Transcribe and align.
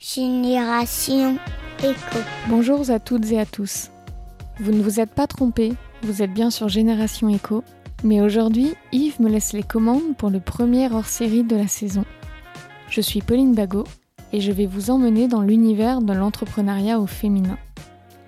Génération 0.00 1.38
Éco. 1.80 2.18
Bonjour 2.48 2.88
à 2.88 3.00
toutes 3.00 3.32
et 3.32 3.40
à 3.40 3.44
tous. 3.44 3.90
Vous 4.60 4.70
ne 4.70 4.80
vous 4.80 5.00
êtes 5.00 5.10
pas 5.10 5.26
trompés, 5.26 5.72
vous 6.02 6.22
êtes 6.22 6.32
bien 6.32 6.50
sur 6.50 6.68
Génération 6.68 7.28
Éco, 7.28 7.64
mais 8.04 8.20
aujourd'hui, 8.20 8.74
Yves 8.92 9.20
me 9.20 9.28
laisse 9.28 9.52
les 9.52 9.64
commandes 9.64 10.16
pour 10.16 10.30
le 10.30 10.38
premier 10.38 10.88
hors-série 10.88 11.42
de 11.42 11.56
la 11.56 11.66
saison. 11.66 12.04
Je 12.88 13.00
suis 13.00 13.22
Pauline 13.22 13.56
Bagot 13.56 13.88
et 14.32 14.40
je 14.40 14.52
vais 14.52 14.66
vous 14.66 14.90
emmener 14.90 15.26
dans 15.26 15.42
l'univers 15.42 16.00
de 16.00 16.12
l'entrepreneuriat 16.12 17.00
au 17.00 17.06
féminin. 17.06 17.58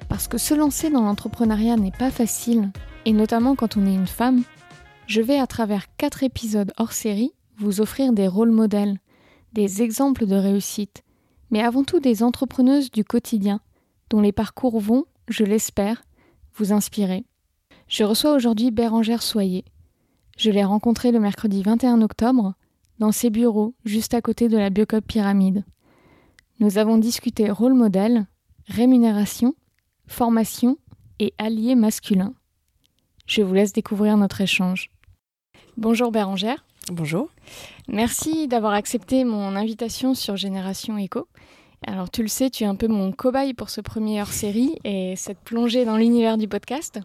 Parce 0.09 0.27
que 0.27 0.39
se 0.39 0.55
lancer 0.55 0.91
dans 0.91 1.03
l'entrepreneuriat 1.03 1.77
n'est 1.77 1.93
pas 1.93 2.11
facile, 2.11 2.73
et 3.05 3.13
notamment 3.13 3.55
quand 3.55 3.77
on 3.77 3.87
est 3.87 3.95
une 3.95 4.09
femme, 4.09 4.43
je 5.07 5.21
vais 5.21 5.39
à 5.39 5.47
travers 5.47 5.85
quatre 5.97 6.25
épisodes 6.25 6.73
hors 6.79 6.93
série 6.93 7.31
vous 7.59 7.81
offrir 7.81 8.13
des 8.13 8.27
rôles 8.27 8.51
modèles, 8.51 8.99
des 9.53 9.83
exemples 9.83 10.27
de 10.27 10.35
réussite, 10.35 11.05
mais 11.51 11.63
avant 11.63 11.85
tout 11.85 12.01
des 12.01 12.23
entrepreneuses 12.23 12.91
du 12.91 13.05
quotidien, 13.05 13.61
dont 14.09 14.21
les 14.21 14.33
parcours 14.33 14.81
vont, 14.81 15.05
je 15.29 15.45
l'espère, 15.45 16.03
vous 16.55 16.73
inspirer. 16.73 17.25
Je 17.89 18.05
reçois 18.05 18.35
aujourd'hui 18.35 18.71
Bérangère 18.71 19.23
Soyer. 19.23 19.65
Je 20.37 20.51
l'ai 20.51 20.65
rencontrée 20.65 21.13
le 21.13 21.21
mercredi 21.21 21.63
21 21.63 22.03
octobre, 22.03 22.55
dans 22.99 23.13
ses 23.13 23.31
bureaux, 23.31 23.75
juste 23.85 24.15
à 24.15 24.21
côté 24.21 24.49
de 24.49 24.57
la 24.57 24.71
Biocop 24.71 25.05
Pyramide. 25.05 25.65
Nous 26.61 26.79
avons 26.79 26.99
discuté 26.99 27.51
rôle 27.51 27.75
modèle, 27.75 28.27
rémunération, 28.67 29.55
formation 30.07 30.77
et 31.19 31.33
alliés 31.39 31.75
masculins. 31.75 32.35
Je 33.27 33.43
vous 33.43 33.55
laisse 33.55 33.73
découvrir 33.73 34.17
notre 34.17 34.41
échange. 34.41 34.91
Bonjour 35.77 36.13
Bérangère. 36.13 36.65
Bonjour. 36.91 37.29
Merci 37.87 38.49
d'avoir 38.49 38.73
accepté 38.73 39.23
mon 39.23 39.55
invitation 39.55 40.13
sur 40.15 40.37
Génération 40.37 40.99
Echo. 40.99 41.29
Alors 41.87 42.11
tu 42.11 42.21
le 42.23 42.29
sais, 42.29 42.51
tu 42.51 42.65
es 42.65 42.67
un 42.67 42.75
peu 42.75 42.89
mon 42.89 43.13
cobaye 43.13 43.55
pour 43.55 43.71
ce 43.71 43.81
premier 43.81 44.21
hors-série 44.21 44.75
et 44.83 45.15
cette 45.15 45.39
plongée 45.39 45.85
dans 45.85 45.97
l'univers 45.97 46.37
du 46.37 46.49
podcast. 46.49 46.99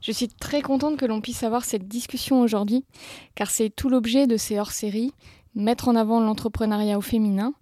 Je 0.00 0.10
suis 0.10 0.28
très 0.28 0.62
contente 0.62 0.96
que 0.96 1.04
l'on 1.04 1.20
puisse 1.20 1.42
avoir 1.42 1.66
cette 1.66 1.86
discussion 1.86 2.40
aujourd'hui, 2.40 2.86
car 3.34 3.50
c'est 3.50 3.68
tout 3.68 3.90
l'objet 3.90 4.26
de 4.26 4.38
ces 4.38 4.58
hors-séries, 4.58 5.12
mettre 5.54 5.88
en 5.88 5.96
avant 5.96 6.18
l'entrepreneuriat 6.18 6.96
au 6.96 7.02
féminin. 7.02 7.52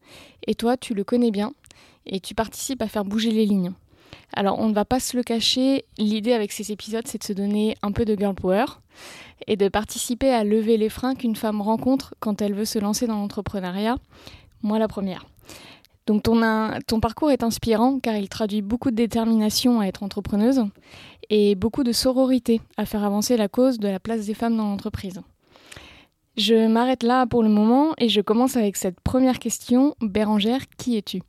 Et 0.46 0.54
toi, 0.54 0.76
tu 0.76 0.94
le 0.94 1.02
connais 1.02 1.32
bien 1.32 1.54
et 2.06 2.20
tu 2.20 2.36
participes 2.36 2.82
à 2.82 2.88
faire 2.88 3.04
bouger 3.04 3.32
les 3.32 3.46
lignes. 3.46 3.72
Alors 4.32 4.58
on 4.58 4.68
ne 4.68 4.74
va 4.74 4.84
pas 4.84 5.00
se 5.00 5.16
le 5.16 5.22
cacher, 5.22 5.84
l'idée 5.98 6.32
avec 6.32 6.52
ces 6.52 6.72
épisodes 6.72 7.06
c'est 7.06 7.18
de 7.18 7.24
se 7.24 7.32
donner 7.32 7.76
un 7.82 7.92
peu 7.92 8.04
de 8.04 8.16
girl 8.16 8.34
power 8.34 8.64
et 9.46 9.56
de 9.56 9.68
participer 9.68 10.30
à 10.30 10.44
lever 10.44 10.76
les 10.76 10.88
freins 10.88 11.14
qu'une 11.14 11.36
femme 11.36 11.60
rencontre 11.60 12.14
quand 12.20 12.42
elle 12.42 12.54
veut 12.54 12.64
se 12.64 12.78
lancer 12.78 13.06
dans 13.06 13.16
l'entrepreneuriat, 13.16 13.96
moi 14.62 14.78
la 14.78 14.88
première. 14.88 15.26
Donc 16.06 16.22
ton, 16.22 16.38
ton, 16.86 17.00
parcours 17.00 17.30
est 17.30 17.42
inspirant 17.42 17.98
car 17.98 18.16
il 18.16 18.28
traduit 18.28 18.60
beaucoup 18.60 18.90
de 18.90 18.96
détermination 18.96 19.80
à 19.80 19.86
être 19.86 20.02
entrepreneuse 20.02 20.62
et 21.30 21.54
beaucoup 21.54 21.82
de 21.82 21.92
sororité 21.92 22.60
à 22.76 22.84
faire 22.84 23.04
avancer 23.04 23.36
la 23.38 23.48
cause 23.48 23.78
de 23.78 23.88
la 23.88 24.00
place 24.00 24.26
des 24.26 24.34
femmes 24.34 24.56
dans 24.56 24.68
l'entreprise. 24.68 25.22
Je 26.36 26.66
m'arrête 26.66 27.04
là 27.04 27.26
pour 27.26 27.42
le 27.42 27.48
moment 27.48 27.94
et 27.96 28.08
je 28.08 28.20
commence 28.20 28.56
avec 28.56 28.76
cette 28.76 29.00
première 29.00 29.38
question. 29.38 29.94
Bérangère, 30.00 30.62
qui 30.76 30.96
es-tu? 30.96 31.22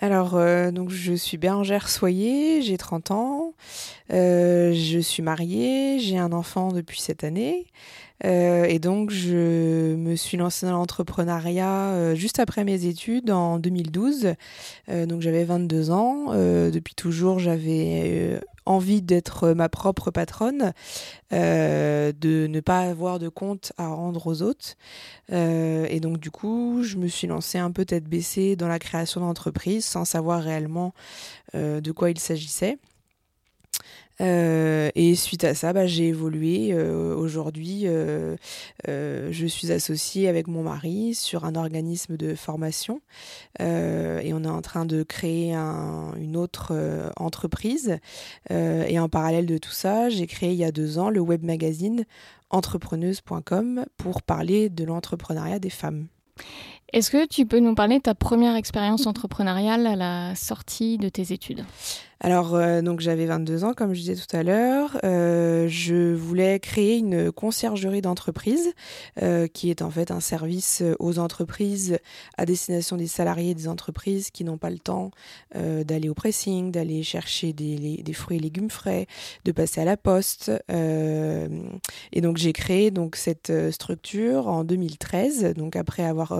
Alors, 0.00 0.36
euh, 0.36 0.70
donc 0.70 0.90
je 0.90 1.12
suis 1.12 1.38
Bérangère 1.38 1.88
Soyer, 1.88 2.62
j'ai 2.62 2.78
30 2.78 3.10
ans, 3.10 3.54
euh, 4.12 4.72
je 4.72 5.00
suis 5.00 5.24
mariée, 5.24 5.98
j'ai 5.98 6.16
un 6.18 6.30
enfant 6.30 6.70
depuis 6.70 7.00
cette 7.00 7.24
année, 7.24 7.66
euh, 8.24 8.64
et 8.64 8.78
donc 8.78 9.10
je 9.10 9.96
me 9.96 10.14
suis 10.14 10.36
lancée 10.36 10.66
dans 10.66 10.72
l'entrepreneuriat 10.72 12.14
juste 12.14 12.38
après 12.38 12.62
mes 12.62 12.86
études 12.86 13.32
en 13.32 13.58
2012. 13.58 14.34
donc 14.88 15.20
j'avais 15.20 15.44
22 15.44 15.90
ans. 15.90 16.32
depuis 16.70 16.94
toujours, 16.94 17.40
j'avais 17.40 18.40
envie 18.68 19.02
d'être 19.02 19.50
ma 19.50 19.68
propre 19.68 20.10
patronne, 20.10 20.72
euh, 21.32 22.12
de 22.12 22.46
ne 22.46 22.60
pas 22.60 22.80
avoir 22.80 23.18
de 23.18 23.28
compte 23.28 23.72
à 23.78 23.88
rendre 23.88 24.26
aux 24.26 24.42
autres. 24.42 24.76
Euh, 25.32 25.86
et 25.88 26.00
donc 26.00 26.18
du 26.18 26.30
coup, 26.30 26.82
je 26.82 26.96
me 26.96 27.08
suis 27.08 27.26
lancée 27.26 27.58
un 27.58 27.70
peu 27.70 27.84
tête 27.84 28.04
baissée 28.04 28.56
dans 28.56 28.68
la 28.68 28.78
création 28.78 29.20
d'entreprise 29.20 29.84
sans 29.84 30.04
savoir 30.04 30.42
réellement 30.42 30.94
euh, 31.54 31.80
de 31.80 31.92
quoi 31.92 32.10
il 32.10 32.18
s'agissait. 32.18 32.78
Euh, 34.20 34.90
et 34.94 35.14
suite 35.14 35.44
à 35.44 35.54
ça, 35.54 35.72
bah, 35.72 35.86
j'ai 35.86 36.08
évolué. 36.08 36.70
Euh, 36.72 37.14
aujourd'hui, 37.14 37.82
euh, 37.86 38.36
je 38.86 39.46
suis 39.46 39.70
associée 39.72 40.28
avec 40.28 40.48
mon 40.48 40.62
mari 40.62 41.14
sur 41.14 41.44
un 41.44 41.54
organisme 41.54 42.16
de 42.16 42.34
formation 42.34 43.00
et 43.60 44.32
on 44.32 44.44
est 44.44 44.48
en 44.48 44.62
train 44.62 44.84
de 44.84 45.02
créer 45.02 45.54
une 45.54 46.36
autre 46.36 46.74
entreprise. 47.16 47.98
et 48.50 48.98
en 48.98 49.08
parallèle 49.08 49.46
de 49.46 49.58
tout 49.58 49.70
ça, 49.70 50.08
j'ai 50.08 50.26
créé 50.26 50.52
il 50.52 50.58
y 50.58 50.64
a 50.64 50.72
deux 50.72 50.98
ans 50.98 51.10
le 51.10 51.20
web 51.20 51.44
magazine 51.44 52.04
entrepreneuse.com 52.50 53.84
pour 53.96 54.22
parler 54.22 54.68
de 54.68 54.84
l'entrepreneuriat 54.84 55.58
des 55.58 55.70
femmes. 55.70 56.06
Est-ce 56.92 57.10
que 57.10 57.26
tu 57.26 57.44
peux 57.44 57.58
nous 57.58 57.74
parler 57.74 57.98
de 57.98 58.02
ta 58.02 58.14
première 58.14 58.56
expérience 58.56 59.06
entrepreneuriale 59.06 59.86
à 59.86 59.96
la 59.96 60.34
sortie 60.34 60.96
de 60.96 61.10
tes 61.10 61.32
études? 61.32 61.64
Alors, 62.20 62.56
euh, 62.56 62.82
donc 62.82 62.98
j'avais 63.00 63.26
22 63.26 63.62
ans, 63.62 63.74
comme 63.74 63.94
je 63.94 64.00
disais 64.00 64.16
tout 64.16 64.36
à 64.36 64.42
l'heure. 64.42 64.98
Euh, 65.04 65.68
je 65.68 66.14
voulais 66.14 66.58
créer 66.58 66.96
une 66.96 67.30
conciergerie 67.30 68.02
d'entreprise, 68.02 68.72
euh, 69.22 69.46
qui 69.46 69.70
est 69.70 69.82
en 69.82 69.90
fait 69.90 70.10
un 70.10 70.18
service 70.18 70.82
aux 70.98 71.20
entreprises 71.20 71.98
à 72.36 72.44
destination 72.44 72.96
des 72.96 73.06
salariés 73.06 73.54
des 73.54 73.68
entreprises 73.68 74.30
qui 74.30 74.42
n'ont 74.42 74.58
pas 74.58 74.70
le 74.70 74.78
temps 74.78 75.10
d'aller 75.54 76.08
au 76.08 76.14
pressing, 76.14 76.70
d'aller 76.72 77.02
chercher 77.02 77.52
des, 77.52 78.02
des, 78.02 78.12
fruits 78.12 78.36
et 78.36 78.40
légumes 78.40 78.70
frais, 78.70 79.06
de 79.44 79.52
passer 79.52 79.80
à 79.80 79.84
la 79.84 79.96
poste. 79.96 80.50
et 80.68 82.20
donc 82.20 82.36
j'ai 82.36 82.52
créé 82.52 82.90
donc 82.90 83.16
cette 83.16 83.52
structure 83.70 84.48
en 84.48 84.64
2013, 84.64 85.54
donc 85.54 85.76
après 85.76 86.04
avoir 86.04 86.38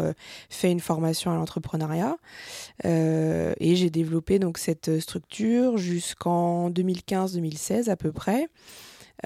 fait 0.51 0.71
une 0.71 0.81
formation 0.81 1.31
à 1.31 1.35
l'entrepreneuriat, 1.35 2.17
et 2.85 3.77
j'ai 3.77 3.91
développé 3.91 4.39
donc 4.39 4.59
cette 4.59 5.01
structure 5.01 5.68
jusqu'en 5.77 6.71
2015-2016 6.71 7.91
à 7.91 7.97
peu 7.97 8.13
près. 8.13 8.49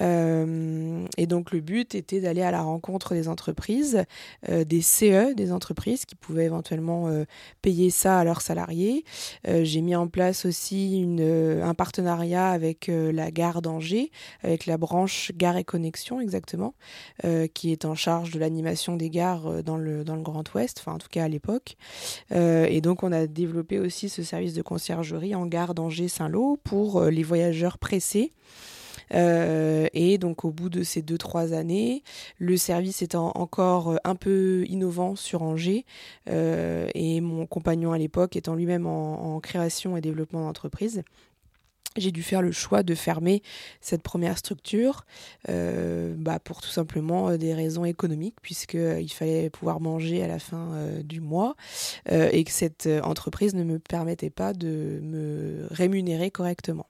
Euh, 0.01 1.07
et 1.19 1.27
donc 1.27 1.53
le 1.53 1.61
but 1.61 1.95
était 1.95 2.21
d'aller 2.21 2.43
à 2.43 2.51
la 2.51 2.63
rencontre 2.63 3.15
des 3.15 3.29
entreprises, 3.29 4.05
euh, 4.49 4.65
des 4.65 4.81
CE 4.81 5.35
des 5.35 5.53
entreprises 5.53 6.05
qui 6.07 6.15
pouvaient 6.15 6.47
éventuellement 6.47 7.09
euh, 7.09 7.25
payer 7.61 7.91
ça 7.91 8.19
à 8.19 8.25
leurs 8.25 8.41
salariés. 8.41 9.05
J'ai 9.45 9.81
mis 9.81 9.95
en 9.95 10.09
place 10.09 10.45
aussi 10.47 11.05
un 11.19 11.75
partenariat 11.75 12.51
avec 12.51 12.89
la 12.89 13.31
gare 13.31 13.63
d'Angers, 13.63 14.11
avec 14.43 14.67
la 14.67 14.77
branche 14.77 15.33
Gare 15.35 15.57
et 15.57 15.65
Connexion 15.65 16.21
exactement, 16.21 16.75
qui 17.55 17.73
est 17.73 17.85
en 17.85 17.95
charge 17.95 18.31
de 18.31 18.39
l'animation 18.39 18.97
des 18.97 19.11
gares 19.11 19.63
dans 19.63 19.77
le, 19.77 20.05
dans 20.05 20.17
le 20.17 20.23
Grand 20.23 20.45
Ouest, 20.55 20.79
enfin 20.81 20.95
en 20.95 20.99
tout 20.99 21.09
cas 21.11 21.25
à 21.25 21.29
l'époque. 21.29 21.77
et 22.31 22.81
donc 22.81 23.03
on 23.03 23.13
a 23.13 23.27
développé 23.27 23.79
aussi 23.79 24.09
ce 24.09 24.23
service 24.23 24.55
de 24.55 24.63
conciergerie 24.63 25.35
en 25.35 25.47
gare 25.47 25.75
d'Angers-Saint-Lô 25.75 26.59
pour 26.65 27.03
les 27.03 27.23
voyageurs 27.23 27.79
pressés. 27.79 28.33
Euh, 29.15 29.89
et 29.93 30.19
donc 30.19 30.45
au 30.45 30.51
bout 30.51 30.69
de 30.69 30.83
ces 30.83 31.03
deux 31.03 31.19
trois 31.19 31.53
années, 31.53 32.03
le 32.39 32.57
service 32.57 33.03
étant 33.03 33.33
encore 33.35 33.93
euh, 33.93 33.97
un 34.05 34.15
peu 34.15 34.65
innovant 34.69 35.17
sur 35.17 35.43
Angers 35.43 35.85
euh, 36.29 36.89
et 36.95 37.21
mon 37.21 37.47
compagnon 37.47 37.93
à 37.93 37.99
l'époque 37.99 38.37
étant 38.37 38.55
lui-même 38.55 38.87
en, 38.87 39.41
création 39.41 39.97
et 39.97 40.01
développement 40.01 40.43
d'entreprise, 40.43 41.03
j'ai 41.97 42.13
dû 42.13 42.23
faire 42.23 42.43
le 42.43 42.53
choix 42.53 42.83
de 42.83 42.95
fermer 42.95 43.43
cette 43.81 44.03
première 44.03 44.39
structure 44.39 45.05
bah 45.49 46.39
pour 46.39 46.61
tout 46.61 46.71
simplement 46.71 47.37
des 47.37 47.55
raisons 47.55 47.85
économiques 47.85 48.37
puisqu'il 48.41 49.11
fallait 49.11 49.51
pouvoir 49.51 49.81
manger 49.81 50.23
à 50.23 50.29
la 50.29 50.39
fin 50.39 50.71
du 51.03 51.21
mois 51.21 51.55
et 52.11 52.45
que 52.45 52.51
cette 52.51 52.89
entreprise 53.03 53.55
ne 53.55 53.65
me 53.65 53.79
permettait 53.79 54.31
pas 54.31 54.53
de 54.53 55.01
me 55.03 55.67
rémunérer 55.71 56.31
correctement. 56.31 56.87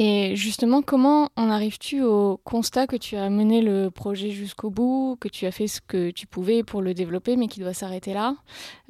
Et 0.00 0.36
justement, 0.36 0.80
comment 0.80 1.28
en 1.36 1.50
arrives-tu 1.50 2.02
au 2.02 2.36
constat 2.44 2.86
que 2.86 2.94
tu 2.94 3.16
as 3.16 3.28
mené 3.30 3.62
le 3.62 3.90
projet 3.90 4.30
jusqu'au 4.30 4.70
bout, 4.70 5.16
que 5.20 5.26
tu 5.28 5.44
as 5.44 5.50
fait 5.50 5.66
ce 5.66 5.80
que 5.80 6.10
tu 6.12 6.28
pouvais 6.28 6.62
pour 6.62 6.82
le 6.82 6.94
développer, 6.94 7.36
mais 7.36 7.48
qui 7.48 7.58
doit 7.58 7.74
s'arrêter 7.74 8.14
là? 8.14 8.36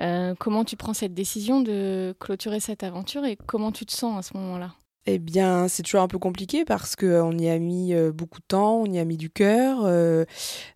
Euh, 0.03 0.35
Comment 0.39 0.65
tu 0.65 0.77
prends 0.77 0.93
cette 0.93 1.15
décision 1.15 1.63
de 1.63 2.15
clôturer 2.21 2.61
cette 2.61 2.83
aventure 2.83 3.25
et 3.25 3.37
comment 3.47 3.73
tu 3.73 3.87
te 3.87 3.93
sens 3.93 4.19
à 4.19 4.23
ce 4.23 4.37
moment-là? 4.37 4.75
Eh 5.11 5.19
bien, 5.19 5.69
c'est 5.69 5.83
toujours 5.83 6.03
un 6.03 6.09
peu 6.09 6.19
compliqué 6.19 6.67
parce 6.67 6.95
qu'on 6.95 7.39
y 7.39 7.49
a 7.49 7.59
mis 7.59 7.95
euh, 7.95 8.13
beaucoup 8.13 8.41
de 8.41 8.45
temps, 8.47 8.83
on 8.83 8.85
y 8.85 8.99
a 8.99 9.07
mis 9.07 9.17
du 9.17 9.31
cœur, 9.31 9.81
euh, 9.85 10.27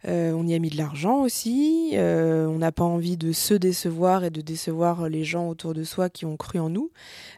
euh, 0.09 0.33
on 0.33 0.47
y 0.47 0.55
a 0.55 0.59
mis 0.59 0.71
de 0.71 0.79
l'argent 0.79 1.21
aussi. 1.21 1.93
on 1.95 2.57
n'a 2.57 2.73
pas 2.73 2.85
envie 2.85 3.19
de 3.19 3.33
se 3.33 3.53
décevoir 3.53 4.25
et 4.25 4.31
de 4.31 4.41
décevoir 4.41 5.11
les 5.11 5.23
gens 5.23 5.51
autour 5.51 5.75
de 5.75 5.85
soi 5.85 6.09
qui 6.09 6.25
ont 6.25 6.39
cru 6.39 6.59
en 6.59 6.71
nous. 6.71 6.91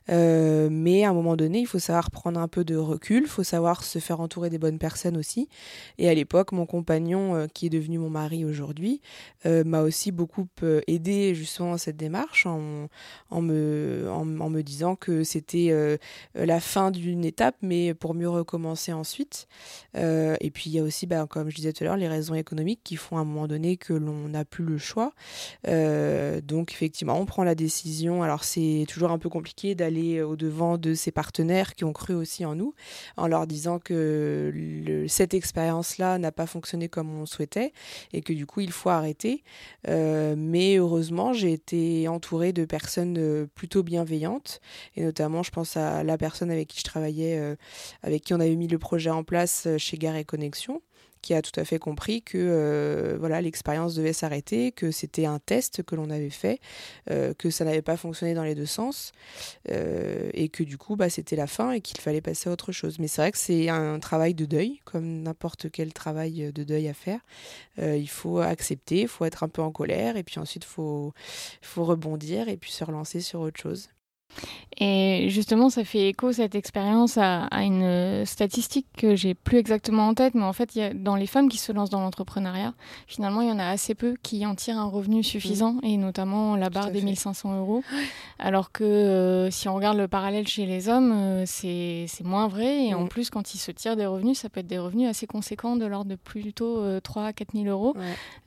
mais 0.08 1.02
à 1.04 1.10
un 1.10 1.12
moment 1.12 1.34
donné, 1.34 1.58
il 1.58 1.66
faut 1.66 1.80
savoir 1.80 2.12
prendre 2.12 2.38
un 2.38 2.46
peu 2.46 2.62
de 2.62 2.76
recul, 2.76 3.22
il 3.24 3.28
faut 3.28 3.42
savoir 3.42 3.82
se 3.82 3.98
faire 3.98 4.20
entourer 4.20 4.48
des 4.48 4.58
bonnes 4.58 4.78
personnes 4.78 5.16
aussi. 5.16 5.48
Et 5.98 6.08
à 6.08 6.14
l'époque, 6.14 6.52
mon 6.52 6.64
compagnon, 6.66 7.48
qui 7.52 7.66
est 7.66 7.70
devenu 7.70 7.98
mon 7.98 8.10
mari 8.10 8.44
aujourd'hui, 8.44 9.00
m'a 9.44 9.82
aussi 9.82 10.12
beaucoup 10.12 10.46
aidé 10.86 11.34
justement 11.34 11.72
dans 11.72 11.78
cette 11.78 11.96
démarche 11.96 12.46
en 12.46 13.40
me 13.40 14.62
disant 14.62 14.94
que 14.94 15.24
c'était 15.24 15.98
la 16.34 16.60
fin 16.60 16.83
d'une 16.90 17.24
étape, 17.24 17.56
mais 17.62 17.94
pour 17.94 18.14
mieux 18.14 18.28
recommencer 18.28 18.92
ensuite. 18.92 19.46
Euh, 19.96 20.36
et 20.40 20.50
puis 20.50 20.70
il 20.70 20.72
y 20.74 20.78
a 20.78 20.82
aussi, 20.82 21.06
bah, 21.06 21.26
comme 21.28 21.50
je 21.50 21.56
disais 21.56 21.72
tout 21.72 21.84
à 21.84 21.86
l'heure, 21.86 21.96
les 21.96 22.08
raisons 22.08 22.34
économiques 22.34 22.80
qui 22.84 22.96
font 22.96 23.16
à 23.16 23.20
un 23.20 23.24
moment 23.24 23.46
donné 23.46 23.76
que 23.76 23.92
l'on 23.92 24.28
n'a 24.28 24.44
plus 24.44 24.64
le 24.64 24.78
choix. 24.78 25.12
Euh, 25.68 26.40
donc 26.40 26.72
effectivement, 26.72 27.18
on 27.18 27.26
prend 27.26 27.44
la 27.44 27.54
décision. 27.54 28.22
Alors 28.22 28.44
c'est 28.44 28.86
toujours 28.88 29.10
un 29.10 29.18
peu 29.18 29.28
compliqué 29.28 29.74
d'aller 29.74 30.22
au 30.22 30.36
devant 30.36 30.78
de 30.78 30.94
ses 30.94 31.10
partenaires 31.10 31.74
qui 31.74 31.84
ont 31.84 31.92
cru 31.92 32.14
aussi 32.14 32.44
en 32.44 32.54
nous, 32.54 32.74
en 33.16 33.26
leur 33.26 33.46
disant 33.46 33.78
que 33.78 35.04
cette 35.08 35.34
expérience-là 35.34 36.18
n'a 36.18 36.32
pas 36.32 36.46
fonctionné 36.46 36.88
comme 36.88 37.10
on 37.10 37.26
souhaitait 37.26 37.72
et 38.12 38.22
que 38.22 38.32
du 38.32 38.46
coup 38.46 38.60
il 38.60 38.72
faut 38.72 38.90
arrêter. 38.90 39.42
Euh, 39.88 40.34
mais 40.36 40.76
heureusement, 40.76 41.32
j'ai 41.32 41.52
été 41.52 42.08
entourée 42.08 42.52
de 42.52 42.64
personnes 42.64 43.46
plutôt 43.54 43.82
bienveillantes 43.82 44.60
et 44.96 45.02
notamment, 45.02 45.42
je 45.42 45.50
pense 45.50 45.76
à 45.76 46.02
la 46.04 46.18
personne 46.18 46.50
avec 46.50 46.63
qui 46.64 46.78
je 46.78 46.84
travaillais, 46.84 47.38
euh, 47.38 47.56
avec 48.02 48.22
qui 48.24 48.34
on 48.34 48.40
avait 48.40 48.56
mis 48.56 48.68
le 48.68 48.78
projet 48.78 49.10
en 49.10 49.24
place 49.24 49.64
euh, 49.66 49.78
chez 49.78 49.98
Gare 49.98 50.16
et 50.16 50.24
Connexion 50.24 50.82
qui 51.22 51.32
a 51.32 51.40
tout 51.40 51.58
à 51.58 51.64
fait 51.64 51.78
compris 51.78 52.20
que 52.20 52.36
euh, 52.36 53.16
voilà 53.18 53.40
l'expérience 53.40 53.94
devait 53.94 54.12
s'arrêter, 54.12 54.72
que 54.72 54.90
c'était 54.90 55.24
un 55.24 55.38
test 55.38 55.82
que 55.82 55.94
l'on 55.94 56.10
avait 56.10 56.28
fait, 56.28 56.60
que 57.06 57.48
ça 57.48 57.64
n'avait 57.64 57.80
pas 57.80 57.96
fonctionné 57.96 58.34
dans 58.34 58.44
les 58.44 58.54
deux 58.54 58.66
sens, 58.66 59.12
et 59.66 60.50
que 60.50 60.62
du 60.62 60.76
coup 60.76 60.96
bah, 60.96 61.08
c'était 61.08 61.34
la 61.34 61.46
fin 61.46 61.70
et 61.70 61.80
qu'il 61.80 61.98
fallait 61.98 62.20
passer 62.20 62.50
à 62.50 62.52
autre 62.52 62.72
chose. 62.72 62.98
Mais 62.98 63.08
c'est 63.08 63.22
vrai 63.22 63.32
que 63.32 63.38
c'est 63.38 63.70
un 63.70 63.98
travail 64.00 64.34
de 64.34 64.44
deuil, 64.44 64.82
comme 64.84 65.22
n'importe 65.22 65.70
quel 65.70 65.94
travail 65.94 66.52
de 66.52 66.62
deuil 66.62 66.88
à 66.88 66.94
faire. 66.94 67.20
il 67.78 68.10
faut 68.10 68.40
accepter, 68.40 69.00
il 69.00 69.08
faut 69.08 69.24
être 69.24 69.44
un 69.44 69.48
peu 69.48 69.62
en 69.62 69.72
colère, 69.72 70.18
et 70.18 70.24
puis 70.24 70.38
ensuite 70.38 70.64
il 70.64 70.68
faut, 70.68 71.14
faut 71.62 71.84
rebondir 71.86 72.50
et 72.50 72.58
puis 72.58 72.70
se 72.70 72.84
relancer 72.84 73.22
sur 73.22 73.40
autre 73.40 73.58
chose. 73.58 73.88
Et 74.78 75.28
justement, 75.28 75.70
ça 75.70 75.84
fait 75.84 76.08
écho 76.08 76.32
cette 76.32 76.54
expérience 76.54 77.16
à, 77.16 77.48
une 77.62 78.24
statistique 78.26 78.86
que 78.96 79.14
j'ai 79.14 79.34
plus 79.34 79.58
exactement 79.58 80.08
en 80.08 80.14
tête, 80.14 80.34
mais 80.34 80.42
en 80.42 80.52
fait, 80.52 80.74
y 80.74 80.82
a, 80.82 80.92
dans 80.92 81.14
les 81.14 81.26
femmes 81.26 81.48
qui 81.48 81.58
se 81.58 81.70
lancent 81.70 81.90
dans 81.90 82.00
l'entrepreneuriat, 82.00 82.74
finalement, 83.06 83.40
il 83.40 83.48
y 83.48 83.52
en 83.52 83.58
a 83.58 83.66
assez 83.66 83.94
peu 83.94 84.16
qui 84.22 84.44
en 84.46 84.54
tirent 84.54 84.78
un 84.78 84.88
revenu 84.88 85.22
suffisant, 85.22 85.74
mmh. 85.74 85.84
et 85.84 85.96
notamment 85.96 86.56
la 86.56 86.70
barre 86.70 86.90
des 86.90 87.02
1500 87.02 87.58
euros. 87.58 87.84
Alors 88.38 88.72
que 88.72 88.84
euh, 88.84 89.50
si 89.50 89.68
on 89.68 89.74
regarde 89.74 89.96
le 89.96 90.08
parallèle 90.08 90.48
chez 90.48 90.66
les 90.66 90.88
hommes, 90.88 91.12
euh, 91.12 91.44
c'est 91.46 92.08
moins 92.24 92.48
vrai, 92.48 92.86
et 92.86 92.94
en 92.94 93.04
mmh. 93.04 93.08
plus, 93.08 93.30
quand 93.30 93.54
ils 93.54 93.58
se 93.58 93.70
tirent 93.70 93.96
des 93.96 94.06
revenus, 94.06 94.38
ça 94.38 94.48
peut 94.48 94.60
être 94.60 94.66
des 94.66 94.78
revenus 94.78 95.08
assez 95.08 95.26
conséquents, 95.26 95.76
de 95.76 95.86
l'ordre 95.86 96.10
de 96.10 96.16
plutôt 96.16 97.00
3 97.00 97.26
à 97.26 97.32
4 97.32 97.52
000 97.54 97.66
euros. 97.66 97.94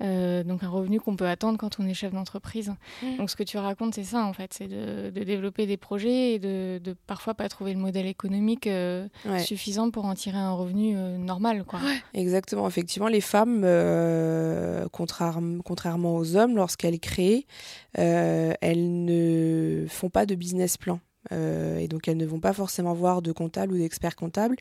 Euh, 0.01 0.43
donc 0.43 0.63
un 0.63 0.69
revenu 0.69 0.99
qu'on 0.99 1.15
peut 1.15 1.27
attendre 1.27 1.57
quand 1.57 1.79
on 1.79 1.87
est 1.87 1.93
chef 1.93 2.13
d'entreprise. 2.13 2.73
Mmh. 3.01 3.17
Donc 3.17 3.29
ce 3.29 3.35
que 3.35 3.43
tu 3.43 3.57
racontes, 3.57 3.95
c'est 3.95 4.03
ça, 4.03 4.25
en 4.25 4.33
fait, 4.33 4.53
c'est 4.53 4.67
de, 4.67 5.09
de 5.09 5.23
développer 5.23 5.65
des 5.65 5.76
projets 5.77 6.33
et 6.33 6.39
de, 6.39 6.79
de, 6.83 6.95
parfois 7.07 7.33
pas 7.33 7.47
trouver 7.49 7.73
le 7.73 7.79
modèle 7.79 8.05
économique 8.05 8.67
euh, 8.67 9.07
suffisant 9.39 9.91
pour 9.91 10.05
en 10.05 10.13
tirer 10.13 10.37
un 10.37 10.51
revenu 10.51 10.95
euh, 10.95 11.17
normal. 11.17 11.63
Quoi. 11.65 11.79
exactement. 12.13 12.67
Effectivement, 12.67 13.07
les 13.07 13.21
femmes, 13.21 13.61
euh, 13.63 14.87
contrairement 14.91 16.15
aux 16.15 16.35
hommes, 16.35 16.55
lorsqu'elles 16.55 16.99
créent, 16.99 17.45
elles 17.93 19.05
ne 19.05 19.85
font 19.89 20.09
pas 20.09 20.25
de 20.25 20.35
business 20.35 20.77
plan. 20.77 20.99
Euh, 21.31 21.77
et 21.77 21.87
donc 21.87 22.07
elles 22.07 22.17
ne 22.17 22.25
vont 22.25 22.39
pas 22.39 22.53
forcément 22.53 22.93
voir 22.93 23.21
de 23.21 23.31
comptable 23.31 23.73
ou 23.73 23.77
d'expert 23.77 24.15
comptable 24.15 24.55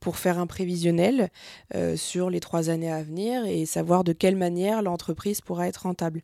pour 0.00 0.16
faire 0.16 0.38
un 0.38 0.46
prévisionnel 0.46 1.30
euh, 1.74 1.96
sur 1.96 2.30
les 2.30 2.40
trois 2.40 2.70
années 2.70 2.90
à 2.90 3.02
venir 3.02 3.44
et 3.46 3.66
savoir 3.66 4.04
de 4.04 4.12
quelle 4.12 4.36
manière 4.36 4.82
l'entreprise 4.82 5.40
pourra 5.40 5.68
être 5.68 5.82
rentable. 5.82 6.22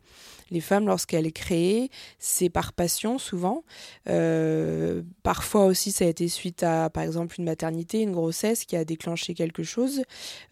Les 0.50 0.60
femmes, 0.60 0.86
lorsqu'elles 0.86 1.32
créent, 1.32 1.90
c'est 2.18 2.50
par 2.50 2.74
passion 2.74 3.18
souvent. 3.18 3.64
Euh, 4.08 5.02
parfois 5.22 5.64
aussi, 5.64 5.90
ça 5.90 6.04
a 6.04 6.08
été 6.08 6.28
suite 6.28 6.62
à, 6.62 6.90
par 6.90 7.02
exemple, 7.02 7.36
une 7.38 7.46
maternité, 7.46 8.02
une 8.02 8.12
grossesse 8.12 8.64
qui 8.64 8.76
a 8.76 8.84
déclenché 8.84 9.34
quelque 9.34 9.62
chose. 9.62 10.02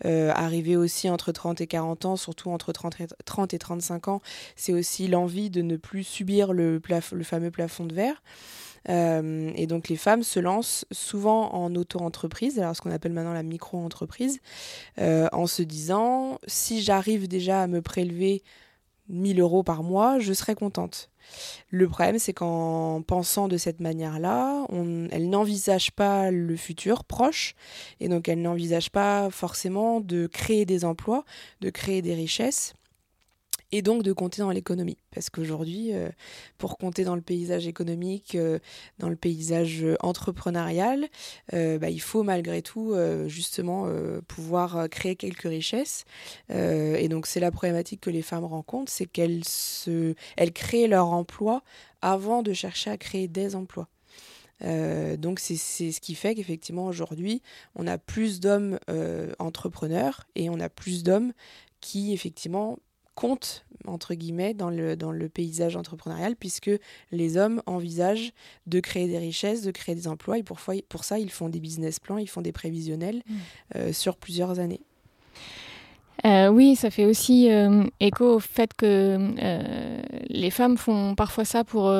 arriver 0.03 0.77
aussi 0.77 1.11
entre 1.11 1.31
30 1.31 1.61
et 1.61 1.67
40 1.67 2.07
ans, 2.07 2.17
surtout 2.17 2.51
entre 2.51 2.73
30 2.73 3.01
et, 3.01 3.07
30 3.25 3.55
et 3.55 3.59
35 3.59 4.09
ans, 4.09 4.23
c'est 4.57 4.73
aussi 4.73 5.09
l'envie 5.09 5.51
de 5.51 5.63
ne 5.63 5.77
plus 5.77 6.05
subir 6.05 6.53
le, 6.53 6.81
le 7.13 7.25
fameux 7.25 7.51
plafond 7.51 7.85
de 7.85 7.95
verre. 7.95 8.23
Euh, 8.89 9.53
et 9.55 9.67
donc 9.67 9.89
les 9.89 9.97
femmes 9.97 10.23
se 10.23 10.41
lancent 10.41 10.85
souvent 10.91 11.53
en 11.53 11.75
auto-entreprise, 11.75 12.59
alors 12.59 12.75
ce 12.75 12.81
qu'on 12.81 12.91
appelle 12.91 13.13
maintenant 13.13 13.33
la 13.33 13.43
micro-entreprise, 13.43 14.41
euh, 14.99 15.29
en 15.33 15.47
se 15.47 15.63
disant 15.63 16.39
si 16.47 16.83
j'arrive 16.83 17.29
déjà 17.29 17.63
à 17.63 17.67
me 17.67 17.83
prélever 17.83 18.43
1000 19.09 19.41
euros 19.41 19.63
par 19.63 19.83
mois, 19.83 20.19
je 20.19 20.33
serai 20.33 20.55
contente. 20.55 21.11
Le 21.71 21.89
problème, 21.89 22.19
c'est 22.19 22.33
qu'en 22.33 23.03
pensant 23.03 23.47
de 23.47 23.57
cette 23.57 23.81
manière-là, 23.81 24.67
elle 25.11 25.31
n'envisage 25.31 25.93
pas 25.93 26.31
le 26.31 26.57
futur 26.57 27.05
proche, 27.05 27.55
et 28.01 28.09
donc 28.09 28.29
elle 28.29 28.43
n'envisage 28.43 28.91
pas 28.91 29.31
forcément 29.31 30.01
de 30.01 30.27
créer 30.27 30.67
des 30.67 30.85
emplois, 30.85 31.25
de 31.61 31.71
créer 31.71 32.03
des 32.03 32.15
richesses 32.15 32.75
et 33.73 33.81
donc 33.81 34.03
de 34.03 34.13
compter 34.13 34.43
dans 34.43 34.51
l'économie. 34.51 34.99
Parce 35.15 35.31
qu'aujourd'hui, 35.31 35.95
euh, 35.95 36.11
pour 36.59 36.77
compter 36.77 37.05
dans 37.05 37.17
le 37.17 37.23
paysage 37.23 37.67
économique, 37.67 38.35
euh, 38.35 38.59
dans 38.99 39.09
le 39.09 39.17
paysage 39.17 39.85
entrepreneurial, 40.01 41.09
euh, 41.55 41.79
bah, 41.79 41.89
il 41.89 42.01
faut 42.01 42.23
malgré 42.23 42.61
tout 42.61 42.95
justement 43.27 43.89
pouvoir 44.29 44.89
créer 44.91 45.17
quelques 45.17 45.43
richesses. 45.43 46.05
et 46.51 47.09
donc 47.09 47.27
c'est 47.27 47.41
la 47.41 47.51
problématique 47.51 48.01
que 48.01 48.11
les 48.11 48.21
femmes 48.21 48.45
rencontrent, 48.45 48.93
c'est 48.93 49.07
qu'elles 49.07 49.45
se, 49.45 50.15
elles 50.37 50.53
créent 50.53 50.87
leur 50.87 51.09
emploi 51.09 51.63
avant 52.03 52.43
de 52.43 52.53
chercher 52.53 52.91
à 52.91 52.99
créer 52.99 53.29
des 53.29 53.57
emplois. 53.57 53.89
donc 54.61 55.41
c'est 55.41 55.57
ce 55.57 56.01
qui 56.01 56.15
fait 56.15 56.35
qu'effectivement 56.35 56.87
aujourd'hui, 56.87 57.41
on 57.75 57.87
a 57.87 57.97
plus 57.97 58.41
d'hommes 58.41 58.79
entrepreneurs 59.39 60.27
et 60.35 60.51
on 60.51 60.61
a 60.61 60.69
plus 60.69 61.03
d'hommes 61.03 61.33
qui 61.81 62.13
effectivement 62.13 62.79
compte, 63.15 63.65
entre 63.87 64.15
guillemets, 64.15 64.55
dans 64.55 64.71
le, 64.71 64.97
dans 64.97 65.13
le 65.13 65.29
paysage 65.29 65.77
entrepreneurial, 65.77 66.37
puisque 66.37 66.71
les 67.11 67.37
hommes 67.37 67.63
envisagent 67.67 68.33
de 68.67 68.81
créer 68.81 69.09
des 69.09 69.19
richesses, 69.19 69.63
de 69.63 69.71
créer 69.71 69.95
des 69.95 70.09
emplois, 70.09 70.39
et 70.39 70.43
pour, 70.43 70.59
pour 70.89 71.05
ça, 71.05 71.19
ils 71.19 71.31
font 71.31 71.49
des 71.49 71.61
business 71.61 72.01
plans, 72.01 72.19
ils 72.19 72.29
font 72.29 72.43
des 72.43 72.53
prévisionnels 72.53 73.23
mmh. 73.27 73.35
euh, 73.77 73.93
sur 73.93 74.17
plusieurs 74.17 74.59
années. 74.59 74.81
Euh, 76.25 76.49
oui, 76.49 76.77
ça 76.77 76.91
fait 76.91 77.05
aussi 77.05 77.51
euh, 77.51 77.85
écho 77.99 78.37
au 78.37 78.39
fait 78.39 78.75
que 78.75 79.33
les 80.29 80.51
femmes 80.51 80.77
font 80.77 81.15
parfois 81.17 81.45
ça 81.45 81.65
pour 81.65 81.93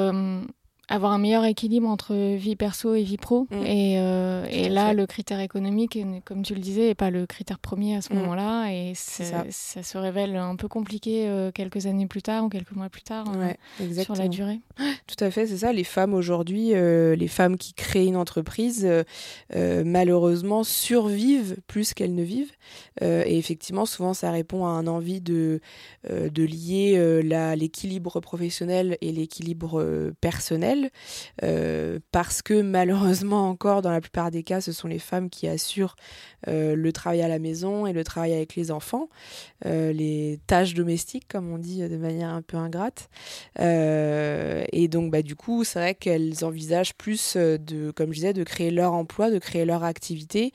avoir 0.89 1.13
un 1.13 1.19
meilleur 1.19 1.45
équilibre 1.45 1.89
entre 1.89 2.15
vie 2.37 2.57
perso 2.57 2.95
et 2.95 3.03
vie 3.03 3.17
pro. 3.17 3.47
Mm. 3.51 3.67
Et, 3.67 3.95
euh, 3.99 4.45
et 4.51 4.69
là, 4.69 4.93
le 4.93 5.07
critère 5.07 5.41
économique, 5.41 5.99
comme 6.25 6.43
tu 6.43 6.55
le 6.55 6.61
disais, 6.61 6.89
n'est 6.89 6.95
pas 6.95 7.11
le 7.11 7.27
critère 7.27 7.59
premier 7.59 7.97
à 7.97 8.03
ce 8.03 8.13
mm. 8.13 8.17
moment-là. 8.17 8.73
Et 8.73 8.93
ça. 8.95 9.45
ça. 9.51 9.83
se 9.83 9.99
révèle 9.99 10.37
un 10.37 10.57
peu 10.57 10.69
compliqué 10.69 11.29
euh, 11.29 11.51
quelques 11.53 11.87
années 11.87 12.07
plus 12.07 12.23
tard 12.23 12.45
ou 12.45 12.49
quelques 12.49 12.73
mois 12.73 12.89
plus 12.89 13.03
tard 13.03 13.27
euh, 13.37 14.03
sur 14.03 14.15
la 14.17 14.29
durée. 14.29 14.61
Tout 15.07 15.25
à 15.25 15.31
fait, 15.31 15.47
c'est 15.47 15.59
ça. 15.59 15.73
Les 15.73 15.85
femmes 15.85 16.15
aujourd'hui, 16.15 16.73
les 16.73 17.29
femmes 17.29 17.57
qui 17.57 17.75
créent 17.75 18.07
une 18.07 18.17
entreprise, 18.17 18.89
malheureusement, 19.55 20.65
survivent 20.65 21.57
plus 21.67 21.95
qu'elles 21.95 22.15
ne 22.15 22.23
vivent. 22.23 22.53
et 23.01 23.39
effectivement, 23.39 23.87
souvent, 23.87 24.15
ça 24.15 24.31
répond 24.31 24.67
à 24.67 24.71
un 24.71 24.87
envie 24.87 25.21
de, 25.21 25.61
de 26.11 26.43
lier 26.43 27.23
l'équilibre 27.57 28.21
professionnel 28.21 28.97
et 29.01 29.13
l'équilibre 29.13 30.13
personnel 30.21 30.72
euh, 31.43 31.99
parce 32.11 32.43
que 32.43 32.61
malheureusement 32.63 33.49
encore, 33.49 33.83
dans 33.83 33.91
la 33.91 34.01
plupart 34.01 34.31
des 34.31 34.43
cas, 34.43 34.61
ce 34.61 34.73
sont 34.73 34.89
les 34.89 34.99
femmes 34.99 35.31
qui 35.31 35.49
assurent 35.49 35.97
euh, 36.49 36.75
le 36.75 36.93
travail 36.93 37.23
à 37.23 37.29
la 37.29 37.39
maison 37.39 37.87
et 37.87 37.93
le 37.93 38.05
travail 38.05 38.33
avec 38.33 38.57
les 38.57 38.71
enfants, 38.71 39.09
euh, 39.67 39.93
les 39.93 40.41
tâches 40.47 40.75
domestiques, 40.75 41.27
comme 41.29 41.53
on 41.53 41.59
dit 41.59 41.87
de 41.89 41.97
manière 41.97 42.31
un 42.31 42.43
peu 42.43 42.57
ingrate. 42.57 43.09
et 43.59 44.89
donc, 44.89 45.11
bah, 45.11 45.23
du 45.23 45.37
coup, 45.37 45.65
c'est 45.65 45.79
vrai 45.79 45.95
qu'elles 45.95 46.45
envisagent 46.45 46.95
plus 46.95 47.37
de, 47.37 47.91
comme 47.93 48.09
je 48.09 48.15
disais, 48.15 48.33
de 48.33 48.45
créer 48.45 48.71
leur 48.71 48.93
emploi, 48.93 49.31
de 49.31 49.39
créer 49.39 49.65
leur 49.65 49.85
activité, 49.85 50.53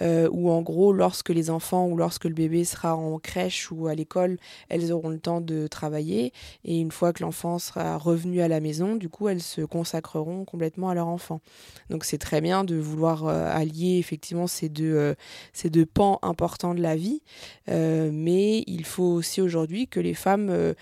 où 0.00 0.50
en 0.50 0.62
gros, 0.62 0.92
lorsque 0.92 1.30
les 1.30 1.50
enfants 1.50 1.86
ou 1.86 1.96
lorsque 1.96 2.24
le 2.24 2.34
bébé 2.34 2.64
sera 2.64 2.96
en 2.96 3.18
crèche 3.18 3.70
ou 3.70 3.86
à 3.86 3.94
l'école, 3.94 4.38
elles 4.68 4.92
auront 4.92 5.08
le 5.10 5.18
temps 5.18 5.40
de 5.40 5.66
travailler. 5.66 6.32
Et 6.64 6.78
une 6.78 6.90
fois 6.90 7.12
que 7.12 7.22
l'enfant 7.22 7.58
sera 7.58 7.96
revenu 7.96 8.40
à 8.40 8.48
la 8.48 8.60
maison, 8.60 8.96
du 8.96 9.08
coup, 9.08 9.28
elles 9.28 9.42
se 9.42 9.59
consacreront 9.64 10.44
complètement 10.44 10.88
à 10.90 10.94
leur 10.94 11.06
enfant. 11.06 11.40
Donc 11.88 12.04
c'est 12.04 12.18
très 12.18 12.40
bien 12.40 12.64
de 12.64 12.76
vouloir 12.76 13.26
allier 13.26 13.98
effectivement 13.98 14.46
deux, 14.68 15.14
ces 15.52 15.70
deux 15.70 15.86
pans 15.86 16.18
importants 16.22 16.74
de 16.74 16.82
la 16.82 16.96
vie, 16.96 17.22
mais 17.68 18.62
il 18.66 18.84
faut 18.84 19.04
aussi 19.04 19.40
aujourd'hui 19.40 19.88
que 19.88 20.00
les 20.00 20.14
femmes 20.14 20.74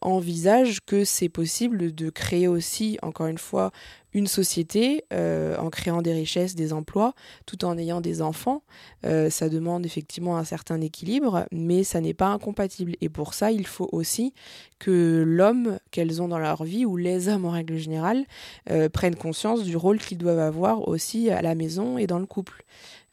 envisagent 0.00 0.80
que 0.84 1.04
c'est 1.04 1.28
possible 1.28 1.94
de 1.94 2.10
créer 2.10 2.48
aussi, 2.48 2.98
encore 3.02 3.26
une 3.26 3.38
fois, 3.38 3.70
une 4.12 4.26
société 4.26 5.04
euh, 5.12 5.56
en 5.58 5.70
créant 5.70 6.02
des 6.02 6.12
richesses, 6.12 6.54
des 6.54 6.72
emplois, 6.72 7.14
tout 7.44 7.64
en 7.64 7.76
ayant 7.76 8.00
des 8.00 8.22
enfants. 8.22 8.62
Euh, 9.04 9.30
ça 9.30 9.48
demande 9.48 9.84
effectivement 9.84 10.38
un 10.38 10.44
certain 10.44 10.80
équilibre, 10.80 11.46
mais 11.52 11.84
ça 11.84 12.00
n'est 12.00 12.14
pas 12.14 12.28
incompatible. 12.28 12.94
Et 13.00 13.08
pour 13.08 13.34
ça, 13.34 13.52
il 13.52 13.66
faut 13.66 13.88
aussi 13.92 14.32
que 14.78 15.22
l'homme 15.26 15.78
qu'elles 15.90 16.22
ont 16.22 16.28
dans 16.28 16.38
leur 16.38 16.64
vie, 16.64 16.86
ou 16.86 16.96
les 16.96 17.28
hommes 17.28 17.44
en 17.44 17.50
règle 17.50 17.76
générale, 17.76 18.24
euh, 18.70 18.88
prennent 18.88 19.16
conscience 19.16 19.62
du 19.62 19.76
rôle 19.76 19.98
qu'ils 19.98 20.18
doivent 20.18 20.38
avoir 20.38 20.88
aussi 20.88 21.30
à 21.30 21.42
la 21.42 21.54
maison 21.54 21.98
et 21.98 22.06
dans 22.06 22.18
le 22.18 22.26
couple. 22.26 22.64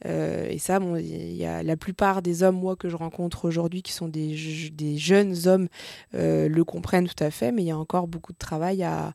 Et 0.06 0.58
ça, 0.60 0.80
bon, 0.80 0.98
y 0.98 1.46
a 1.46 1.64
la 1.64 1.78
plupart 1.78 2.22
des 2.22 2.44
hommes, 2.44 2.60
moi, 2.60 2.76
que 2.76 2.90
je 2.90 2.96
rencontre 2.96 3.46
aujourd'hui, 3.46 3.82
qui 3.82 3.94
sont 3.94 4.08
des, 4.08 4.36
jeunes 4.98 5.48
hommes, 5.48 5.68
le 6.14 6.64
comprennent 6.64 7.08
tout 7.08 7.24
à 7.24 7.32
fait, 7.32 7.52
mais 7.52 7.64
il 7.64 7.68
y 7.68 7.72
a 7.72 7.78
encore 7.78 8.08
beaucoup 8.08 8.34
de 8.34 8.38
travail 8.38 8.84
à, 8.84 9.14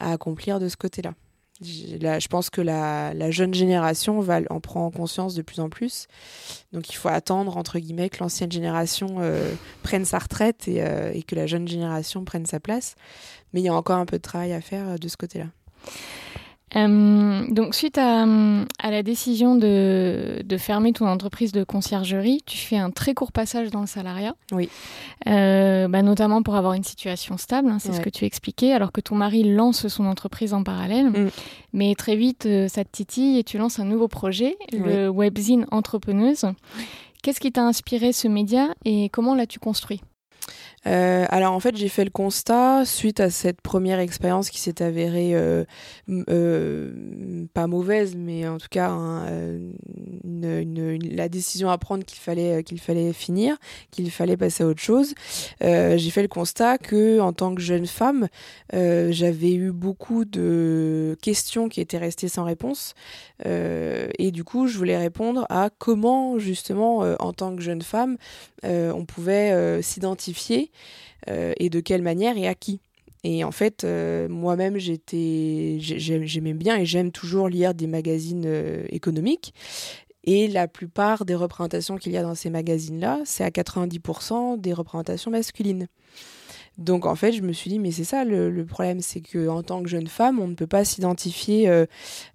accomplir 0.00 0.60
de 0.60 0.68
ce 0.68 0.76
côté-là. 0.76 1.14
je 1.60 2.28
pense 2.28 2.50
que 2.50 2.60
la, 2.60 3.30
jeune 3.30 3.54
génération 3.54 4.24
en 4.50 4.60
prend 4.60 4.90
conscience 4.90 5.34
de 5.34 5.42
plus 5.42 5.60
en 5.60 5.68
plus. 5.68 6.06
Donc 6.72 6.90
il 6.90 6.94
faut 6.94 7.08
attendre, 7.08 7.56
entre 7.56 7.78
guillemets, 7.78 8.08
que 8.08 8.18
l'ancienne 8.20 8.52
génération 8.52 9.16
euh, 9.20 9.52
prenne 9.82 10.04
sa 10.04 10.18
retraite 10.18 10.66
euh, 10.68 11.12
et, 11.12 11.22
que 11.22 11.34
la 11.34 11.46
jeune 11.46 11.66
génération 11.68 12.24
prenne 12.24 12.46
sa 12.46 12.60
place. 12.60 12.94
Mais 13.52 13.60
il 13.60 13.64
y 13.64 13.68
a 13.68 13.74
encore 13.74 13.98
un 13.98 14.06
peu 14.06 14.18
de 14.18 14.22
travail 14.22 14.52
à 14.52 14.60
faire 14.60 14.88
euh, 14.88 14.96
de 14.96 15.08
ce 15.08 15.16
côté-là. 15.16 15.46
Euh, 16.86 17.46
donc, 17.48 17.74
suite 17.74 17.98
à, 17.98 18.26
la 18.90 19.02
décision 19.02 19.56
de, 19.56 20.44
fermer 20.58 20.92
ton 20.92 21.06
entreprise 21.06 21.52
de 21.52 21.64
conciergerie, 21.64 22.42
tu 22.46 22.58
fais 22.58 22.76
un 22.76 22.90
très 22.90 23.14
court 23.14 23.32
passage 23.32 23.70
dans 23.70 23.80
le 23.80 23.86
salariat. 23.86 24.34
Oui. 24.52 24.68
Euh, 25.26 25.88
bah, 25.88 26.02
notamment 26.02 26.42
pour 26.42 26.56
avoir 26.56 26.74
une 26.74 26.84
situation 26.84 27.36
stable, 27.36 27.70
hein, 27.70 27.78
c'est 27.78 27.92
ce 27.92 28.00
que 28.00 28.10
tu 28.10 28.24
expliquais, 28.24 28.72
alors 28.72 28.92
que 28.92 29.00
ton 29.00 29.14
mari 29.14 29.44
lance 29.44 29.88
son 29.88 30.06
entreprise 30.06 30.54
en 30.54 30.62
parallèle. 30.62 31.10
Mm. 31.10 31.30
Mais 31.72 31.94
très 31.94 32.16
vite, 32.16 32.46
euh, 32.46 32.68
ça 32.68 32.84
te 32.84 32.90
titille 32.90 33.38
et 33.38 33.44
tu 33.44 33.58
lances 33.58 33.78
un 33.78 33.84
nouveau 33.84 34.08
projet, 34.08 34.56
le 34.72 35.08
webzine 35.08 35.66
Entrepreneuse. 35.70 36.44
Qu'est-ce 37.22 37.40
qui 37.40 37.52
t'a 37.52 37.62
inspiré 37.62 38.12
ce 38.12 38.28
média 38.28 38.68
et 38.84 39.08
comment 39.08 39.34
l'as-tu 39.34 39.58
construit? 39.58 40.00
Euh, 40.88 41.26
alors 41.28 41.52
en 41.52 41.60
fait, 41.60 41.76
j'ai 41.76 41.88
fait 41.88 42.04
le 42.04 42.10
constat 42.10 42.84
suite 42.84 43.20
à 43.20 43.30
cette 43.30 43.60
première 43.60 44.00
expérience 44.00 44.48
qui 44.50 44.58
s'est 44.58 44.82
avérée 44.82 45.34
euh, 45.34 45.64
euh, 46.08 47.46
pas 47.52 47.66
mauvaise, 47.66 48.16
mais 48.16 48.48
en 48.48 48.58
tout 48.58 48.68
cas 48.70 48.88
la 50.24 51.28
décision 51.28 51.68
à 51.70 51.78
prendre 51.78 52.04
qu'il 52.04 52.18
fallait 52.18 53.12
finir, 53.12 53.56
qu'il 53.90 54.10
fallait 54.10 54.36
passer 54.36 54.64
à 54.64 54.66
autre 54.66 54.80
chose. 54.80 55.14
j'ai 55.60 56.10
fait 56.10 56.22
le 56.22 56.28
constat 56.28 56.78
que 56.78 57.20
en 57.20 57.32
tant 57.32 57.54
que 57.54 57.60
jeune 57.60 57.86
femme, 57.86 58.28
j'avais 58.72 59.52
eu 59.54 59.72
beaucoup 59.72 60.24
de 60.24 61.16
questions 61.20 61.68
qui 61.68 61.80
étaient 61.80 61.98
restées 61.98 62.28
sans 62.28 62.44
réponse, 62.44 62.94
et 63.44 64.30
du 64.30 64.44
coup, 64.44 64.66
je 64.66 64.78
voulais 64.78 64.96
répondre 64.96 65.46
à 65.50 65.70
comment 65.76 66.38
justement 66.38 66.98
en 67.18 67.32
tant 67.32 67.54
que 67.56 67.62
jeune 67.62 67.82
femme, 67.82 68.16
on 68.64 69.04
pouvait 69.04 69.82
s'identifier 69.82 70.70
et 71.26 71.68
de 71.68 71.80
quelle 71.80 72.02
manière 72.02 72.36
et 72.38 72.48
à 72.48 72.54
qui. 72.54 72.80
Et 73.24 73.44
en 73.44 73.50
fait, 73.50 73.84
euh, 73.84 74.28
moi-même, 74.28 74.78
j'étais, 74.78 75.78
j'aimais 75.80 76.54
bien 76.54 76.78
et 76.78 76.86
j'aime 76.86 77.10
toujours 77.10 77.48
lire 77.48 77.74
des 77.74 77.86
magazines 77.86 78.44
euh, 78.46 78.84
économiques. 78.90 79.54
Et 80.24 80.46
la 80.46 80.68
plupart 80.68 81.24
des 81.24 81.34
représentations 81.34 81.96
qu'il 81.96 82.12
y 82.12 82.16
a 82.16 82.22
dans 82.22 82.34
ces 82.34 82.50
magazines-là, 82.50 83.20
c'est 83.24 83.44
à 83.44 83.50
90% 83.50 84.60
des 84.60 84.72
représentations 84.72 85.30
masculines. 85.30 85.88
Donc 86.78 87.06
en 87.06 87.16
fait, 87.16 87.32
je 87.32 87.42
me 87.42 87.52
suis 87.52 87.70
dit, 87.70 87.80
mais 87.80 87.90
c'est 87.90 88.04
ça 88.04 88.24
le, 88.24 88.64
problème, 88.64 89.00
c'est 89.00 89.20
que 89.20 89.48
en 89.48 89.64
tant 89.64 89.82
que 89.82 89.88
jeune 89.88 90.06
femme, 90.06 90.38
on 90.38 90.46
ne 90.46 90.54
peut 90.54 90.68
pas 90.68 90.84
s'identifier 90.84 91.68
euh, 91.68 91.86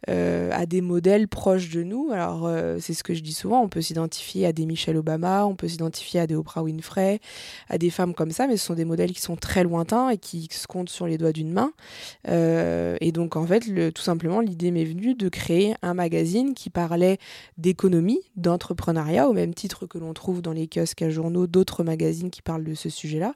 euh, 0.09 0.49
à 0.51 0.65
des 0.65 0.81
modèles 0.81 1.29
proches 1.29 1.69
de 1.69 1.81
nous. 1.81 2.09
Alors 2.11 2.45
euh, 2.45 2.77
c'est 2.81 2.93
ce 2.93 3.03
que 3.03 3.13
je 3.13 3.21
dis 3.21 3.33
souvent, 3.33 3.61
on 3.61 3.69
peut 3.69 3.81
s'identifier 3.81 4.45
à 4.45 4.51
des 4.51 4.65
Michelle 4.65 4.97
Obama, 4.97 5.45
on 5.45 5.55
peut 5.55 5.69
s'identifier 5.69 6.19
à 6.19 6.27
des 6.27 6.35
Oprah 6.35 6.61
Winfrey, 6.61 7.21
à 7.69 7.77
des 7.77 7.89
femmes 7.89 8.13
comme 8.13 8.31
ça, 8.31 8.47
mais 8.47 8.57
ce 8.57 8.65
sont 8.65 8.73
des 8.73 8.83
modèles 8.83 9.13
qui 9.13 9.21
sont 9.21 9.37
très 9.37 9.63
lointains 9.63 10.09
et 10.09 10.17
qui 10.17 10.49
se 10.51 10.67
comptent 10.67 10.89
sur 10.89 11.07
les 11.07 11.17
doigts 11.17 11.31
d'une 11.31 11.53
main. 11.53 11.71
et 12.27 13.11
donc 13.13 13.37
en 13.37 13.47
fait, 13.47 13.93
tout 13.93 14.01
simplement, 14.01 14.41
l'idée 14.41 14.71
m'est 14.71 14.83
venue 14.83 15.15
de 15.15 15.29
créer 15.29 15.75
un 15.81 15.93
magazine 15.93 16.53
qui 16.53 16.69
parlait 16.69 17.17
d'économie, 17.57 18.19
d'entrepreneuriat, 18.35 19.29
au 19.29 19.33
même 19.33 19.53
titre 19.53 19.85
que 19.85 19.97
l'on 19.97 20.13
trouve 20.13 20.41
dans 20.41 20.51
les 20.51 20.67
kiosques 20.67 21.01
à 21.01 21.09
journaux 21.09 21.47
d'autres 21.47 21.83
magazines 21.83 22.29
qui 22.29 22.41
parlent 22.41 22.65
de 22.65 22.73
ce 22.73 22.89
sujet-là, 22.89 23.35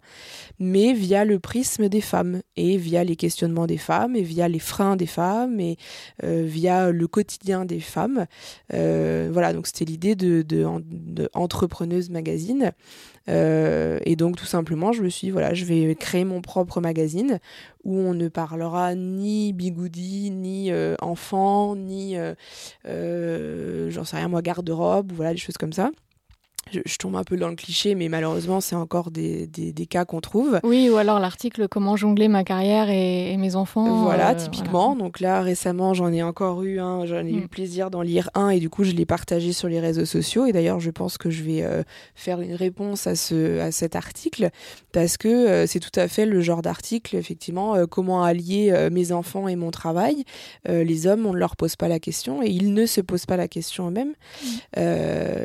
mais 0.60 0.97
via 0.98 1.24
le 1.24 1.40
prisme 1.40 1.88
des 1.88 2.02
femmes 2.02 2.42
et 2.56 2.78
via 2.78 3.04
les 3.04 3.16
questionnements 3.16 3.68
des 3.68 3.78
femmes 3.78 4.16
et 4.16 4.24
via 4.24 4.48
les 4.48 4.60
freins 4.60 4.96
des 4.96 5.06
femmes 5.06 5.60
et 5.60 5.78
euh, 6.24 6.44
via 6.46 6.92
le 6.92 7.08
quotidien 7.08 7.66
des 7.66 7.80
femmes. 7.80 8.26
Euh, 8.74 9.30
voilà, 9.32 9.54
donc 9.54 9.68
c'était 9.68 9.86
l'idée 9.86 10.16
de, 10.16 10.66
Entrepreneuse 11.34 12.10
Magazine. 12.10 12.72
Euh, 13.30 14.00
et 14.06 14.16
donc 14.16 14.38
tout 14.38 14.46
simplement, 14.46 14.92
je 14.92 15.04
me 15.04 15.10
suis 15.10 15.28
dit, 15.28 15.32
voilà, 15.32 15.54
je 15.54 15.66
vais 15.66 15.96
créer 15.96 16.26
mon 16.26 16.42
propre 16.42 16.82
magazine 16.82 17.40
où 17.84 17.98
on 17.98 18.14
ne 18.14 18.28
parlera 18.28 18.96
ni 18.96 19.54
bigoudi, 19.54 20.32
ni 20.32 20.72
enfant, 21.02 21.76
ni, 21.76 22.16
j'en 22.86 24.04
sais 24.04 24.18
rien, 24.18 24.28
moi, 24.28 24.42
garde-robe, 24.42 25.12
voilà, 25.14 25.32
des 25.32 25.38
choses 25.38 25.58
comme 25.58 25.74
ça 25.74 25.92
je, 26.72 26.98
tombe 26.98 27.16
un 27.16 27.24
peu 27.24 27.38
dans 27.38 27.50
le 27.50 27.56
cliché, 27.56 27.96
mais 27.96 28.10
malheureusement, 28.10 28.62
c'est 28.62 28.76
encore 28.76 29.12
des, 29.12 29.48
des, 29.48 29.86
cas 29.86 30.06
qu'on 30.06 30.22
trouve. 30.22 30.60
Oui, 30.64 30.90
ou 30.90 30.98
alors 30.98 31.20
l'article 31.20 31.68
Comment 31.68 31.96
jongler 31.96 32.28
ma 32.28 32.44
carrière 32.44 32.90
et, 32.90 33.36
mes 33.38 33.56
enfants. 33.56 34.04
Voilà, 34.04 34.32
euh, 34.32 34.36
typiquement. 34.36 34.96
Donc 34.96 35.20
là, 35.20 35.42
récemment, 35.42 35.94
j'en 35.94 36.12
ai 36.12 36.24
encore 36.24 36.64
eu 36.64 36.80
un, 36.80 37.06
j'en 37.06 37.26
ai 37.26 37.32
eu 37.32 37.40
le 37.40 37.46
mm. 37.46 37.50
plaisir 37.50 37.90
d'en 37.90 38.02
lire 38.02 38.30
un, 38.36 38.50
et 38.50 38.60
du 38.60 38.70
coup, 38.70 38.84
je 38.84 38.92
l'ai 38.92 39.06
partagé 39.06 39.54
sur 39.54 39.68
les 39.68 39.80
réseaux 39.80 40.06
sociaux. 40.06 40.46
Et 40.46 40.52
d'ailleurs, 40.52 40.80
je 40.80 40.92
pense 40.92 41.18
que 41.18 41.30
je 41.30 41.44
vais 41.44 41.64
euh, 41.64 41.84
faire 42.16 42.42
une 42.42 42.54
réponse 42.54 43.08
à, 43.08 43.16
ce, 43.16 43.60
à 43.60 43.72
cet 43.72 43.96
article, 43.96 44.50
parce 44.92 45.18
que 45.18 45.28
euh, 45.28 45.68
c'est 45.68 45.80
tout 45.80 45.98
à 46.00 46.08
fait 46.08 46.26
le 46.26 46.42
genre 46.42 46.62
d'article, 46.62 47.16
effectivement, 47.16 47.76
comment 47.90 48.24
allier 48.24 48.88
mes 48.92 49.12
enfants 49.12 49.48
et 49.48 49.56
mon 49.56 49.72
travail. 49.72 50.24
les 50.68 51.08
hommes, 51.08 51.26
on 51.26 51.34
ne 51.34 51.38
leur 51.38 51.56
pose 51.56 51.76
pas 51.76 51.88
la 51.88 52.00
question, 52.00 52.42
et 52.42 52.50
ils 52.50 52.74
ne 52.74 52.86
se 52.86 53.02
posent 53.02 53.26
pas 53.26 53.38
la 53.38 53.48
question 53.48 53.88
eux-mêmes. 53.88 54.14
Mm. 54.44 54.80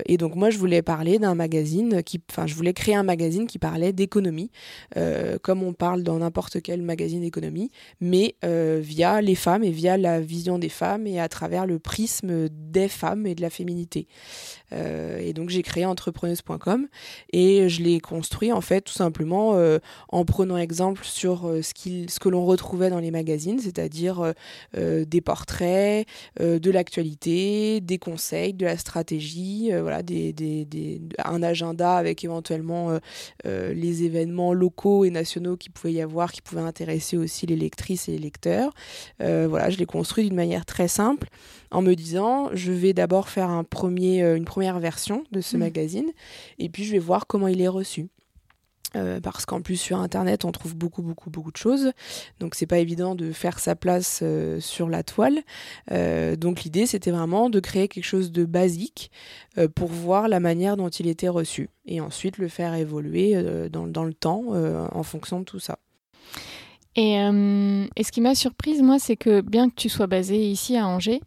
et 0.07 0.17
donc, 0.17 0.35
moi, 0.35 0.51
je 0.51 0.59
voulais 0.59 0.83
parler 0.83 1.12
d'un 1.19 1.35
magazine 1.35 2.03
qui, 2.03 2.21
enfin, 2.31 2.47
je 2.47 2.55
voulais 2.55 2.73
créer 2.73 2.95
un 2.95 3.03
magazine 3.03 3.47
qui 3.47 3.59
parlait 3.59 3.93
d'économie, 3.93 4.51
euh, 4.97 5.39
comme 5.43 5.63
on 5.63 5.73
parle 5.73 6.03
dans 6.03 6.19
n'importe 6.19 6.63
quel 6.63 6.83
magazine 6.83 7.21
d'économie, 7.21 7.71
mais 8.01 8.37
euh, 8.45 8.81
via 8.83 9.21
les 9.21 9.35
femmes 9.35 9.65
et 9.65 9.71
via 9.71 9.97
la 9.97 10.21
vision 10.21 10.59
des 10.59 10.69
femmes 10.69 11.07
et 11.07 11.21
à 11.21 11.29
travers 11.29 11.67
le 11.67 11.79
prisme 11.79 12.49
des 12.49 12.89
femmes 12.89 13.27
et 13.27 13.35
de 13.35 13.43
la 13.43 13.51
féminité. 13.51 14.07
Euh, 14.73 15.19
et 15.19 15.33
donc 15.33 15.51
j'ai 15.51 15.63
créé 15.63 15.85
entrepreneuse.com 15.85 16.89
et 17.33 17.69
je 17.69 17.83
l'ai 17.83 18.01
construit 18.01 18.53
en 18.53 18.61
fait 18.61 18.83
tout 18.83 18.93
simplement 18.93 19.57
en 20.09 20.25
prenant 20.25 20.57
exemple 20.57 21.05
sur 21.05 21.51
ce, 21.63 22.07
ce 22.09 22.21
que 22.21 22.29
l'on 22.29 22.45
retrouvait 22.45 22.91
dans 22.91 22.99
les 22.99 23.11
magazines, 23.11 23.59
c'est-à-dire 23.59 24.33
des 24.75 25.21
portraits, 25.21 26.07
de 26.41 26.71
l'actualité, 26.71 27.81
des 27.81 27.99
conseils, 27.99 28.55
de 28.55 28.65
la 28.65 28.77
stratégie, 28.77 29.71
voilà, 29.81 30.03
des, 30.03 30.33
des, 30.33 30.65
des, 30.65 31.01
un 31.25 31.43
agenda 31.43 31.97
avec 31.97 32.25
éventuellement 32.25 32.91
euh, 32.91 32.99
euh, 33.47 33.73
les 33.75 34.05
événements 34.05 34.53
locaux 34.53 35.05
et 35.05 35.11
nationaux 35.11 35.57
qui 35.57 35.71
pouvaient 35.71 35.93
y 35.93 36.01
avoir, 36.01 36.33
qui 36.33 36.43
pouvaient 36.43 36.63
intéresser 36.63 37.17
aussi 37.17 37.47
les 37.47 37.57
lectrices 37.57 38.09
et 38.09 38.13
les 38.13 38.19
lecteurs. 38.19 38.73
Euh, 39.21 39.47
voilà, 39.49 39.71
je 39.71 39.79
l'ai 39.79 39.87
construit 39.87 40.25
d'une 40.25 40.37
manière 40.37 40.65
très 40.65 40.89
simple 40.89 41.29
en 41.71 41.83
me 41.83 41.95
disant 41.95 42.51
je 42.53 42.73
vais 42.73 42.93
d'abord 42.93 43.29
faire 43.29 43.49
un 43.49 43.65
premier, 43.65 44.23
une 44.23 44.45
première 44.45 44.62
version 44.81 45.25
de 45.33 45.41
ce 45.41 45.57
mmh. 45.57 45.61
magazine. 45.61 46.13
Et 46.59 46.69
puis 46.69 46.85
je 46.85 46.93
vais 46.93 46.99
voir 46.99 47.27
comment 47.27 47.49
il 47.49 47.61
est 47.61 47.69
reçu. 47.69 48.09
Euh, 48.95 49.21
parce 49.21 49.47
qu'en 49.47 49.63
plus 49.63 49.77
sur 49.77 50.01
internet 50.01 50.45
on 50.45 50.53
trouve 50.53 50.77
beaucoup 50.77 51.03
beaucoup 51.03 51.31
beaucoup 51.31 51.53
de 51.53 51.57
choses. 51.57 51.93
Donc 52.41 52.55
c'est 52.55 52.67
pas 52.67 52.79
évident 52.79 53.15
de 53.15 53.33
faire 53.33 53.59
sa 53.59 53.75
place 53.75 54.21
euh, 54.23 54.61
sur 54.61 54.89
la 54.89 55.03
toile. 55.03 55.41
Euh, 55.91 56.37
donc 56.37 56.63
l'idée 56.63 56.87
c'était 56.87 57.11
vraiment 57.11 57.49
de 57.49 57.61
créer 57.61 57.89
quelque 57.89 58.05
chose 58.05 58.33
de 58.33 58.45
basique 58.45 59.11
pour 59.75 59.89
voir 59.89 60.29
la 60.29 60.41
manière 60.41 60.77
dont 60.77 60.89
il 60.89 61.07
était 61.07 61.29
reçu. 61.29 61.69
Et 61.87 62.01
ensuite 62.01 62.39
le 62.39 62.49
faire 62.49 62.75
évoluer 62.75 63.35
dans, 63.71 63.87
dans, 63.87 64.05
le 64.05 64.15
temps 64.15 64.45
en 64.55 65.03
fonction 65.03 65.41
de 65.41 65.45
tout 65.45 65.59
ça 65.59 65.79
et, 66.97 67.15
et, 67.15 68.05
ce 68.05 68.13
qui 68.13 68.21
m'a 68.21 68.35
surprise, 68.35 68.83
moi, 68.83 68.99
c'est 68.99 69.17
que 69.17 69.41
bien 69.41 69.69
que 69.71 69.75
tu 69.75 69.89
sois 69.89 70.07
basé 70.07 70.37
ici 70.37 70.77
à 70.77 70.87
Angers, 70.87 71.21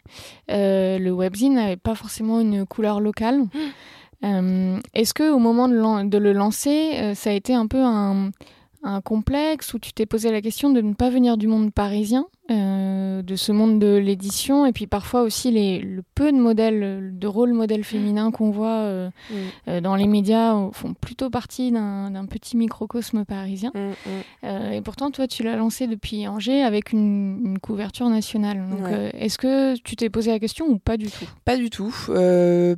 le 0.48 1.10
webzine 1.12 1.56
n'avait 1.56 1.76
pas 1.76 1.96
forcément 1.96 2.40
une 2.40 2.66
couleur 2.66 3.00
locale. 3.00 3.40
Mmh. 3.40 3.50
Euh, 4.26 4.80
est-ce 4.94 5.14
que 5.14 5.32
au 5.32 5.40
moment 5.40 5.68
de, 5.68 6.18
le 6.18 6.34
lancer, 6.34 6.92
euh, 6.96 7.16
ça 7.16 7.30
a 7.30 7.34
été 7.34 7.54
un 7.54 7.68
peu 7.68 7.82
un, 7.82 8.32
un 8.86 9.02
complexe 9.02 9.74
où 9.74 9.80
tu 9.80 9.92
t'es 9.94 10.06
posé 10.06 10.32
la 10.32 10.42
question 10.42 10.70
de 10.70 10.80
ne 10.80 10.94
pas 10.94 11.10
venir 11.10 11.38
du 11.38 11.48
monde 11.48 11.74
parisien, 11.74 12.28
euh, 12.52 13.24
de 13.24 13.36
ce 13.36 13.52
monde 13.52 13.80
de 13.80 13.96
l'édition, 13.98 14.68
et 14.68 14.72
puis 14.72 14.86
parfois 14.86 15.24
aussi 15.24 15.50
les, 15.50 15.80
le 15.80 16.04
peu 16.14 16.32
de 16.32 16.38
modèles, 16.38 17.12
de 17.18 17.28
rôles 17.28 17.54
modèles 17.54 17.84
féminins 17.84 18.30
qu'on 18.30 18.52
voit 18.52 18.68
euh, 18.84 19.10
Mm. 19.32 19.34
euh, 19.70 19.82
dans 19.82 19.96
les 19.96 20.06
médias 20.08 20.56
font 20.72 20.94
plutôt 20.94 21.32
partie 21.32 21.72
d'un 21.72 22.26
petit 22.30 22.56
microcosme 22.58 23.26
parisien. 23.26 23.72
Mm, 23.74 24.48
mm. 24.48 24.74
Et 24.74 24.82
pourtant, 24.82 25.10
toi, 25.10 25.28
tu 25.28 25.42
l'as 25.42 25.56
lancé 25.56 25.88
depuis 25.88 26.28
Angers 26.28 26.62
avec 26.62 26.92
une, 26.92 27.42
une 27.44 27.60
couverture 27.60 28.08
nationale. 28.10 28.64
Donc, 28.70 28.86
Ouais. 28.86 29.12
est-ce 29.20 29.40
que 29.40 29.76
tu 29.80 29.96
t'es 29.96 30.10
posé 30.12 30.30
la 30.30 30.38
question 30.40 30.68
ou 30.68 30.78
pas 30.78 30.98
du 30.98 31.08
tout? 31.08 31.26
Pas 31.46 31.58
du 31.58 31.72
tout, 31.72 31.94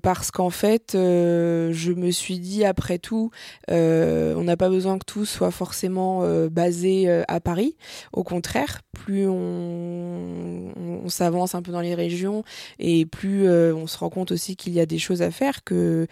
parce 0.01 0.31
qu'en 0.31 0.49
fait, 0.49 0.91
je 0.93 1.91
me 1.91 2.11
suis 2.11 2.39
dit 2.39 2.63
après 2.63 2.97
tout, 2.99 3.31
on 3.67 4.43
n'a 4.43 4.55
pas 4.55 4.69
besoin 4.69 4.97
que 4.97 5.05
tout 5.05 5.25
soit 5.25 5.51
forcément 5.51 5.96
euh, 5.97 6.49
basé 6.49 7.09
euh, 7.09 7.23
à 7.27 7.39
Paris. 7.39 7.75
Au 8.13 8.23
contraire, 8.23 8.81
plus 8.91 9.27
on, 9.27 10.73
s'avance 11.07 11.55
un 11.55 11.61
peu 11.61 11.71
dans 11.71 11.79
les 11.79 11.95
régions 11.95 12.43
et 12.79 13.05
plus 13.05 13.47
euh, 13.47 13.73
on 13.73 13.87
se 13.87 13.97
rend 13.97 14.09
compte 14.09 14.31
aussi 14.31 14.57
qu'il 14.57 14.73
y 14.73 14.79
a 14.81 14.85
des 14.85 14.99
choses 14.99 15.21
à 15.21 15.31
faire, 15.31 15.63
que 15.63 16.05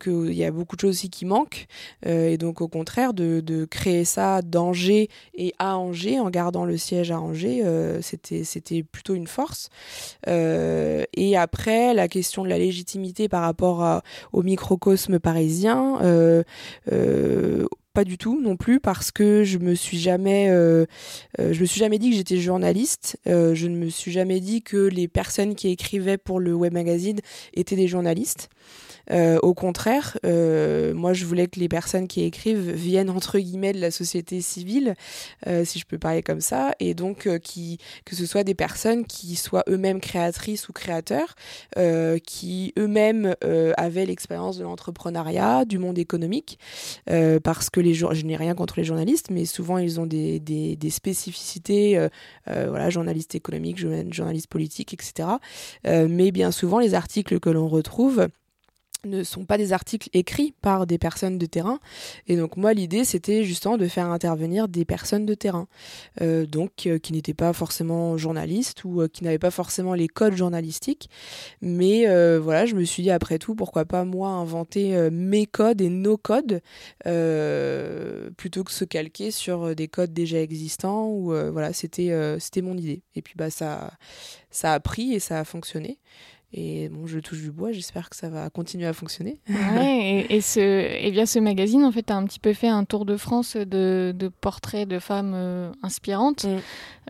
qu'il 0.00 0.32
y 0.32 0.44
a 0.44 0.52
beaucoup 0.52 0.76
de 0.76 0.80
choses 0.80 0.90
aussi 0.90 1.10
qui 1.10 1.24
manquent. 1.24 1.66
Et 2.06 2.38
donc 2.38 2.60
au 2.60 2.68
contraire, 2.68 3.12
de, 3.12 3.64
créer 3.64 4.04
ça 4.04 4.40
d'Angers 4.42 5.08
et 5.34 5.52
à 5.58 5.76
Angers, 5.76 6.20
en 6.20 6.30
gardant 6.30 6.64
le 6.64 6.76
siège 6.76 7.10
à 7.10 7.20
Angers, 7.20 7.64
c'était 8.02 8.82
plutôt 8.84 9.14
une 9.14 9.26
force. 9.26 9.68
Et 10.28 11.36
après, 11.36 11.92
la 11.92 12.06
question 12.06 12.44
de 12.44 12.48
la 12.48 12.58
légitimité 12.58 13.28
par 13.28 13.42
rapport 13.42 14.02
au 14.32 14.42
microcosme 14.42 15.18
parisien, 15.18 15.98
pas 17.92 18.04
du 18.04 18.18
tout 18.18 18.40
non 18.40 18.56
plus 18.56 18.80
parce 18.80 19.10
que 19.10 19.44
je 19.44 19.58
me 19.58 19.74
suis 19.74 19.98
jamais, 19.98 20.48
euh, 20.50 20.86
euh, 21.40 21.54
me 21.60 21.66
suis 21.66 21.80
jamais 21.80 21.98
dit 21.98 22.10
que 22.10 22.16
j'étais 22.16 22.38
journaliste. 22.38 23.18
Euh, 23.26 23.54
je 23.54 23.66
ne 23.66 23.76
me 23.76 23.88
suis 23.88 24.12
jamais 24.12 24.40
dit 24.40 24.62
que 24.62 24.76
les 24.76 25.08
personnes 25.08 25.54
qui 25.54 25.68
écrivaient 25.68 26.18
pour 26.18 26.40
le 26.40 26.54
web 26.54 26.72
magazine 26.72 27.20
étaient 27.54 27.76
des 27.76 27.88
journalistes. 27.88 28.48
Euh, 29.10 29.38
au 29.42 29.54
contraire, 29.54 30.18
euh, 30.24 30.94
moi 30.94 31.12
je 31.12 31.24
voulais 31.24 31.46
que 31.48 31.58
les 31.58 31.68
personnes 31.68 32.06
qui 32.06 32.22
écrivent 32.22 32.70
viennent 32.70 33.10
entre 33.10 33.38
guillemets 33.38 33.72
de 33.72 33.80
la 33.80 33.90
société 33.90 34.40
civile, 34.40 34.94
euh, 35.46 35.64
si 35.64 35.78
je 35.78 35.86
peux 35.86 35.98
parler 35.98 36.22
comme 36.22 36.40
ça, 36.40 36.72
et 36.80 36.94
donc 36.94 37.26
euh, 37.26 37.38
qui 37.38 37.78
que 38.04 38.14
ce 38.14 38.26
soit 38.26 38.44
des 38.44 38.54
personnes 38.54 39.04
qui 39.06 39.36
soient 39.36 39.64
eux-mêmes 39.68 40.00
créatrices 40.00 40.68
ou 40.68 40.72
créateurs, 40.72 41.34
euh, 41.76 42.18
qui 42.18 42.72
eux-mêmes 42.78 43.34
euh, 43.44 43.72
avaient 43.76 44.06
l'expérience 44.06 44.58
de 44.58 44.64
l'entrepreneuriat, 44.64 45.64
du 45.64 45.78
monde 45.78 45.98
économique, 45.98 46.58
parce 47.42 47.70
que 47.70 47.80
les 47.80 47.94
je 47.94 48.24
n'ai 48.24 48.36
rien 48.36 48.54
contre 48.54 48.74
les 48.78 48.84
journalistes, 48.84 49.30
mais 49.30 49.44
souvent 49.44 49.78
ils 49.78 50.00
ont 50.00 50.06
des, 50.06 50.40
des, 50.40 50.76
des 50.76 50.90
spécificités, 50.90 52.08
voilà, 52.46 52.90
journalistes 52.90 53.34
économiques, 53.34 53.78
journa- 53.78 54.10
journalistes 54.10 54.48
politiques, 54.48 54.94
etc. 54.94 55.28
Mais 55.84 56.30
bien 56.30 56.50
souvent 56.50 56.78
les 56.78 56.94
articles 56.94 57.40
que 57.40 57.50
l'on 57.50 57.68
retrouve 57.68 58.28
ne 59.04 59.22
sont 59.22 59.44
pas 59.44 59.58
des 59.58 59.72
articles 59.72 60.08
écrits 60.12 60.54
par 60.60 60.86
des 60.86 60.98
personnes 60.98 61.38
de 61.38 61.46
terrain. 61.46 61.80
Et 62.26 62.36
donc 62.36 62.56
moi, 62.56 62.72
l'idée, 62.72 63.04
c'était 63.04 63.44
justement 63.44 63.76
de 63.76 63.86
faire 63.88 64.06
intervenir 64.06 64.68
des 64.68 64.84
personnes 64.84 65.26
de 65.26 65.34
terrain, 65.34 65.68
euh, 66.20 66.46
donc 66.46 66.86
euh, 66.86 66.98
qui 66.98 67.12
n'étaient 67.12 67.34
pas 67.34 67.52
forcément 67.52 68.16
journalistes 68.16 68.84
ou 68.84 69.02
euh, 69.02 69.08
qui 69.08 69.24
n'avaient 69.24 69.38
pas 69.38 69.50
forcément 69.50 69.94
les 69.94 70.08
codes 70.08 70.34
journalistiques. 70.34 71.10
Mais 71.62 72.06
voilà, 72.38 72.66
je 72.66 72.74
me 72.74 72.84
suis 72.84 73.02
dit, 73.02 73.10
après 73.10 73.38
tout, 73.38 73.54
pourquoi 73.54 73.84
pas 73.84 74.04
moi 74.04 74.30
inventer 74.30 75.10
mes 75.10 75.46
codes 75.46 75.80
et 75.80 75.88
nos 75.88 76.16
codes 76.16 76.60
plutôt 78.36 78.64
que 78.64 78.72
se 78.72 78.84
calquer 78.84 79.30
sur 79.30 79.74
des 79.74 79.88
codes 79.88 80.12
déjà 80.12 80.40
existants. 80.40 81.08
Ou 81.08 81.32
voilà, 81.52 81.72
c'était 81.72 82.10
c'était 82.38 82.62
mon 82.62 82.76
idée. 82.76 83.02
Et 83.14 83.22
puis 83.22 83.34
bah 83.36 83.50
ça 83.50 83.92
ça 84.50 84.72
a 84.72 84.80
pris 84.80 85.12
et 85.14 85.20
ça 85.20 85.40
a 85.40 85.44
fonctionné. 85.44 85.98
Et 86.52 86.88
bon, 86.88 87.06
je 87.06 87.20
touche 87.20 87.40
du 87.42 87.52
bois, 87.52 87.70
j'espère 87.70 88.10
que 88.10 88.16
ça 88.16 88.28
va 88.28 88.50
continuer 88.50 88.86
à 88.86 88.92
fonctionner. 88.92 89.38
Ouais, 89.48 90.26
et, 90.28 90.36
et, 90.36 90.40
ce, 90.40 90.58
et 90.58 91.10
via 91.12 91.24
ce 91.24 91.38
magazine, 91.38 91.84
en 91.84 91.92
fait, 91.92 92.10
as 92.10 92.16
un 92.16 92.24
petit 92.24 92.40
peu 92.40 92.52
fait 92.54 92.66
un 92.66 92.84
tour 92.84 93.04
de 93.04 93.16
France 93.16 93.56
de, 93.56 94.12
de 94.16 94.28
portraits 94.28 94.88
de 94.88 94.98
femmes 94.98 95.32
euh, 95.34 95.70
inspirantes, 95.84 96.44
Mm. 96.46 96.58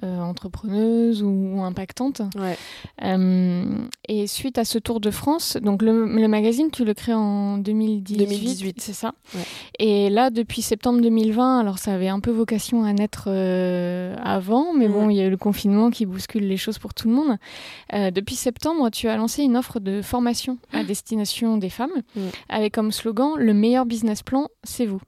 euh, 0.04 0.20
entrepreneuses 0.20 1.22
ou, 1.22 1.28
ou 1.56 1.62
impactantes. 1.62 2.20
Ouais. 2.36 2.56
Euh, 3.02 3.64
et 4.08 4.26
suite 4.26 4.58
à 4.58 4.64
ce 4.66 4.78
tour 4.78 5.00
de 5.00 5.10
France, 5.10 5.56
donc 5.62 5.80
le, 5.82 6.06
le 6.06 6.28
magazine, 6.28 6.70
tu 6.70 6.84
le 6.84 6.92
crées 6.94 7.14
en 7.14 7.56
2018, 7.58 8.18
2018. 8.18 8.80
c'est 8.80 8.92
ça? 8.92 9.14
Ouais. 9.34 9.40
Et 9.78 10.10
là, 10.10 10.28
depuis 10.30 10.60
septembre 10.62 11.00
2020, 11.00 11.60
alors 11.60 11.78
ça 11.78 11.94
avait 11.94 12.08
un 12.08 12.20
peu 12.20 12.30
vocation 12.30 12.84
à 12.84 12.92
naître 12.92 13.28
avant, 14.22 14.74
mais 14.74 14.88
Mm. 14.88 14.92
bon, 14.92 15.08
il 15.10 15.16
y 15.16 15.20
a 15.20 15.24
eu 15.26 15.30
le 15.30 15.36
confinement 15.38 15.90
qui 15.90 16.04
bouscule 16.04 16.46
les 16.46 16.56
choses 16.58 16.78
pour 16.78 16.92
tout 16.92 17.08
le 17.08 17.14
monde. 17.14 17.36
Depuis 18.12 18.34
septembre, 18.34 18.90
tu 18.90 19.08
as 19.08 19.16
lancé 19.16 19.29
une 19.38 19.56
offre 19.56 19.80
de 19.80 20.02
formation 20.02 20.58
à 20.72 20.84
destination 20.84 21.56
des 21.56 21.70
femmes, 21.70 21.90
Mm. 22.16 22.20
avec 22.48 22.74
comme 22.74 22.92
slogan 22.92 23.32
Le 23.36 23.54
meilleur 23.54 23.86
business 23.86 24.22
plan, 24.22 24.48
c'est 24.64 24.86
vous. 24.86 25.00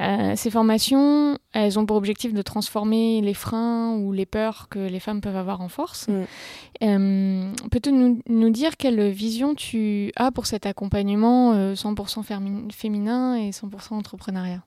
Euh, 0.00 0.34
ces 0.36 0.50
formations, 0.50 1.38
elles 1.64 1.78
ont 1.78 1.86
pour 1.86 1.96
objectif 1.96 2.34
de 2.34 2.42
transformer 2.42 3.20
les 3.22 3.34
freins 3.34 3.96
ou 3.96 4.12
les 4.12 4.26
peurs 4.26 4.68
que 4.68 4.78
les 4.78 5.00
femmes 5.00 5.20
peuvent 5.20 5.36
avoir 5.36 5.60
en 5.60 5.68
force. 5.68 6.08
Mm. 6.08 6.24
Euh, 6.82 7.52
Peux-tu 7.70 7.92
nous, 7.92 8.20
nous 8.28 8.50
dire 8.50 8.76
quelle 8.76 9.08
vision 9.08 9.54
tu 9.54 10.12
as 10.16 10.30
pour 10.30 10.46
cet 10.46 10.66
accompagnement 10.66 11.54
euh, 11.54 11.74
100% 11.74 12.22
fermi- 12.22 12.70
féminin 12.72 13.36
et 13.36 13.50
100% 13.50 13.94
entrepreneuriat? 13.94 14.62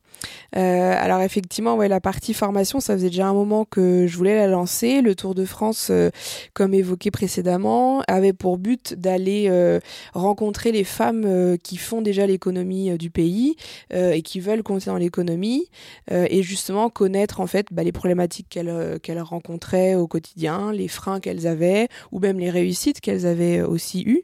Euh, 0.56 0.95
alors 0.97 1.21
effectivement, 1.21 1.75
ouais, 1.75 1.88
la 1.88 2.02
partie 2.02 2.34
formation, 2.34 2.80
ça 2.80 2.93
faisait 2.95 3.10
déjà 3.10 3.28
un 3.28 3.34
moment 3.34 3.63
que 3.65 4.08
je 4.08 4.17
voulais 4.17 4.36
la 4.36 4.47
lancer. 4.47 5.02
Le 5.02 5.13
Tour 5.13 5.36
de 5.36 5.45
France, 5.45 5.89
euh, 5.91 6.10
comme 6.54 6.73
évoqué 6.73 7.12
précédemment, 7.12 8.02
avait 8.08 8.34
pour 8.34 8.58
but 8.58 8.95
d'aller 8.95 9.45
euh, 9.49 9.80
rencontrer 10.13 10.71
les 10.71 10.84
femmes 10.84 11.23
euh, 11.25 11.58
qui 11.58 11.78
font 11.78 12.02
déjà 12.02 12.25
l'économie 12.25 12.89
euh, 12.89 12.97
du 12.97 13.12
pays 13.12 13.56
euh, 13.93 14.12
et 14.12 14.23
qui 14.23 14.39
veulent 14.39 14.63
compter 14.63 14.88
dans 14.88 14.97
l'économie 14.97 15.67
euh, 16.12 16.25
et 16.30 16.41
justement 16.41 16.78
connaître 16.87 17.41
en 17.41 17.47
fait 17.47 17.67
bah, 17.71 17.83
les 17.83 17.91
problématiques 17.91 18.47
qu'elles 18.49 18.69
euh, 18.69 19.23
rencontraient 19.23 19.95
au 19.95 20.07
quotidien, 20.07 20.71
les 20.71 20.87
freins 20.87 21.19
qu'elles 21.19 21.47
avaient 21.47 21.89
ou 22.13 22.19
même 22.19 22.39
les 22.39 22.49
réussites 22.49 23.01
qu'elles 23.01 23.25
avaient 23.25 23.61
aussi 23.61 24.03
eues 24.03 24.23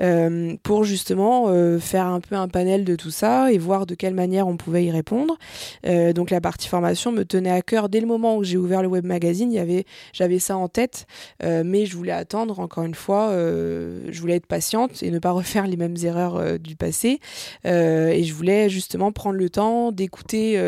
euh, 0.00 0.56
pour 0.62 0.84
justement 0.84 1.48
euh, 1.48 1.78
faire 1.78 2.06
un 2.06 2.20
peu 2.20 2.36
un 2.36 2.48
panel 2.48 2.84
de 2.84 2.96
tout 2.96 3.10
ça 3.10 3.52
et 3.52 3.58
voir 3.58 3.84
de 3.84 3.94
quelle 3.94 4.14
manière 4.14 4.48
on 4.48 4.56
pouvait 4.56 4.84
y 4.84 4.90
répondre. 4.90 5.36
Donc 5.84 6.30
la 6.30 6.40
partie 6.40 6.68
formation 6.68 7.12
me 7.12 7.24
tenait 7.24 7.50
à 7.50 7.62
cœur 7.62 7.88
dès 7.88 8.00
le 8.00 8.06
moment 8.06 8.36
où 8.36 8.44
j'ai 8.44 8.56
ouvert 8.56 8.82
le 8.82 8.88
web 8.88 9.04
magazine. 9.04 9.52
J'avais 10.12 10.38
ça 10.38 10.56
en 10.56 10.68
tête, 10.68 11.06
mais 11.42 11.86
je 11.86 11.96
voulais 11.96 12.12
attendre 12.12 12.60
encore 12.60 12.84
une 12.84 12.94
fois. 12.94 13.32
je 13.32 14.20
voulais 14.20 14.36
être 14.36 14.46
patiente 14.46 15.02
et 15.02 15.10
ne 15.10 15.18
pas 15.18 15.32
refaire 15.32 15.66
les 15.66 15.76
mêmes 15.76 15.96
erreurs 16.02 16.58
du 16.60 16.76
passé. 16.76 17.18
Et 17.64 18.22
je 18.22 18.32
voulais 18.32 18.68
justement 18.68 19.10
prendre 19.10 19.36
le 19.36 19.50
temps 19.50 19.90
d'écouter 19.90 20.60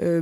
euh, 0.00 0.20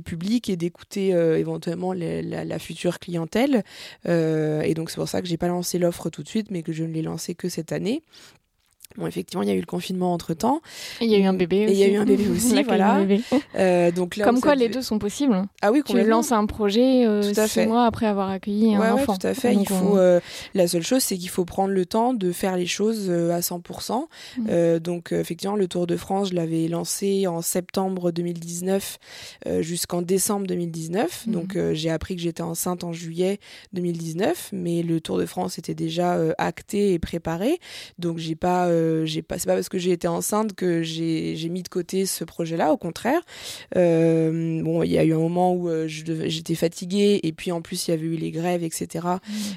public 0.00 0.48
et 0.48 0.56
d'écouter 0.56 1.14
euh, 1.14 1.38
éventuellement 1.38 1.92
la 1.92 2.58
future 2.58 2.98
clientèle. 2.98 3.64
Euh, 4.06 4.60
et 4.62 4.74
donc 4.74 4.90
c'est 4.90 4.96
pour 4.96 5.08
ça 5.08 5.22
que 5.22 5.28
j'ai 5.28 5.36
pas 5.36 5.48
lancé 5.48 5.78
l'offre 5.78 6.10
tout 6.10 6.22
de 6.22 6.28
suite, 6.28 6.50
mais 6.50 6.62
que 6.62 6.72
je 6.72 6.84
ne 6.84 6.92
l'ai 6.92 7.02
lancée 7.02 7.34
que 7.34 7.48
cette 7.48 7.72
année. 7.72 8.02
Bon, 8.96 9.06
effectivement, 9.06 9.42
il 9.42 9.48
y 9.48 9.52
a 9.52 9.54
eu 9.54 9.60
le 9.60 9.66
confinement 9.66 10.12
entre 10.12 10.34
temps. 10.34 10.60
Il 11.00 11.08
y 11.08 11.14
a 11.14 11.18
eu 11.18 11.24
un 11.24 11.32
bébé 11.34 11.58
Et 11.58 11.64
aussi. 11.66 11.72
il 11.74 11.78
y 11.78 11.84
a 11.84 11.88
eu 11.88 11.96
un 11.98 12.04
bébé 12.04 12.26
aussi, 12.34 12.62
voilà. 12.64 12.98
bébé. 13.04 13.20
Euh, 13.56 13.90
donc 13.92 14.16
là, 14.16 14.24
Comme 14.24 14.40
quoi, 14.40 14.54
les 14.56 14.68
deux 14.68 14.82
sont 14.82 14.98
possibles. 14.98 15.44
Ah 15.62 15.70
oui, 15.70 15.82
Tu 15.86 16.02
lances 16.02 16.32
un 16.32 16.46
projet 16.46 17.06
euh, 17.06 17.22
Tout 17.22 17.38
à 17.40 17.46
six 17.46 17.54
fait. 17.54 17.66
mois 17.66 17.84
après 17.84 18.06
avoir 18.06 18.28
accueilli 18.30 18.74
un 18.74 18.80
Ouais, 18.80 18.90
enfant. 18.90 19.16
tout 19.16 19.26
à 19.26 19.34
fait. 19.34 19.54
Donc, 19.54 19.68
il 19.70 19.72
on- 19.72 19.76
faut, 19.76 19.98
euh, 19.98 20.20
la 20.54 20.66
seule 20.66 20.82
chose, 20.82 21.02
c'est 21.02 21.16
qu'il 21.16 21.28
faut 21.28 21.44
prendre 21.44 21.72
le 21.74 21.86
temps 21.86 22.12
de 22.12 22.32
faire 22.32 22.56
les 22.56 22.66
choses 22.66 23.06
euh, 23.08 23.30
à 23.32 23.40
100%. 23.40 24.08
Mm. 24.38 24.78
Donc, 24.80 25.12
effectivement, 25.12 25.54
le 25.56 25.68
Tour 25.68 25.86
de 25.86 25.96
France, 25.96 26.30
je 26.30 26.34
l'avais 26.34 26.66
lancé 26.66 27.26
en 27.28 27.40
septembre 27.42 28.10
2019 28.10 28.98
euh, 29.46 29.62
jusqu'en 29.62 30.02
décembre 30.02 30.46
2019. 30.48 31.26
Mhm. 31.26 31.32
Donc, 31.32 31.58
j'ai 31.72 31.90
appris 31.90 32.16
que 32.16 32.22
j'étais 32.22 32.42
enceinte 32.42 32.82
en 32.84 32.92
juillet 32.92 33.38
2019, 33.74 34.50
mais 34.52 34.82
le 34.82 35.00
Tour 35.00 35.18
de 35.18 35.26
France 35.26 35.58
était 35.58 35.74
déjà 35.74 36.18
acté 36.38 36.94
et 36.94 36.98
préparé. 36.98 37.60
Donc, 37.98 38.18
j'ai 38.18 38.34
pas, 38.34 38.66
euh, 38.78 39.04
j'ai 39.04 39.22
pas, 39.22 39.38
c'est 39.38 39.46
pas 39.46 39.54
parce 39.54 39.68
que 39.68 39.78
j'ai 39.78 39.92
été 39.92 40.08
enceinte 40.08 40.54
que 40.54 40.82
j'ai 40.82 41.36
j'ai 41.36 41.48
mis 41.48 41.62
de 41.62 41.68
côté 41.68 42.06
ce 42.06 42.24
projet-là. 42.24 42.72
Au 42.72 42.76
contraire, 42.76 43.20
euh, 43.76 44.62
bon, 44.62 44.82
il 44.82 44.90
y 44.90 44.98
a 44.98 45.04
eu 45.04 45.12
un 45.12 45.18
moment 45.18 45.52
où 45.54 45.68
euh, 45.68 45.86
je 45.88 46.04
j'étais 46.28 46.54
fatiguée 46.54 47.20
et 47.22 47.32
puis 47.32 47.52
en 47.52 47.60
plus 47.60 47.88
il 47.88 47.90
y 47.92 47.94
avait 47.94 48.06
eu 48.06 48.16
les 48.16 48.30
grèves, 48.30 48.62
etc 48.62 49.06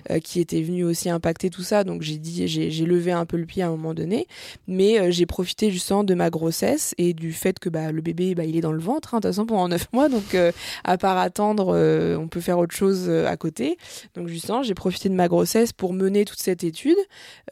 euh, 0.10 0.20
qui 0.20 0.40
étaient 0.40 0.62
venus 0.62 0.86
aussi 0.86 1.10
impacter 1.10 1.50
tout 1.50 1.64
ça. 1.64 1.84
Donc 1.84 2.02
j'ai 2.02 2.18
dit, 2.18 2.48
j'ai 2.48 2.72
j'ai 2.72 2.86
levé 2.86 3.12
un 3.12 3.26
peu 3.26 3.38
le 3.38 3.46
pied 3.46 3.64
à 3.64 3.68
un 3.68 3.72
moment 3.72 3.94
donné, 3.94 4.28
mais 4.68 5.12
j'ai 5.12 5.26
profité 5.26 5.72
justement 5.72 6.04
de 6.04 6.14
ma 6.14 6.30
grossesse 6.30 6.94
et 6.98 7.14
du 7.14 7.34
fait 7.34 7.60
que 7.60 7.70
bah, 7.70 7.92
le 7.92 8.02
bébé, 8.02 8.36
bah, 8.36 8.44
il 8.44 8.56
est 8.56 8.62
dans 8.62 8.72
le 8.72 8.80
ventre, 8.80 9.14
hein, 9.14 9.20
de 9.20 9.28
toute 9.28 9.32
façon 9.32 9.46
pendant 9.46 9.68
neuf 9.68 9.88
mois, 9.94 10.10
donc 10.10 10.36
à 10.84 10.98
part 10.98 11.18
attendre, 11.18 11.76
on 12.20 12.28
peut 12.28 12.42
faire 12.42 12.60
autre 12.60 12.76
chose 12.76 13.10
à 13.10 13.38
côté. 13.38 13.78
Donc 14.16 14.28
justement, 14.28 14.64
j'ai 14.64 14.74
profité 14.74 15.10
de 15.10 15.16
ma 15.16 15.28
grossesse 15.28 15.74
pour 15.74 15.94
mener 15.94 16.26
toute 16.26 16.40
cette 16.40 16.64
étude, 16.64 16.98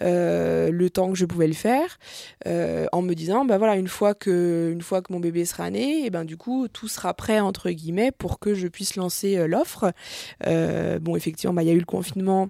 euh, 0.01 0.71
le 0.71 0.89
temps 0.89 1.11
que 1.11 1.17
je 1.17 1.25
pouvais 1.25 1.47
le 1.47 1.53
faire, 1.59 1.99
en 2.45 3.01
me 3.01 3.13
disant, 3.13 3.45
bah 3.45 3.55
une 3.75 3.87
fois 3.87 4.13
que, 4.13 5.11
mon 5.11 5.19
bébé 5.19 5.45
sera 5.45 5.69
né, 5.69 6.05
et 6.05 6.09
ben 6.09 6.25
du 6.25 6.37
coup, 6.37 6.67
tout 6.67 6.87
sera 6.87 7.13
prêt 7.13 7.39
entre 7.39 7.69
guillemets 7.69 8.11
pour 8.11 8.39
que 8.39 8.53
je 8.53 8.67
puisse 8.67 8.95
lancer 8.95 9.47
l'offre. 9.47 9.91
bon, 10.45 11.15
effectivement, 11.15 11.53
bah, 11.53 11.63
il 11.63 11.67
y 11.67 11.71
a 11.71 11.73
eu 11.73 11.79
le 11.79 11.85
confinement 11.85 12.49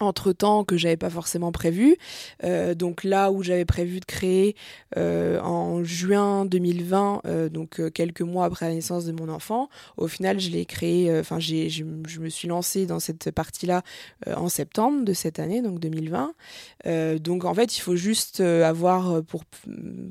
entre 0.00 0.32
temps 0.32 0.64
que 0.64 0.76
j'avais 0.76 0.96
pas 0.96 1.10
forcément 1.10 1.52
prévu. 1.52 1.96
Euh, 2.44 2.74
donc 2.74 3.04
là 3.04 3.32
où 3.32 3.42
j'avais 3.42 3.64
prévu 3.64 4.00
de 4.00 4.04
créer 4.04 4.56
euh, 4.96 5.40
en 5.40 5.84
juin 5.84 6.44
2020, 6.44 7.22
euh, 7.26 7.48
donc 7.48 7.80
quelques 7.92 8.22
mois 8.22 8.44
après 8.44 8.68
la 8.68 8.74
naissance 8.74 9.04
de 9.06 9.12
mon 9.12 9.28
enfant, 9.28 9.68
au 9.96 10.08
final 10.08 10.38
je 10.38 10.50
l'ai 10.50 10.66
créé, 10.66 11.18
enfin 11.18 11.38
j'ai, 11.38 11.70
je, 11.70 11.84
me 11.84 12.28
suis 12.28 12.48
lancée 12.48 12.86
dans 12.86 13.00
cette 13.00 13.30
partie-là 13.30 13.82
en 14.36 14.48
septembre 14.48 15.04
de 15.04 15.12
cette 15.12 15.38
année, 15.38 15.62
donc 15.62 15.80
2020. 15.80 16.34
donc 17.18 17.44
en 17.44 17.54
fait 17.54 17.76
il 17.76 17.80
faut 17.80 17.96
juste 17.96 18.40
avoir, 18.40 19.22
pour, 19.24 19.44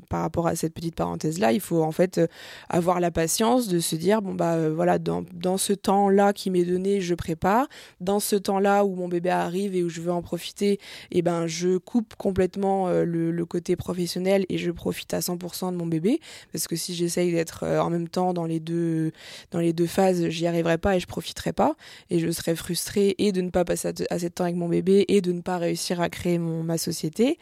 par 0.08 0.22
rapport 0.22 0.46
à 0.46 0.56
cette 0.56 0.74
petite 0.74 0.94
parenthèse-là, 0.94 1.52
il 1.52 1.60
faut 1.60 1.82
en 1.82 1.92
fait 1.92 2.20
avoir 2.68 3.00
la 3.00 3.10
patience 3.10 3.68
de 3.68 3.78
se 3.78 3.96
dire, 3.96 4.22
bon 4.22 4.34
bah 4.34 4.68
voilà, 4.70 4.98
dans, 4.98 5.24
dans 5.32 5.58
ce 5.58 5.72
temps-là 5.72 6.32
qui 6.32 6.50
m'est 6.50 6.64
donné, 6.64 7.00
je 7.00 7.14
prépare. 7.14 7.68
Dans 8.00 8.20
ce 8.20 8.36
temps-là 8.36 8.84
où 8.84 8.94
mon 8.94 9.08
bébé 9.08 9.30
arrive 9.30 9.75
où 9.82 9.88
je 9.88 10.00
veux 10.00 10.12
en 10.12 10.22
profiter, 10.22 10.72
et 10.72 10.78
eh 11.18 11.22
ben 11.22 11.46
je 11.46 11.76
coupe 11.78 12.14
complètement 12.16 12.88
euh, 12.88 13.04
le, 13.04 13.46
côté 13.46 13.76
professionnel 13.76 14.44
et 14.48 14.58
je 14.58 14.72
profite 14.72 15.14
à 15.14 15.20
100% 15.20 15.70
de 15.70 15.76
mon 15.76 15.86
bébé 15.86 16.20
parce 16.52 16.66
que 16.66 16.74
si 16.74 16.94
j'essaye 16.94 17.30
d'être 17.30 17.62
euh, 17.62 17.78
en 17.78 17.90
même 17.90 18.08
temps 18.08 18.34
dans 18.34 18.44
les 18.44 18.58
deux 18.58 19.12
dans 19.52 19.60
les 19.60 19.72
deux 19.72 19.86
phases, 19.86 20.28
j'y 20.30 20.48
arriverai 20.48 20.78
pas 20.78 20.96
et 20.96 21.00
je 21.00 21.06
profiterai 21.06 21.52
pas 21.52 21.76
et 22.10 22.18
je 22.18 22.28
serai 22.32 22.56
frustrée 22.56 23.14
et 23.18 23.30
de 23.30 23.40
ne 23.40 23.50
pas 23.50 23.64
passer 23.64 23.92
assez 24.10 24.28
de 24.28 24.34
temps 24.34 24.44
avec 24.44 24.56
mon 24.56 24.68
bébé 24.68 25.04
et 25.06 25.20
de 25.20 25.30
ne 25.30 25.42
pas 25.42 25.58
réussir 25.58 26.00
à 26.00 26.08
créer 26.08 26.38
mon 26.38 26.64
ma 26.64 26.76
société. 26.76 27.38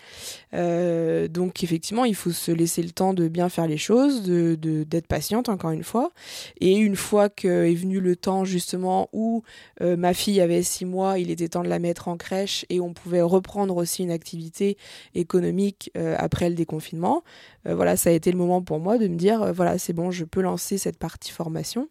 Euh, 0.53 1.27
donc 1.29 1.65
effectivement, 1.65 2.05
il 2.05 2.15
faut 2.15 2.33
se 2.33 2.53
laisser 2.53 2.83
le 2.83 2.91
temps 2.91 3.15
de 3.15 3.29
bien 3.29 3.49
faire 3.49 3.67
les 3.67 3.79
choses, 3.79 4.23
de 4.23 4.55
d'être 4.85 5.07
patiente 5.07 5.49
encore 5.49 5.71
une 5.71 5.85
fois. 5.85 6.13
Et 6.61 6.77
une 6.77 6.97
fois 6.97 7.31
que 7.31 7.65
est 7.65 7.75
venu 7.75 8.01
le 8.01 8.15
temps 8.15 8.45
justement 8.45 9.09
où 9.13 9.43
ma 9.81 10.13
fille 10.13 10.41
avait 10.41 10.63
six 10.63 10.85
mois, 10.85 11.19
il 11.19 11.31
était 11.31 11.49
temps 11.49 11.63
de 11.63 11.69
la 11.69 11.79
mettre 11.79 12.09
en 12.09 12.17
crèche 12.25 12.65
et 12.71 12.81
on 12.81 12.95
pouvait 12.95 13.21
reprendre 13.21 13.77
aussi 13.77 14.03
une 14.03 14.11
activité 14.11 14.79
économique 15.15 15.91
euh, 15.97 16.17
après 16.19 16.49
le 16.49 16.55
déconfinement. 16.55 17.23
Euh, 17.67 17.75
voilà, 17.75 17.97
ça 17.97 18.11
a 18.11 18.13
été 18.15 18.33
le 18.33 18.39
moment 18.39 18.63
pour 18.63 18.81
moi 18.81 18.97
de 18.97 19.07
me 19.09 19.17
dire, 19.17 19.43
euh, 19.43 19.53
voilà, 19.53 19.77
c'est 19.79 19.93
bon, 19.93 20.11
je 20.11 20.25
peux 20.25 20.41
lancer 20.41 20.79
cette 20.79 20.99
partie 20.99 21.33
formation. 21.33 21.89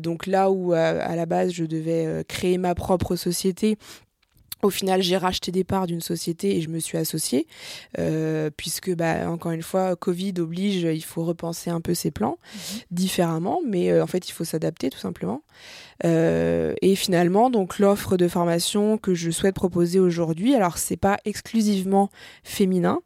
donc 0.00 0.26
là 0.26 0.50
où 0.50 0.72
à 0.72 1.16
la 1.16 1.26
base 1.26 1.52
je 1.52 1.64
devais 1.64 2.24
créer 2.28 2.58
ma 2.58 2.74
propre 2.74 3.16
société 3.16 3.76
au 4.62 4.70
final, 4.70 5.02
j'ai 5.02 5.16
racheté 5.16 5.52
des 5.52 5.62
parts 5.62 5.86
d'une 5.86 6.00
société 6.00 6.56
et 6.56 6.60
je 6.60 6.68
me 6.68 6.80
suis 6.80 6.98
associée, 6.98 7.46
euh, 7.98 8.50
puisque, 8.56 8.92
bah, 8.94 9.30
encore 9.30 9.52
une 9.52 9.62
fois, 9.62 9.94
Covid 9.94 10.34
oblige, 10.38 10.82
il 10.82 11.04
faut 11.04 11.24
repenser 11.24 11.70
un 11.70 11.80
peu 11.80 11.94
ses 11.94 12.10
plans 12.10 12.38
mhm. 12.54 12.80
différemment, 12.90 13.60
mais 13.64 13.90
euh, 13.90 14.02
en 14.02 14.08
fait, 14.08 14.28
il 14.28 14.32
faut 14.32 14.44
s'adapter 14.44 14.90
tout 14.90 14.98
simplement. 14.98 15.42
Euh, 16.04 16.74
et 16.82 16.94
finalement, 16.94 17.50
donc 17.50 17.78
l'offre 17.78 18.16
de 18.16 18.28
formation 18.28 18.98
que 18.98 19.14
je 19.14 19.30
souhaite 19.30 19.54
proposer 19.54 19.98
aujourd'hui, 19.98 20.54
alors 20.54 20.78
c'est 20.78 20.96
pas 20.96 21.18
exclusivement 21.24 22.10
féminin, 22.44 23.00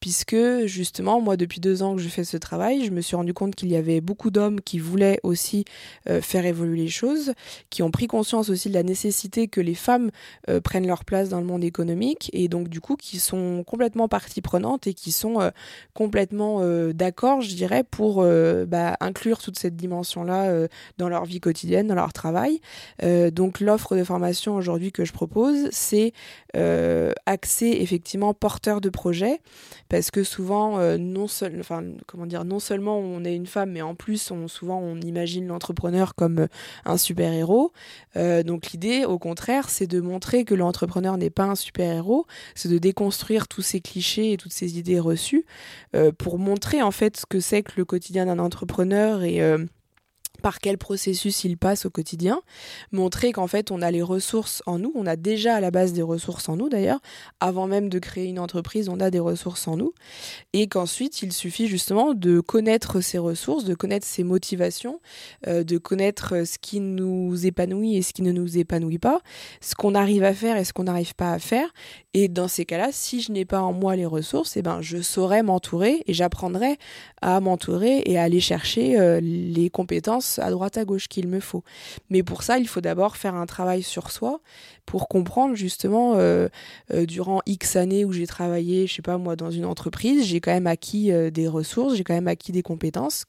puisque 0.00 0.36
justement, 0.66 1.20
moi, 1.20 1.36
depuis 1.36 1.60
deux 1.60 1.82
ans 1.82 1.96
que 1.96 2.02
je 2.02 2.08
fais 2.08 2.24
ce 2.24 2.36
travail, 2.36 2.84
je 2.84 2.90
me 2.90 3.00
suis 3.00 3.16
rendu 3.16 3.32
compte 3.32 3.54
qu'il 3.54 3.70
y 3.70 3.76
avait 3.76 4.02
beaucoup 4.02 4.30
d'hommes 4.30 4.60
qui 4.60 4.78
voulaient 4.78 5.18
aussi 5.22 5.64
euh, 6.08 6.20
faire 6.20 6.44
évoluer 6.44 6.82
les 6.82 6.88
choses, 6.88 7.32
qui 7.70 7.82
ont 7.82 7.90
pris 7.90 8.06
conscience 8.06 8.50
aussi 8.50 8.68
de 8.68 8.74
la 8.74 8.82
nécessité 8.82 9.48
que 9.48 9.60
les 9.62 9.74
femmes 9.74 10.10
euh, 10.50 10.60
prennent 10.60 10.86
leur 10.86 11.04
place 11.04 11.30
dans 11.30 11.40
le 11.40 11.46
monde 11.46 11.64
économique, 11.64 12.28
et 12.34 12.48
donc 12.48 12.68
du 12.68 12.80
coup, 12.80 12.96
qui 12.96 13.18
sont 13.18 13.64
complètement 13.66 14.08
partie 14.08 14.42
prenante 14.42 14.86
et 14.86 14.94
qui 14.94 15.12
sont 15.12 15.50
complètement 15.94 16.60
d'accord, 16.92 17.40
je 17.40 17.54
dirais, 17.54 17.84
pour 17.84 18.24
bah, 18.66 18.96
inclure 19.00 19.38
toute 19.38 19.58
cette 19.58 19.76
dimension-là 19.76 20.66
dans 20.98 21.08
leur 21.08 21.24
vie 21.24 21.40
quotidienne, 21.40 21.86
dans 21.86 21.94
leur 21.94 22.12
travail. 22.12 22.25
Donc 23.30 23.60
l'offre 23.60 23.96
de 23.96 24.04
formation 24.04 24.54
aujourd'hui 24.54 24.92
que 24.92 25.04
je 25.04 25.12
propose, 25.12 25.68
c'est 25.70 26.12
accès 27.26 27.82
effectivement 27.82 28.34
porteur 28.34 28.80
de 28.80 28.88
projet. 28.88 29.40
Parce 29.88 30.10
que 30.10 30.24
souvent 30.24 30.78
euh, 30.78 30.98
non 30.98 31.26
enfin 31.60 31.84
comment 32.06 32.26
dire 32.26 32.44
non 32.44 32.58
seulement 32.58 32.98
on 32.98 33.24
est 33.24 33.34
une 33.34 33.46
femme 33.46 33.72
mais 33.72 33.82
en 33.82 33.94
plus 33.94 34.32
souvent 34.48 34.78
on 34.78 35.00
imagine 35.00 35.46
l'entrepreneur 35.46 36.14
comme 36.14 36.40
euh, 36.40 36.46
un 36.84 36.96
super 36.96 37.32
héros 37.32 37.72
euh, 38.16 38.42
donc 38.42 38.72
l'idée 38.72 39.04
au 39.04 39.18
contraire 39.18 39.70
c'est 39.70 39.86
de 39.86 40.00
montrer 40.00 40.44
que 40.44 40.54
l'entrepreneur 40.54 41.16
n'est 41.16 41.30
pas 41.30 41.44
un 41.44 41.54
super 41.54 41.92
héros 41.92 42.26
c'est 42.54 42.68
de 42.68 42.78
déconstruire 42.78 43.48
tous 43.48 43.62
ces 43.62 43.80
clichés 43.80 44.32
et 44.32 44.36
toutes 44.36 44.52
ces 44.52 44.78
idées 44.78 45.00
reçues 45.00 45.44
pour 46.18 46.38
montrer 46.38 46.82
en 46.82 46.90
fait 46.90 47.16
ce 47.16 47.26
que 47.26 47.40
c'est 47.40 47.62
que 47.62 47.72
le 47.76 47.84
quotidien 47.84 48.26
d'un 48.26 48.38
entrepreneur 48.38 49.22
et 49.22 49.40
par 50.42 50.58
quel 50.58 50.78
processus 50.78 51.44
il 51.44 51.56
passe 51.56 51.86
au 51.86 51.90
quotidien, 51.90 52.40
montrer 52.92 53.32
qu'en 53.32 53.46
fait 53.46 53.70
on 53.70 53.82
a 53.82 53.90
les 53.90 54.02
ressources 54.02 54.62
en 54.66 54.78
nous, 54.78 54.92
on 54.94 55.06
a 55.06 55.16
déjà 55.16 55.56
à 55.56 55.60
la 55.60 55.70
base 55.70 55.92
des 55.92 56.02
ressources 56.02 56.48
en 56.48 56.56
nous 56.56 56.68
d'ailleurs, 56.68 57.00
avant 57.40 57.66
même 57.66 57.88
de 57.88 57.98
créer 57.98 58.26
une 58.26 58.38
entreprise, 58.38 58.88
on 58.88 59.00
a 59.00 59.10
des 59.10 59.18
ressources 59.18 59.68
en 59.68 59.76
nous, 59.76 59.92
et 60.52 60.68
qu'ensuite 60.68 61.22
il 61.22 61.32
suffit 61.32 61.66
justement 61.66 62.14
de 62.14 62.40
connaître 62.40 63.00
ces 63.00 63.18
ressources, 63.18 63.64
de 63.64 63.74
connaître 63.74 64.06
ses 64.06 64.24
motivations, 64.24 65.00
euh, 65.46 65.64
de 65.64 65.78
connaître 65.78 66.46
ce 66.46 66.58
qui 66.58 66.80
nous 66.80 67.46
épanouit 67.46 67.96
et 67.96 68.02
ce 68.02 68.12
qui 68.12 68.22
ne 68.22 68.32
nous 68.32 68.58
épanouit 68.58 68.98
pas, 68.98 69.20
ce 69.60 69.74
qu'on 69.74 69.94
arrive 69.94 70.24
à 70.24 70.34
faire 70.34 70.56
et 70.56 70.64
ce 70.64 70.72
qu'on 70.72 70.84
n'arrive 70.84 71.14
pas 71.14 71.32
à 71.32 71.38
faire, 71.38 71.72
et 72.14 72.28
dans 72.28 72.48
ces 72.48 72.64
cas-là, 72.64 72.88
si 72.92 73.20
je 73.20 73.30
n'ai 73.30 73.44
pas 73.44 73.60
en 73.60 73.72
moi 73.72 73.94
les 73.94 74.06
ressources, 74.06 74.56
eh 74.56 74.62
ben 74.62 74.80
je 74.80 75.02
saurais 75.02 75.42
m'entourer 75.42 76.02
et 76.06 76.14
j'apprendrai 76.14 76.78
à 77.20 77.40
m'entourer 77.40 78.02
et 78.06 78.18
à 78.18 78.22
aller 78.22 78.40
chercher 78.40 78.98
euh, 78.98 79.20
les 79.20 79.68
compétences 79.70 80.25
à 80.38 80.50
droite 80.50 80.76
à 80.76 80.84
gauche 80.84 81.08
qu'il 81.08 81.28
me 81.28 81.40
faut. 81.40 81.64
Mais 82.10 82.22
pour 82.22 82.42
ça, 82.42 82.58
il 82.58 82.68
faut 82.68 82.80
d'abord 82.80 83.16
faire 83.16 83.34
un 83.34 83.46
travail 83.46 83.82
sur 83.82 84.10
soi 84.10 84.40
pour 84.84 85.08
comprendre 85.08 85.54
justement 85.54 86.14
euh, 86.16 86.48
euh, 86.92 87.06
durant 87.06 87.40
X 87.46 87.76
années 87.76 88.04
où 88.04 88.12
j'ai 88.12 88.26
travaillé, 88.26 88.86
je 88.86 88.94
sais 88.94 89.02
pas 89.02 89.18
moi, 89.18 89.36
dans 89.36 89.50
une 89.50 89.64
entreprise, 89.64 90.24
j'ai 90.24 90.40
quand 90.40 90.52
même 90.52 90.66
acquis 90.66 91.12
euh, 91.12 91.30
des 91.30 91.48
ressources, 91.48 91.96
j'ai 91.96 92.04
quand 92.04 92.14
même 92.14 92.28
acquis 92.28 92.52
des 92.52 92.62
compétences. 92.62 93.24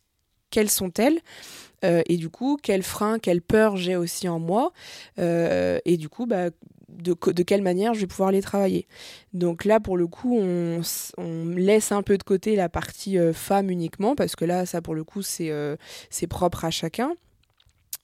Quelles 0.50 0.70
sont-elles? 0.70 1.20
Et 1.84 2.18
du 2.18 2.30
coup, 2.30 2.58
quels 2.62 2.82
freins, 2.82 3.20
quelles 3.20 3.42
peurs 3.42 3.78
j'ai 3.78 3.96
aussi 3.96 4.28
en 4.28 4.40
moi? 4.40 4.72
et 5.18 5.98
du 5.98 6.10
coup, 6.10 6.26
bah, 6.26 6.50
de, 6.90 7.14
quelle 7.44 7.62
manière 7.62 7.94
je 7.94 8.02
vais 8.02 8.08
pouvoir 8.08 8.32
les 8.32 8.42
travailler. 8.42 8.88
Donc 9.34 9.66
là, 9.66 9.80
pour 9.80 9.98
le 9.98 10.08
coup, 10.08 10.38
on, 10.38 10.82
laisse 11.56 11.92
un 11.92 12.02
peu 12.02 12.18
de 12.18 12.24
côté 12.24 12.56
la 12.56 12.70
partie 12.70 13.18
euh, 13.18 13.34
femme 13.34 13.70
uniquement, 13.70 14.16
parce 14.16 14.36
que 14.36 14.46
là, 14.46 14.66
ça, 14.66 14.82
pour 14.82 14.96
le 14.96 15.04
coup, 15.04 15.22
c'est 15.22 15.52
euh, 15.52 15.76
propre 16.30 16.66
à 16.66 16.72
chacun. 16.72 17.14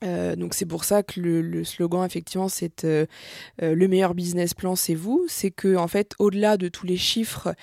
Euh, 0.03 0.35
donc 0.35 0.53
c'est 0.53 0.65
pour 0.65 0.83
ça 0.83 1.01
que 1.01 1.21
le, 1.21 1.41
le 1.41 1.63
slogan 1.63 2.03
effectivement 2.03 2.49
c'est 2.49 2.83
le 2.83 3.87
meilleur 3.87 4.15
business 4.15 4.53
plan 4.53 4.75
c'est 4.75 4.95
vous 4.95 5.23
c'est 5.29 5.51
que 5.51 5.77
en 5.77 5.87
fait 5.87 6.13
au-delà 6.19 6.57
de 6.57 6.67
tous 6.67 6.85
les 6.85 6.97
chiffres 6.97 7.55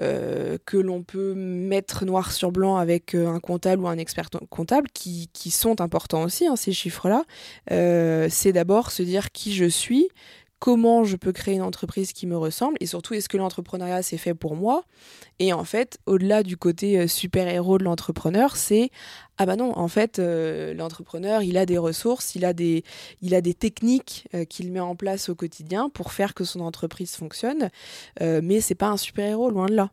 que 0.00 0.76
l'on 0.76 1.02
peut 1.02 1.34
mettre 1.34 2.04
noir 2.04 2.32
sur 2.32 2.52
blanc 2.52 2.76
avec 2.76 3.14
un 3.14 3.38
comptable 3.38 3.82
ou 3.82 3.88
un 3.88 3.98
expert 3.98 4.30
comptable, 4.48 4.88
qui, 4.94 5.28
sont 5.50 5.80
importants 5.80 6.22
aussi, 6.22 6.46
hein, 6.46 6.56
ces 6.56 6.72
chiffres-là, 6.72 7.24
c'est 7.68 8.52
d'abord 8.52 8.90
se 8.90 9.02
dire 9.02 9.30
qui 9.32 9.52
je 9.52 9.66
suis, 9.66 10.08
comment 10.60 11.04
je 11.04 11.16
peux 11.16 11.32
créer 11.32 11.54
une 11.54 11.62
entreprise 11.62 12.12
qui 12.12 12.26
me 12.26 12.36
ressemble 12.36 12.76
et 12.80 12.86
surtout 12.86 13.14
est-ce 13.14 13.28
que 13.28 13.38
l'entrepreneuriat 13.38 14.02
c'est 14.02 14.18
fait 14.18 14.34
pour 14.34 14.54
moi? 14.54 14.84
Et 15.40 15.52
en 15.52 15.64
fait 15.64 15.98
au-delà 16.06 16.42
du 16.44 16.56
côté 16.56 17.00
euh, 17.00 17.08
super 17.08 17.48
héros 17.48 17.78
de 17.78 17.84
l'entrepreneur 17.84 18.56
c'est 18.56 18.90
ah 19.42 19.46
bah 19.46 19.56
non, 19.56 19.72
en 19.78 19.88
fait, 19.88 20.18
euh, 20.18 20.74
l'entrepreneur, 20.74 21.42
il 21.42 21.56
a 21.56 21.64
des 21.64 21.78
ressources, 21.78 22.34
il 22.34 22.44
a 22.44 22.52
des, 22.52 22.84
techniques 23.58 24.28
euh, 24.34 24.44
qu'il 24.44 24.70
met 24.70 24.80
en 24.80 24.94
place 24.94 25.30
au 25.30 25.34
quotidien 25.34 25.88
pour 25.88 26.12
faire 26.12 26.34
que 26.34 26.44
son 26.44 26.60
entreprise 26.60 27.14
fonctionne, 27.14 27.70
euh, 28.20 28.42
mais 28.44 28.60
c'est 28.60 28.74
pas 28.74 28.88
un 28.88 28.98
super-héros, 28.98 29.48
loin 29.48 29.64
de 29.64 29.74
là. 29.76 29.92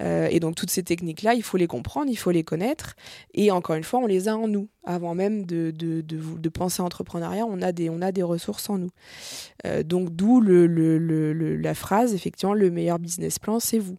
et 0.00 0.40
donc 0.40 0.56
toutes 0.56 0.70
ces 0.70 0.82
techniques-là, 0.82 1.34
il 1.34 1.44
faut 1.44 1.58
les 1.58 1.68
comprendre, 1.68 2.10
il 2.10 2.16
faut 2.16 2.32
les 2.32 2.42
connaître, 2.42 2.96
et 3.32 3.52
encore 3.52 3.76
une 3.76 3.84
fois, 3.84 4.00
on 4.00 4.06
les 4.06 4.26
a 4.26 4.36
en 4.36 4.48
nous. 4.48 4.68
Avant 4.84 5.14
même 5.14 5.44
de, 5.44 6.48
penser 6.48 6.80
entrepreneuriat, 6.80 7.44
on 7.44 7.60
a 7.60 7.70
des, 7.70 7.90
on 7.90 8.00
a 8.00 8.10
des 8.10 8.22
ressources 8.22 8.70
en 8.70 8.78
nous. 8.78 8.90
donc 9.84 10.08
d'où 10.10 10.40
le, 10.40 10.66
la 11.56 11.74
phrase, 11.74 12.14
effectivement, 12.14 12.54
le 12.54 12.70
meilleur 12.70 12.98
business 12.98 13.38
plan, 13.38 13.60
c'est 13.60 13.78
vous. 13.78 13.98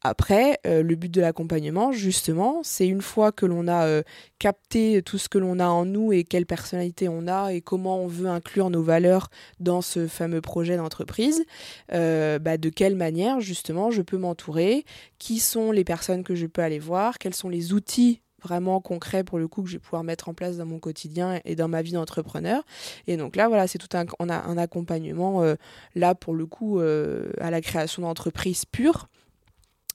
Après, 0.00 0.58
le 0.64 0.94
but 0.94 1.12
de 1.12 1.20
l'accompagnement, 1.20 1.92
justement, 1.92 2.60
c'est 2.64 2.88
une 2.88 3.02
fois 3.02 3.30
que 3.30 3.44
l'on 3.44 3.68
a 3.68 4.02
capter 4.42 5.02
tout 5.02 5.18
ce 5.18 5.28
que 5.28 5.38
l'on 5.38 5.60
a 5.60 5.68
en 5.68 5.84
nous 5.84 6.12
et 6.12 6.24
quelle 6.24 6.46
personnalité 6.46 7.08
on 7.08 7.28
a 7.28 7.52
et 7.52 7.60
comment 7.60 8.00
on 8.00 8.08
veut 8.08 8.26
inclure 8.26 8.70
nos 8.70 8.82
valeurs 8.82 9.28
dans 9.60 9.82
ce 9.82 10.08
fameux 10.08 10.40
projet 10.40 10.76
d'entreprise, 10.76 11.44
euh, 11.92 12.40
bah, 12.40 12.58
de 12.58 12.68
quelle 12.68 12.96
manière 12.96 13.38
justement 13.38 13.92
je 13.92 14.02
peux 14.02 14.18
m'entourer, 14.18 14.84
qui 15.20 15.38
sont 15.38 15.70
les 15.70 15.84
personnes 15.84 16.24
que 16.24 16.34
je 16.34 16.46
peux 16.48 16.60
aller 16.60 16.80
voir, 16.80 17.18
quels 17.18 17.36
sont 17.36 17.48
les 17.48 17.72
outils 17.72 18.20
vraiment 18.42 18.80
concrets 18.80 19.22
pour 19.22 19.38
le 19.38 19.46
coup 19.46 19.62
que 19.62 19.68
je 19.68 19.74
vais 19.74 19.78
pouvoir 19.78 20.02
mettre 20.02 20.28
en 20.28 20.34
place 20.34 20.56
dans 20.56 20.66
mon 20.66 20.80
quotidien 20.80 21.38
et 21.44 21.54
dans 21.54 21.68
ma 21.68 21.80
vie 21.80 21.92
d'entrepreneur. 21.92 22.64
Et 23.06 23.16
donc 23.16 23.36
là, 23.36 23.46
voilà, 23.46 23.68
c'est 23.68 23.78
tout 23.78 23.96
un, 23.96 24.06
on 24.18 24.28
a 24.28 24.42
un 24.42 24.58
accompagnement 24.58 25.44
euh, 25.44 25.54
là 25.94 26.16
pour 26.16 26.34
le 26.34 26.46
coup 26.46 26.80
euh, 26.80 27.30
à 27.40 27.52
la 27.52 27.60
création 27.60 28.02
d'entreprises 28.02 28.64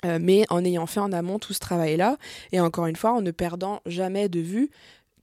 pures 0.02 0.20
mais 0.20 0.46
en 0.50 0.64
ayant 0.64 0.86
fait 0.86 1.00
en 1.00 1.12
amont 1.12 1.40
tout 1.40 1.54
ce 1.54 1.60
travail-là, 1.60 2.18
et 2.52 2.60
encore 2.60 2.88
une 2.88 2.96
fois, 2.96 3.14
en 3.14 3.22
ne 3.22 3.32
perdant 3.32 3.82
jamais 3.86 4.30
de 4.30 4.40
vue 4.40 4.70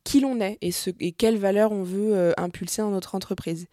qui 0.04 0.20
l'on 0.20 0.38
est 0.40 0.58
et, 0.60 1.12
quelles 1.12 1.38
valeurs 1.38 1.72
on 1.72 1.82
veut 1.82 2.14
euh, 2.14 2.32
impulser 2.37 2.82
dans 2.82 2.90
notre 2.90 3.14
entreprise. 3.14 3.66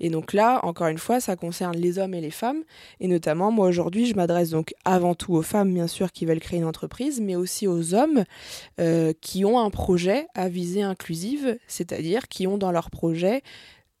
Et 0.00 0.10
donc 0.10 0.34
là, 0.34 0.60
encore 0.62 0.88
une 0.88 0.98
fois, 0.98 1.18
ça 1.18 1.34
concerne 1.34 1.76
les 1.76 1.98
hommes 1.98 2.14
et 2.14 2.20
les 2.20 2.30
femmes. 2.30 2.62
Et 3.00 3.08
notamment, 3.08 3.50
moi 3.50 3.66
aujourd'hui, 3.66 4.06
je 4.06 4.14
m'adresse 4.14 4.50
donc 4.50 4.74
avant 4.84 5.14
tout 5.14 5.32
aux 5.32 5.42
femmes, 5.42 5.72
bien 5.72 5.86
sûr, 5.86 6.12
qui 6.12 6.26
veulent 6.26 6.40
créer 6.40 6.58
une 6.58 6.66
entreprise, 6.66 7.20
mais 7.20 7.36
aussi 7.36 7.66
aux 7.66 7.94
hommes 7.94 8.24
euh, 8.78 9.12
qui 9.20 9.44
ont 9.46 9.58
un 9.58 9.70
projet 9.70 10.26
à 10.34 10.48
visée 10.48 10.82
inclusive, 10.82 11.58
c'est-à-dire 11.66 12.28
qui 12.28 12.46
ont 12.46 12.58
dans 12.58 12.70
leur 12.70 12.90
projet 12.90 13.42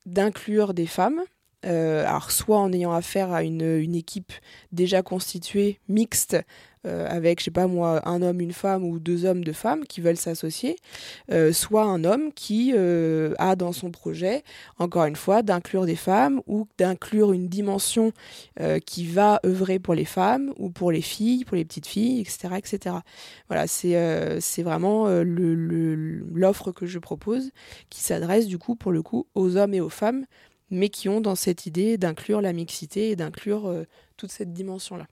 d'inclure 0.04 0.74
des 0.74 0.86
femmes 0.86 1.22
euh, 1.66 2.06
alors 2.06 2.30
soit 2.30 2.58
en 2.58 2.72
ayant 2.72 2.92
affaire 2.92 3.32
à 3.32 3.42
une, 3.42 3.94
équipe 3.94 4.32
déjà 4.70 5.02
constituée, 5.02 5.80
mixte, 5.88 6.36
euh, 6.86 7.08
avec, 7.10 7.40
je 7.40 7.46
sais 7.46 7.50
pas 7.50 7.66
moi, 7.66 8.00
un 8.08 8.22
homme, 8.22 8.40
une 8.40 8.52
femme 8.52 8.84
ou 8.84 9.00
deux 9.00 9.24
hommes, 9.24 9.42
deux 9.42 9.52
femmes 9.52 9.84
qui 9.84 10.00
veulent 10.00 10.16
s'associer, 10.16 10.76
euh, 11.32 11.52
soit 11.52 11.82
un 11.82 12.04
homme 12.04 12.32
qui 12.32 12.72
a 12.72 13.56
dans 13.56 13.72
son 13.72 13.90
projet, 13.90 14.44
encore 14.78 15.04
une 15.06 15.16
fois, 15.16 15.42
d'inclure 15.42 15.84
des 15.84 15.96
femmes 15.96 16.40
ou 16.46 16.68
d'inclure 16.78 17.32
une 17.32 17.48
dimension 17.48 18.12
qui 18.86 19.06
va 19.06 19.40
œuvrer 19.44 19.80
pour 19.80 19.94
les 19.94 20.04
femmes 20.04 20.52
ou 20.58 20.70
pour 20.70 20.92
les 20.92 21.02
filles, 21.02 21.44
pour 21.44 21.56
les 21.56 21.64
petites 21.64 21.86
filles, 21.86 22.20
etc. 22.20 22.54
etc. 22.56 22.96
Voilà, 23.48 23.66
c'est 23.66 24.62
vraiment 24.62 25.08
l'offre 25.08 26.70
que 26.70 26.86
je 26.86 27.00
propose 27.00 27.50
qui 27.90 28.00
s'adresse 28.00 28.46
du 28.46 28.58
coup, 28.58 28.76
pour 28.76 28.92
le 28.92 29.02
coup, 29.02 29.26
aux 29.34 29.56
hommes 29.56 29.74
et 29.74 29.80
aux 29.80 29.88
femmes, 29.88 30.24
mais 30.70 30.88
qui 30.88 31.08
ont 31.08 31.20
dans 31.20 31.34
cette 31.34 31.66
idée 31.66 31.98
d'inclure 31.98 32.40
la 32.40 32.52
mixité 32.52 33.10
et 33.10 33.16
d'inclure 33.16 33.84
toute 34.16 34.30
cette 34.30 34.52
dimension-là. 34.52 35.06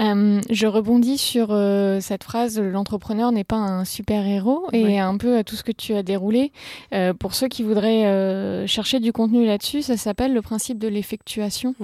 Euh, 0.00 0.40
je 0.48 0.66
rebondis 0.66 1.18
sur 1.18 1.48
euh, 1.50 2.00
cette 2.00 2.24
phrase 2.24 2.58
l'entrepreneur 2.58 3.30
n'est 3.30 3.44
pas 3.44 3.56
un 3.56 3.84
super 3.84 4.26
héros 4.26 4.66
et 4.72 4.98
un 4.98 5.18
peu 5.18 5.36
à 5.36 5.44
tout 5.44 5.54
ce 5.54 5.62
que 5.62 5.72
tu 5.72 5.94
as 5.94 6.02
déroulé. 6.02 6.50
Euh, 6.94 7.12
pour 7.12 7.34
ceux 7.34 7.48
qui 7.48 7.62
voudraient 7.62 8.66
chercher 8.66 9.00
du 9.00 9.12
contenu 9.12 9.44
là-dessus, 9.44 9.82
ça 9.82 9.96
s'appelle 9.96 10.32
le 10.32 10.42
principe 10.42 10.78
de 10.78 10.88
l'effectuation. 10.88 11.74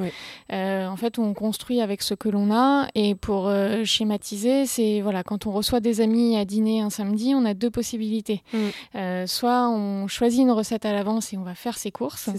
en 0.50 0.96
fait, 0.96 1.18
on 1.18 1.34
construit 1.34 1.80
avec 1.80 2.02
ce 2.02 2.14
que 2.14 2.28
l'on 2.28 2.50
a 2.50 2.88
et 2.94 3.14
pour 3.14 3.52
schématiser, 3.84 4.66
c'est 4.66 5.00
voilà 5.00 5.22
quand 5.22 5.46
on 5.46 5.52
reçoit 5.52 5.80
des 5.80 6.00
amis 6.00 6.36
à 6.36 6.44
dîner 6.44 6.80
un 6.80 6.90
samedi, 6.90 7.34
on 7.34 7.44
a 7.44 7.54
deux 7.54 7.70
possibilités. 7.70 8.42
Mm. 8.52 9.26
soit 9.26 9.68
on 9.68 10.08
choisit 10.08 10.40
une 10.40 10.50
recette 10.50 10.86
à 10.86 10.92
l'avance 10.92 11.32
et 11.32 11.36
on 11.36 11.42
va 11.42 11.54
faire 11.54 11.76
ses 11.76 11.90
courses, 11.90 12.30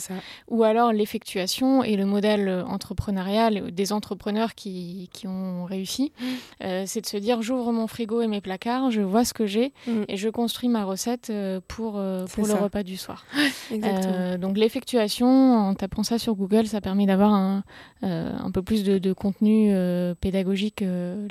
ou 0.48 0.64
alors 0.64 0.92
l'effectuation 0.92 1.84
et 1.84 1.96
le 1.96 2.06
modèle 2.06 2.64
entrepreneurial 2.68 3.72
des 3.72 3.94
entrepreneurs 3.94 4.56
qui, 4.56 5.10
qui 5.14 5.28
ont 5.28 5.59
réussi, 5.66 6.12
mm. 6.20 6.26
euh, 6.64 6.84
c'est 6.86 7.02
de 7.02 7.06
se 7.06 7.18
dire 7.18 7.42
j'ouvre 7.42 7.72
mon 7.72 7.88
frigo 7.88 8.22
et 8.22 8.28
mes 8.28 8.42
placards, 8.42 8.92
je 8.92 9.02
vois 9.02 9.26
ce 9.26 9.34
que 9.34 9.46
j'ai 9.46 9.74
mm. 9.88 10.04
et 10.08 10.18
je 10.18 10.30
construis 10.30 10.70
ma 10.70 10.84
recette 10.84 11.30
euh, 11.30 11.60
pour, 11.68 11.94
euh, 11.98 12.26
pour 12.26 12.48
le 12.48 12.54
repas 12.54 12.84
du 12.84 12.98
soir. 12.98 13.26
donc 14.40 14.58
l'effectuation, 14.58 15.28
en 15.28 15.74
tapant 15.74 16.04
ça 16.04 16.18
sur 16.18 16.36
Google, 16.36 16.68
ça 16.68 16.82
permet 16.82 17.06
d'avoir 17.06 17.34
un, 17.34 17.64
un 18.02 18.52
peu 18.52 18.62
plus 18.62 18.84
de, 18.84 19.14
contenu 19.14 19.74
pédagogique 20.22 20.82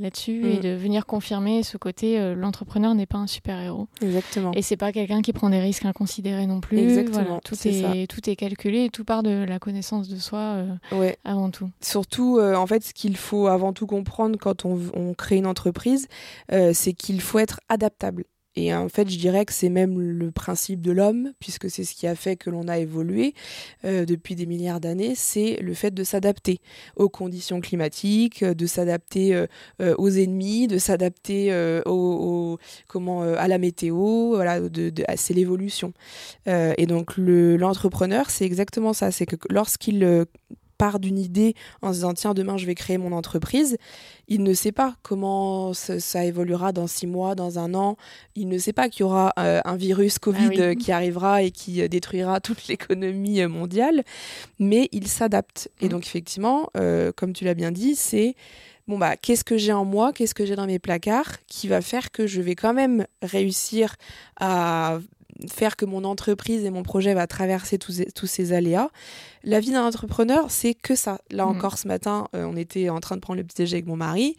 là-dessus 0.01 0.47
et 0.51 0.59
mm. 0.59 0.61
de 0.61 0.69
venir 0.71 1.07
confirmer 1.07 1.63
ce 1.63 1.77
côté 1.77 2.35
l'entrepreneur 2.35 2.95
n'est 2.95 3.07
pas 3.07 3.19
un 3.19 3.27
super-héros. 3.27 3.89
Exactement. 4.03 4.53
Et 4.55 4.63
c'est 4.63 4.77
pas 4.77 4.93
quelqu'un 4.93 5.23
qui 5.23 5.33
prend 5.33 5.51
des 5.51 5.61
risques 5.61 5.85
inconsidérés 5.85 6.47
non 6.47 6.61
plus. 6.61 6.79
Exactement. 6.79 7.41
tout, 7.45 7.55
est, 7.67 8.07
tout 8.09 8.29
est 8.29 8.37
calculé 8.37 8.85
et 8.85 8.91
tout 8.91 9.05
part 9.05 9.23
de 9.23 9.45
la 9.49 9.59
connaissance 9.59 10.09
de 10.09 10.17
soi 10.17 10.57
avant 11.25 11.51
tout. 11.51 11.71
Surtout, 11.81 12.41
en 12.41 12.67
fait, 12.67 12.85
ce 12.85 12.93
qu'il 12.93 13.17
faut 13.17 13.47
avant 13.47 13.73
tout 13.73 13.87
comprendre, 13.87 14.09
quand 14.39 14.65
on, 14.65 15.15
crée 15.15 15.37
une 15.37 15.47
entreprise, 15.47 16.09
euh, 16.53 16.73
c'est 16.75 16.93
qu'il 16.93 17.21
faut 17.21 17.39
être 17.39 17.61
adaptable. 17.69 18.25
Et 18.57 18.75
en 18.75 18.89
fait, 18.89 19.09
je 19.09 19.19
dirais 19.19 19.45
que 19.45 19.53
c'est 19.53 19.69
même 19.69 20.01
le 20.01 20.33
principe 20.33 20.81
de 20.81 20.91
l'homme, 20.91 21.33
puisque 21.39 21.71
c'est 21.71 21.85
ce 21.85 21.95
qui 21.95 22.09
a 22.09 22.17
fait 22.17 22.35
que 22.35 22.51
l'on 22.51 22.67
a 22.67 22.79
évolué 22.79 23.35
euh, 23.85 24.05
depuis 24.05 24.35
des 24.35 24.47
milliards 24.47 24.81
d'années, 24.81 25.15
c'est 25.15 25.59
le 25.63 25.75
fait 25.75 25.93
de 25.93 26.03
s'adapter 26.03 26.59
aux 26.97 27.09
conditions 27.09 27.61
climatiques, 27.61 28.43
de 28.43 28.67
s'adapter 28.67 29.35
euh, 29.81 29.95
aux 29.97 30.11
ennemis, 30.11 30.67
de 30.67 30.79
s'adapter 30.79 31.53
à 31.53 31.85
la 33.49 33.59
météo. 33.59 34.35
Voilà, 34.35 34.61
c'est 35.15 35.35
l'évolution. 35.35 35.93
et 36.47 36.87
donc 36.87 37.17
l'entrepreneur, 37.17 38.29
c'est 38.29 38.45
exactement 38.45 38.93
ça. 38.93 39.13
C'est 39.13 39.27
que 39.27 39.37
lorsqu'il 39.51 40.27
part 40.79 41.01
d'une 41.01 41.19
idée 41.19 41.55
en 41.83 41.89
se 41.89 41.95
disant 41.95 42.15
tiens 42.15 42.35
demain 42.35 42.57
je 42.57 42.67
vais 42.67 42.75
créer 42.75 42.97
mon 42.99 43.13
entreprise, 43.13 43.77
il 44.29 44.43
ne 44.43 44.53
sait 44.53 44.73
pas 44.73 44.95
comment 45.03 45.73
ça, 45.73 46.25
évoluera 46.25 46.73
dans 46.73 46.87
six 46.87 47.07
mois, 47.07 47.35
dans 47.35 47.59
un 47.59 47.75
an. 47.75 47.97
Il 48.35 48.49
ne 48.49 48.59
sait 48.59 48.75
pas 48.75 48.89
qu'il 48.89 49.01
y 49.01 49.03
aura 49.05 49.33
euh, 49.39 49.61
un 49.65 49.77
virus 49.77 50.19
Covid 50.19 50.61
ah 50.61 50.75
qui 50.75 50.93
arrivera 50.93 51.43
et 51.43 51.51
qui 51.51 51.83
euh, 51.83 51.89
détruira 51.89 52.41
toute 52.41 52.69
l'économie 52.69 53.41
euh, 53.41 53.49
mondiale, 53.49 54.05
mais 54.59 54.89
il 54.93 55.09
s'adapte. 55.09 55.71
Et 55.81 55.87
mmh. 55.87 55.89
donc 55.89 56.07
effectivement, 56.07 56.71
comme 57.17 57.33
tu 57.33 57.45
l'as 57.45 57.55
bien 57.55 57.73
dit, 57.73 57.95
c'est 57.97 58.35
bon 58.87 58.99
bah 58.99 59.17
qu'est-ce 59.17 59.45
que 59.45 59.57
j'ai 59.57 59.73
en 59.73 59.85
moi, 59.85 60.13
qu'est-ce 60.13 60.35
que 60.35 60.47
j'ai 60.47 60.57
dans 60.57 60.67
mes 60.67 60.79
placards 60.79 61.39
qui 61.47 61.69
va 61.69 61.81
faire 61.81 62.11
que 62.11 62.27
je 62.27 62.41
vais 62.41 62.55
quand 62.55 62.75
même 62.75 63.07
réussir 63.23 63.97
à 64.39 64.99
faire 65.51 65.77
que 65.77 65.85
mon 65.85 66.05
entreprise 66.05 66.65
et 66.65 66.71
mon 66.71 66.83
projet 66.83 67.15
va 67.15 67.27
traverser 67.27 67.79
tous, 67.79 68.03
tous 68.15 68.27
ces 68.27 68.53
aléas. 68.53 68.91
La 69.45 69.61
vie 69.61 69.71
d'un 69.71 69.87
entrepreneur, 69.87 70.51
c'est 70.51 70.75
que 70.75 70.95
ça. 70.95 71.21
Là 71.31 71.47
mm. 71.47 71.49
encore, 71.49 71.79
ce 71.79 71.87
matin, 71.89 72.29
euh, 72.35 72.45
on 72.45 72.57
était 72.57 72.89
en 72.89 73.01
train 73.01 73.17
de 73.17 73.21
prendre 73.21 73.39
le 73.39 73.45
petit 73.45 73.57
déjeuner 73.57 73.79
avec 73.79 73.87
mon 73.87 73.97
mari. 73.97 74.37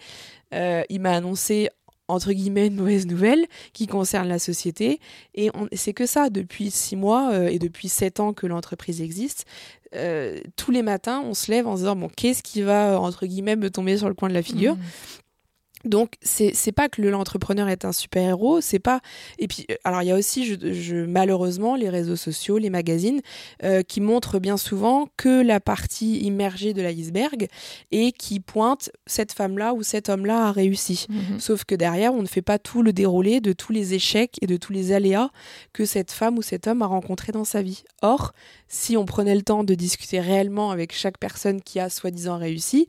Euh, 0.53 0.83
il 0.89 1.01
m'a 1.01 1.11
annoncé 1.11 1.69
entre 2.07 2.33
guillemets 2.33 2.67
une 2.67 2.75
mauvaise 2.75 3.05
nouvelle 3.05 3.45
qui 3.71 3.85
concerne 3.85 4.27
la 4.27 4.39
société 4.39 4.99
et 5.35 5.51
c'est 5.73 5.93
que 5.93 6.07
ça 6.07 6.31
depuis 6.31 6.71
six 6.71 6.95
mois 6.95 7.31
euh, 7.31 7.49
et 7.49 7.59
depuis 7.59 7.87
sept 7.87 8.19
ans 8.19 8.33
que 8.33 8.47
l'entreprise 8.47 8.99
existe 8.99 9.45
tous 10.55 10.71
les 10.71 10.81
matins 10.81 11.21
on 11.23 11.35
se 11.35 11.51
lève 11.51 11.67
en 11.67 11.75
se 11.75 11.81
disant 11.81 11.95
bon 11.95 12.09
qu'est-ce 12.15 12.41
qui 12.41 12.63
va 12.63 12.99
entre 12.99 13.27
guillemets 13.27 13.55
me 13.55 13.69
tomber 13.69 13.97
sur 13.97 14.07
le 14.07 14.15
coin 14.15 14.27
de 14.27 14.33
la 14.33 14.41
figure? 14.41 14.75
Mm. 14.75 14.79
Donc 15.85 16.15
c'est 16.21 16.51
c'est 16.53 16.71
pas 16.71 16.89
que 16.89 17.01
l'entrepreneur 17.01 17.69
est 17.69 17.85
un 17.85 17.91
super 17.91 18.21
héros, 18.23 18.59
c'est 18.61 18.79
pas 18.79 18.99
et 19.37 19.47
puis 19.47 19.65
euh, 19.71 19.75
alors 19.83 20.01
il 20.01 20.07
y 20.07 20.11
a 20.11 20.15
aussi 20.15 20.45
je, 20.45 21.05
malheureusement 21.05 21.75
les 21.75 21.89
réseaux 21.89 22.15
sociaux, 22.17 22.57
les 22.57 22.69
magazines 22.69 23.21
euh, 23.63 23.81
qui 23.81 24.01
montrent 24.01 24.39
bien 24.39 24.57
souvent 24.57 25.07
que 25.15 25.41
la 25.41 25.59
partie 25.59 26.19
immergée 26.19 26.73
de 26.73 26.81
l'iceberg 26.81 27.47
et 27.91 28.11
qui 28.11 28.39
pointent 28.39 28.91
cette 29.05 29.31
femme 29.31 29.57
là 29.57 29.73
ou 29.73 29.83
cet 29.83 30.09
homme 30.09 30.25
là 30.25 30.47
a 30.47 30.51
réussi. 30.51 31.05
Mhm. 31.09 31.39
Sauf 31.39 31.63
que 31.63 31.75
derrière 31.75 32.13
on 32.13 32.21
ne 32.21 32.27
fait 32.27 32.41
pas 32.41 32.59
tout 32.59 32.83
le 32.83 32.91
déroulé 32.91 33.39
de 33.39 33.53
tous 33.53 33.71
les 33.71 33.93
échecs 33.93 34.37
et 34.41 34.47
de 34.47 34.57
tous 34.57 34.73
les 34.73 34.91
aléas 34.91 35.29
que 35.71 35.85
cette 35.85 36.11
femme 36.11 36.37
ou 36.37 36.41
cet 36.41 36.67
homme 36.67 36.81
a 36.81 36.87
rencontré 36.87 37.31
dans 37.31 37.45
sa 37.45 37.61
vie. 37.61 37.83
Or 38.01 38.33
si 38.69 38.95
on 38.95 39.05
prenait 39.05 39.35
le 39.35 39.41
temps 39.41 39.63
de 39.63 39.73
discuter 39.73 40.21
réellement 40.21 40.71
avec 40.71 40.93
chaque 40.93 41.17
personne 41.17 41.61
qui 41.61 41.79
a 41.79 41.89
soi-disant 41.89 42.37
réussi, 42.37 42.87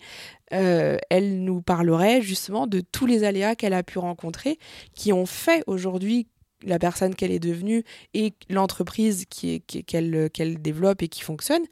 euh, 0.53 0.99
elle 1.09 1.43
nous 1.43 1.63
parlerait 1.63 2.23
justement 2.23 2.67
de 2.67 2.81
tous 2.81 3.07
les 3.07 3.25
aléas 3.25 3.55
qu'elle 3.55 3.75
a 3.75 3.83
pu 3.83 3.99
rencontrer, 3.99 4.59
qui 4.95 5.13
ont 5.13 5.27
fait 5.27 5.65
aujourd'hui 5.67 6.29
la 6.65 6.79
personne 6.79 7.15
qu'elle 7.15 7.31
est 7.31 7.41
devenue 7.41 7.85
et 8.15 8.33
l'entreprise 8.49 9.25
qu'elle 9.27 9.61
qui, 9.67 9.85
qu'elle 9.85 10.63
développe 10.63 11.03
et 11.03 11.09
qui 11.09 11.23
fonctionne. 11.23 11.63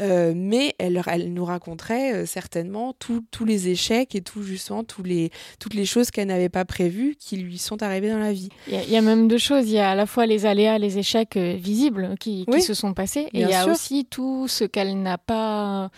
Euh, 0.00 0.32
mais 0.34 0.74
elle, 0.78 1.02
elle 1.06 1.32
nous 1.32 1.44
raconterait 1.44 2.12
euh, 2.14 2.26
certainement 2.26 2.94
tous 2.98 3.44
les 3.44 3.68
échecs 3.68 4.14
et 4.14 4.20
tout, 4.20 4.42
justement 4.42 4.84
tous 4.84 5.02
les, 5.02 5.30
toutes 5.58 5.74
les 5.74 5.84
choses 5.84 6.10
qu'elle 6.10 6.28
n'avait 6.28 6.48
pas 6.48 6.64
prévues 6.64 7.16
qui 7.18 7.36
lui 7.36 7.58
sont 7.58 7.82
arrivées 7.82 8.10
dans 8.10 8.18
la 8.18 8.32
vie. 8.32 8.48
Il 8.68 8.90
y, 8.90 8.96
a 8.96 9.02
même 9.02 9.28
deux 9.28 9.38
choses. 9.38 9.68
Il 9.68 9.74
y 9.74 9.78
a 9.78 9.90
à 9.90 9.94
la 9.94 10.06
fois 10.06 10.26
les 10.26 10.46
aléas, 10.46 10.78
les 10.78 10.98
échecs 10.98 11.36
euh, 11.36 11.54
visibles 11.54 12.14
qui, 12.20 12.46
qui 12.46 12.62
se 12.62 12.74
sont 12.74 12.94
passés 12.94 13.28
et 13.32 13.42
il 13.42 13.48
y 13.48 13.54
a 13.54 13.66
aussi 13.66 14.04
tout 14.04 14.48
ce 14.48 14.64
qu'elle 14.64 15.00
n'a 15.02 15.18
pas 15.18 15.90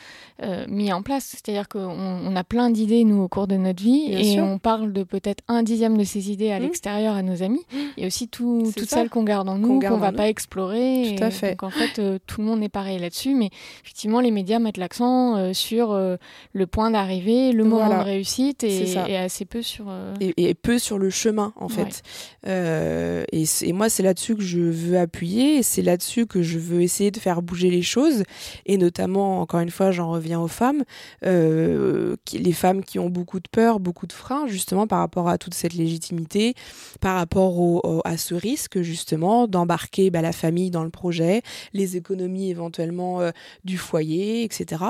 mis 0.69 0.93
en 0.93 1.03
place. 1.03 1.25
C'est-à-dire 1.25 1.69
qu'on 1.69 1.81
on 1.81 2.35
a 2.37 2.45
plein 2.45 2.71
d'idées, 2.71 3.05
nous, 3.05 3.21
au 3.23 3.29
cours 3.29 3.47
de 3.47 3.57
notre 3.57 3.83
vie 3.83 4.07
et 4.11 4.41
on 4.41 4.59
parle 4.59 4.93
de 4.93 5.03
peut-être 5.03 5.43
un 5.49 5.63
dixième 5.63 5.99
de 5.99 6.05
ces 6.05 6.31
idées 6.31 6.51
à 6.51 6.59
mmh. 6.59 6.63
l'extérieur 6.63 7.15
à 7.15 7.23
nos 7.23 7.43
amis. 7.43 7.65
Et 7.97 8.07
aussi 8.07 8.29
tout, 8.31 8.73
toutes 8.77 8.89
celles 8.89 9.11
qu'on 9.11 9.25
garde 9.25 9.49
en 9.49 9.59
nous, 9.59 9.81
qu'on 9.81 9.99
va 9.99 10.13
pas 10.13 10.29
explorer. 10.29 11.15
Tout 11.17 11.25
à 11.25 11.31
fait. 11.31 11.51
Donc 11.51 11.63
en 11.65 11.71
fait, 11.71 11.99
euh, 11.99 12.19
tout 12.27 12.41
le 12.41 12.47
monde 12.47 12.63
est 12.63 12.69
pareil 12.69 12.99
là-dessus, 12.99 13.35
mais 13.35 13.51
effectivement, 13.83 14.21
les 14.21 14.31
médias 14.31 14.59
mettent 14.59 14.77
l'accent 14.77 15.37
euh, 15.37 15.53
sur 15.53 15.93
euh, 15.93 16.17
le 16.53 16.67
point 16.67 16.91
d'arrivée, 16.91 17.53
le 17.53 17.65
moment 17.65 17.99
de 17.99 18.05
réussite, 18.05 18.65
et, 18.65 18.93
et, 18.93 19.17
assez 19.17 19.45
peu 19.45 19.63
sur. 19.63 19.87
Et, 20.21 20.55
peu 20.55 20.79
sur 20.79 20.99
le 20.99 21.11
chemin, 21.11 21.53
en 21.57 21.69
fait. 21.69 22.03
Et, 22.47 23.45
et, 23.63 23.73
moi, 23.73 23.89
c'est 23.89 24.03
là-dessus 24.03 24.37
que 24.37 24.43
je 24.43 24.61
veux 24.61 24.99
appuyer, 24.99 25.59
et 25.59 25.63
c'est 25.63 25.83
là-dessus 25.83 26.27
que 26.27 26.43
je 26.43 26.59
veux 26.59 26.83
essayer 26.83 27.11
de 27.11 27.19
faire 27.19 27.43
bouger 27.43 27.71
les 27.71 27.83
choses, 27.83 28.23
et 28.67 28.79
notamment, 28.79 29.41
encore 29.41 29.61
une 29.61 29.71
fois, 29.71 29.91
j'en 29.91 30.11
reviens 30.11 30.41
aux 30.41 30.49
femmes, 30.49 30.85
les 31.23 32.53
femmes 32.53 32.85
qui 32.85 32.99
ont 32.99 33.11
beaucoup 33.11 33.41
de 33.41 33.49
peur, 33.51 33.81
beaucoup 33.81 34.07
de 34.07 34.13
freins, 34.13 34.47
justement, 34.47 34.87
par 34.87 35.01
rapport 35.01 35.29
à 35.29 35.39
toute 35.39 35.55
cette 35.55 35.75
légitimité, 35.75 36.55
par 37.01 37.17
rapport 37.17 37.59
au, 37.59 38.01
à 38.05 38.17
ce 38.21 38.35
risque 38.35 38.81
justement 38.83 39.49
d'embarquer 39.49 40.11
bah, 40.11 40.23
la 40.23 40.33
famille 40.33 40.71
dans 40.71 40.85
le 40.85 40.91
projet, 40.91 41.43
les 41.73 41.97
économies 41.97 42.51
éventuellement 42.51 43.21
euh, 43.21 43.31
du 43.65 43.79
foyer, 43.79 44.45
etc. 44.45 44.85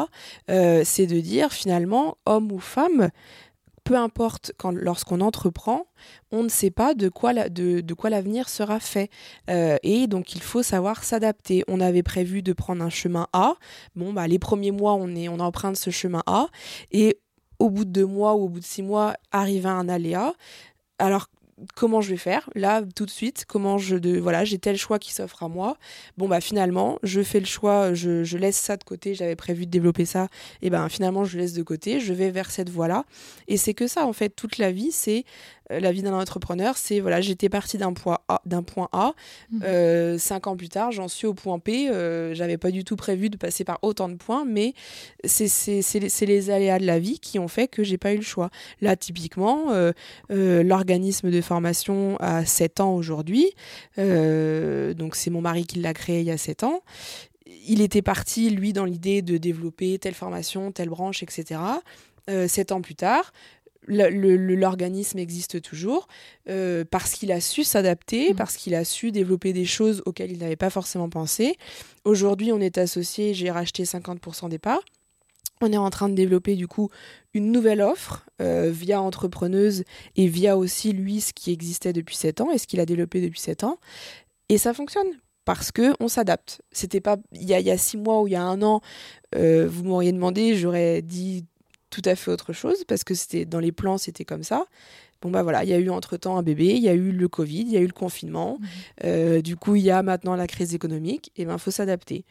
Euh, 0.51 0.83
c'est 0.85 1.07
de 1.07 1.21
dire 1.21 1.53
finalement, 1.53 2.19
homme 2.27 2.53
ou 2.53 2.59
femme, 2.59 3.11
peu 3.85 3.97
importe 3.97 4.53
lorsqu'on 4.75 5.21
entreprend, 5.21 5.87
on 6.31 6.43
ne 6.43 6.49
sait 6.49 6.71
pas 6.71 6.95
de 6.95 7.09
quoi 7.09 7.33
de, 7.49 7.95
quoi 7.95 8.11
l'avenir 8.11 8.49
sera 8.49 8.79
fait 8.79 9.11
euh, 9.49 9.79
et 9.83 10.07
donc 10.07 10.35
il 10.35 10.43
faut 10.43 10.63
savoir 10.63 11.03
s'adapter. 11.03 11.65
On 11.67 11.81
avait 11.81 12.03
prévu 12.03 12.43
de 12.43 12.53
prendre 12.53 12.85
un 12.85 12.91
chemin 12.91 13.27
A. 13.33 13.55
Bon 13.97 14.13
bah 14.13 14.29
les 14.29 14.39
premiers 14.39 14.71
mois 14.71 14.95
on 14.95 15.15
est 15.17 15.29
on 15.29 15.41
emprunte 15.41 15.77
ce 15.77 15.91
chemin 15.91 16.23
A 16.27 16.49
et 16.93 17.19
au 17.59 17.71
bout 17.71 17.85
de 17.85 17.91
deux 17.91 18.07
mois 18.07 18.35
ou 18.35 18.45
au 18.45 18.49
bout 18.49 18.61
de 18.61 18.65
six 18.65 18.83
mois 18.83 19.15
arrive 19.33 19.67
un 19.67 19.89
aléa. 19.89 20.35
Alors 20.99 21.27
comment 21.75 22.01
je 22.01 22.11
vais 22.11 22.17
faire 22.17 22.49
là 22.55 22.83
tout 22.95 23.07
de 23.07 23.11
suite 23.11 23.45
comment 23.47 23.79
je 23.79 23.97
de 23.97 24.19
voilà 24.19 24.45
j'ai 24.45 24.59
tel 24.59 24.77
choix 24.77 24.99
qui 24.99 25.13
s'offre 25.13 25.43
à 25.43 25.49
moi. 25.49 25.77
Bon 26.19 26.29
bah 26.29 26.41
finalement 26.41 26.99
je 27.03 27.23
fais 27.23 27.41
le 27.41 27.47
choix 27.47 27.95
je, 27.95 28.37
laisse 28.37 28.57
ça 28.57 28.77
de 28.77 28.85
côté 28.85 29.15
j'avais 29.15 29.37
prévu 29.37 29.67
de 29.67 29.71
développer 29.71 30.05
ça 30.05 30.29
et 30.63 30.71
ben 30.71 30.89
finalement 30.89 31.25
je 31.25 31.39
laisse 31.39 31.53
de 31.53 31.63
côté 31.63 32.01
je 32.01 32.13
vais 32.13 32.31
vers 32.31 32.51
cette 32.51 32.71
voie 32.71 32.89
là 32.89 33.05
et 33.49 33.57
c'est 33.57 33.75
que 33.75 33.87
ça 33.87 34.07
en 34.07 34.13
fait 34.13 34.31
toute 34.31 34.59
la 34.59 34.73
vie 34.73 34.93
c'est 34.93 35.25
la 35.79 35.93
vie 35.93 36.03
d'un 36.03 36.15
entrepreneur, 36.15 36.77
c'est 36.77 37.01
voilà, 37.01 37.21
j'étais 37.21 37.49
parti 37.49 37.79
d'un 37.79 37.93
point 37.93 38.19
A, 38.29 38.43
d'un 38.45 38.63
point 38.63 38.89
A. 38.93 39.15
Mhm. 39.51 39.63
Euh, 39.65 40.19
cinq 40.19 40.47
ans 40.47 40.57
plus 40.57 40.69
tard, 40.69 40.91
j'en 40.91 41.09
suis 41.09 41.27
au 41.27 41.35
point 41.35 41.59
P. 41.59 41.89
Euh, 41.89 42.35
j'avais 42.35 42.59
pas 42.59 42.71
du 42.71 42.85
tout 42.85 42.97
prévu 42.97 43.31
de 43.31 43.37
passer 43.37 43.65
par 43.65 43.79
autant 43.83 44.09
de 44.09 44.15
points, 44.15 44.45
mais 44.45 44.75
c'est 45.25 45.49
les, 46.01 46.27
les 46.27 46.51
aléas 46.51 46.79
de 46.79 46.87
la 46.87 46.99
vie 46.99 47.21
qui 47.21 47.39
ont 47.39 47.49
fait 47.49 47.69
que 47.69 47.85
j'ai 47.85 47.99
pas 47.99 48.13
eu 48.13 48.17
le 48.17 48.23
choix. 48.23 48.51
Là, 48.81 48.97
typiquement, 48.97 49.67
l'organisme 50.29 51.31
de 51.31 51.41
formation 51.41 52.17
a 52.19 52.45
7 52.45 52.81
ans 52.81 52.95
aujourd'hui. 52.95 53.47
donc 53.97 55.17
c'est 55.17 55.31
mon 55.31 55.41
mari 55.41 55.67
qui 55.67 55.79
l'a 55.79 55.95
créé 55.95 56.21
il 56.21 56.27
y 56.27 56.31
a 56.31 56.39
7 56.39 56.65
ans 56.65 56.83
il 57.67 57.83
était 57.83 58.03
parti, 58.03 58.49
lui, 58.49 58.73
dans 58.73 58.85
l'idée 58.85 59.23
de 59.23 59.37
développer 59.37 59.99
telle 59.99 60.15
formation, 60.15 60.71
telle 60.71 60.89
branche, 60.89 61.23
etc. 61.23 61.61
sept 62.47 62.71
ans 62.71 62.81
plus 62.81 62.95
tard, 62.95 63.33
l'organisme 63.91 65.19
existe 65.19 65.61
toujours 65.63 66.09
euh, 66.49 66.85
parce 66.89 67.13
qu'il 67.13 67.33
a 67.33 67.41
su 67.41 67.65
s'adapter, 67.65 68.33
mmh. 68.33 68.37
parce 68.37 68.57
qu'il 68.57 68.75
a 68.75 68.85
su 68.85 69.13
développer 69.13 69.53
des 69.53 69.65
choses 69.65 70.03
auxquelles 70.07 70.33
il 70.33 70.39
n'avait 70.39 70.57
pas 70.57 70.71
forcément 70.71 71.09
pensé. 71.09 71.57
Aujourd'hui, 72.05 72.53
on 72.53 72.61
est 72.61 72.79
associé, 72.79 73.35
j'ai 73.35 73.51
racheté 73.51 73.85
50% 73.85 74.49
des 74.49 74.59
parts. 74.59 74.83
On 75.61 75.71
est 75.73 75.77
en 75.77 75.91
train 75.91 76.09
de 76.09 76.15
développer 76.15 76.57
du 76.57 76.67
coup 76.67 76.89
une 77.35 77.53
nouvelle 77.53 77.83
offre 77.83 78.25
euh, 78.41 78.71
via 78.73 79.03
entrepreneuse 79.03 79.85
et 80.17 80.27
via 80.27 80.57
aussi 80.57 80.93
lui 80.93 81.21
ce 81.21 81.35
qui 81.35 81.53
existait 81.53 81.93
depuis 81.93 82.17
7 82.17 82.41
ans 82.41 82.51
et 82.51 82.57
ce 82.57 82.67
qu'il 82.67 82.81
a 82.81 82.87
développé 82.87 83.21
depuis 83.21 83.41
7 83.41 83.65
ans. 83.65 83.79
Et 84.49 84.57
ça 84.57 84.73
fonctionne 84.73 85.09
parce 85.45 85.73
que 85.73 85.95
on 86.01 86.09
s'adapte. 86.09 86.63
C'était 86.73 87.01
pas 87.01 87.17
il 87.33 87.43
y, 87.43 87.55
a, 87.55 87.61
il 87.61 87.67
y 87.67 87.71
a 87.71 87.79
six 87.79 87.97
mois 87.97 88.23
ou 88.23 88.27
il 88.27 88.33
y 88.33 88.37
a 88.37 88.43
un 88.43 88.63
an, 88.63 88.81
euh, 89.35 89.67
vous 89.69 89.85
m'auriez 89.85 90.13
demandé, 90.13 90.55
j'aurais 90.57 91.03
dit 91.03 91.45
tout 91.91 92.03
à 92.05 92.15
fait 92.15 92.31
autre 92.31 92.53
chose 92.53 92.85
parce 92.85 93.05
que 93.05 93.15
c'était 93.15 93.45
dans 93.45 93.61
les 93.61 93.73
plans, 93.73 93.99
c'était 93.99 94.25
comme 94.25 94.43
ça. 94.43 94.65
Bon 95.23 95.31
bah 95.31 95.43
voilà, 95.43 95.65
il 95.65 95.71
y 95.71 95.75
a 95.75 95.79
eu 95.79 95.91
entre-temps 95.91 96.39
un 96.39 96.43
bébé, 96.43 96.69
il 96.69 96.83
y 96.83 96.89
a 96.89 96.95
eu 96.95 97.13
le 97.13 97.29
Covid, 97.29 97.61
il 97.61 97.73
y 97.73 97.77
a 97.77 97.81
eu 97.81 97.87
le 97.87 97.93
confinement. 97.93 98.59
Mmh. 98.59 98.67
Euh, 99.05 99.43
du 99.43 99.57
coup, 99.57 99.77
il 99.77 99.83
y 99.83 99.91
a 99.91 100.03
maintenant 100.03 100.35
la 100.35 100.47
crise 100.47 100.75
économique. 100.75 101.31
Et 101.37 101.45
ben, 101.45 101.59
faut 101.59 101.71
s'adapter. 101.71 102.25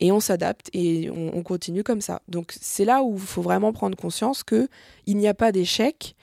Et 0.00 0.12
on 0.12 0.20
s'adapte 0.20 0.70
et 0.72 1.10
on, 1.10 1.42
continue 1.42 1.82
comme 1.82 2.00
ça. 2.00 2.22
Donc 2.26 2.54
c'est 2.58 2.86
là 2.86 3.02
où 3.02 3.14
il 3.14 3.20
faut 3.20 3.42
vraiment 3.42 3.72
prendre 3.72 3.96
conscience 3.96 4.42
que 4.42 4.68
il 5.06 5.18
n'y 5.18 5.28
a 5.28 5.34
pas 5.34 5.52
d'échec. 5.52 6.16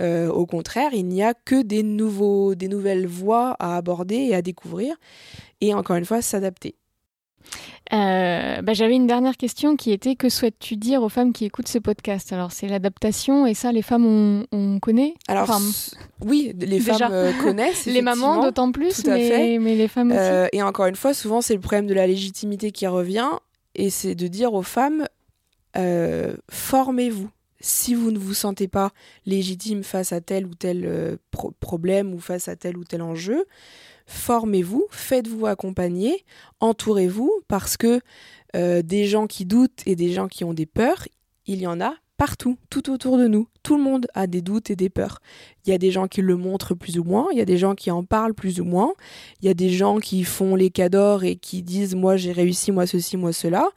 Euh, 0.00 0.28
au 0.28 0.46
contraire, 0.46 0.90
il 0.92 1.06
n'y 1.06 1.22
a 1.22 1.34
que 1.34 1.62
des 1.62 1.82
nouveaux, 1.82 2.54
des 2.54 2.68
nouvelles 2.68 3.06
voies 3.06 3.56
à 3.58 3.76
aborder 3.76 4.16
et 4.16 4.34
à 4.36 4.42
découvrir. 4.42 4.96
Et 5.60 5.74
encore 5.74 5.96
une 5.96 6.04
fois, 6.04 6.22
s'adapter. 6.22 6.76
Euh, 7.92 8.62
bah, 8.62 8.72
j'avais 8.72 8.94
une 8.94 9.06
dernière 9.06 9.36
question 9.36 9.76
qui 9.76 9.92
était 9.92 10.16
que 10.16 10.28
souhaites-tu 10.28 10.76
dire 10.76 11.02
aux 11.02 11.08
femmes 11.08 11.32
qui 11.32 11.44
écoutent 11.44 11.68
ce 11.68 11.78
podcast? 11.78 12.32
Alors 12.32 12.50
c'est 12.50 12.66
l'adaptation 12.66 13.46
et 13.46 13.54
ça 13.54 13.72
les 13.72 13.82
femmes 13.82 14.46
on, 14.50 14.80
connaît? 14.80 15.14
Alors 15.28 15.60
oui, 16.22 16.54
les 16.58 16.80
femmes 16.80 17.12
euh, 17.12 17.32
connaissent. 17.42 17.86
les 17.86 18.02
mamans 18.02 18.42
d'autant 18.42 18.72
plus, 18.72 19.04
mais, 19.04 19.58
mais, 19.60 19.76
les 19.76 19.88
femmes 19.88 20.10
aussi. 20.10 20.20
Euh, 20.20 20.48
et 20.52 20.62
encore 20.62 20.86
une 20.86 20.96
fois, 20.96 21.12
souvent 21.12 21.40
c'est 21.40 21.54
le 21.54 21.60
problème 21.60 21.86
de 21.86 21.94
la 21.94 22.06
légitimité 22.06 22.70
qui 22.72 22.86
revient 22.86 23.30
et 23.74 23.90
c'est 23.90 24.14
de 24.14 24.26
dire 24.28 24.54
aux 24.54 24.62
femmes 24.62 25.06
formez-vous. 26.50 27.28
Si 27.60 27.94
vous 27.94 28.10
ne 28.10 28.18
vous 28.18 28.34
sentez 28.34 28.68
pas 28.68 28.92
légitime 29.24 29.82
face 29.84 30.12
à 30.12 30.20
tel 30.20 30.46
ou 30.46 30.54
tel 30.54 31.18
problème 31.60 32.12
ou 32.12 32.18
face 32.18 32.48
à 32.48 32.56
tel 32.56 32.76
ou 32.76 32.84
tel 32.84 33.00
enjeu, 33.00 33.46
formez-vous, 34.06 34.86
faites-vous 34.90 35.46
accompagner, 35.46 36.24
entourez-vous, 36.60 37.32
parce 37.48 37.76
que 37.76 38.00
euh, 38.56 38.82
des 38.82 39.06
gens 39.06 39.26
qui 39.26 39.44
doutent 39.44 39.82
et 39.86 39.96
des 39.96 40.12
gens 40.12 40.28
qui 40.28 40.44
ont 40.44 40.54
des 40.54 40.66
peurs, 40.66 41.06
il 41.46 41.60
y 41.60 41.66
en 41.66 41.80
a 41.80 41.94
partout, 42.16 42.56
tout 42.70 42.90
autour 42.90 43.18
de 43.18 43.26
nous. 43.26 43.48
Tout 43.62 43.76
le 43.76 43.82
monde 43.82 44.06
a 44.14 44.26
des 44.26 44.40
doutes 44.40 44.70
et 44.70 44.76
des 44.76 44.88
peurs. 44.88 45.20
Il 45.66 45.70
y 45.70 45.72
a 45.72 45.78
des 45.78 45.90
gens 45.90 46.06
qui 46.06 46.22
le 46.22 46.36
montrent 46.36 46.74
plus 46.74 46.98
ou 46.98 47.04
moins, 47.04 47.26
il 47.32 47.38
y 47.38 47.40
a 47.40 47.44
des 47.44 47.58
gens 47.58 47.74
qui 47.74 47.90
en 47.90 48.04
parlent 48.04 48.34
plus 48.34 48.60
ou 48.60 48.64
moins, 48.64 48.92
il 49.42 49.46
y 49.46 49.48
a 49.48 49.54
des 49.54 49.70
gens 49.70 49.98
qui 49.98 50.22
font 50.22 50.54
les 50.54 50.70
cadors 50.70 51.24
et 51.24 51.36
qui 51.36 51.62
disent 51.62 51.94
moi 51.94 52.16
j'ai 52.16 52.32
réussi, 52.32 52.70
moi 52.70 52.86
ceci, 52.86 53.16
moi 53.16 53.32
cela 53.32 53.70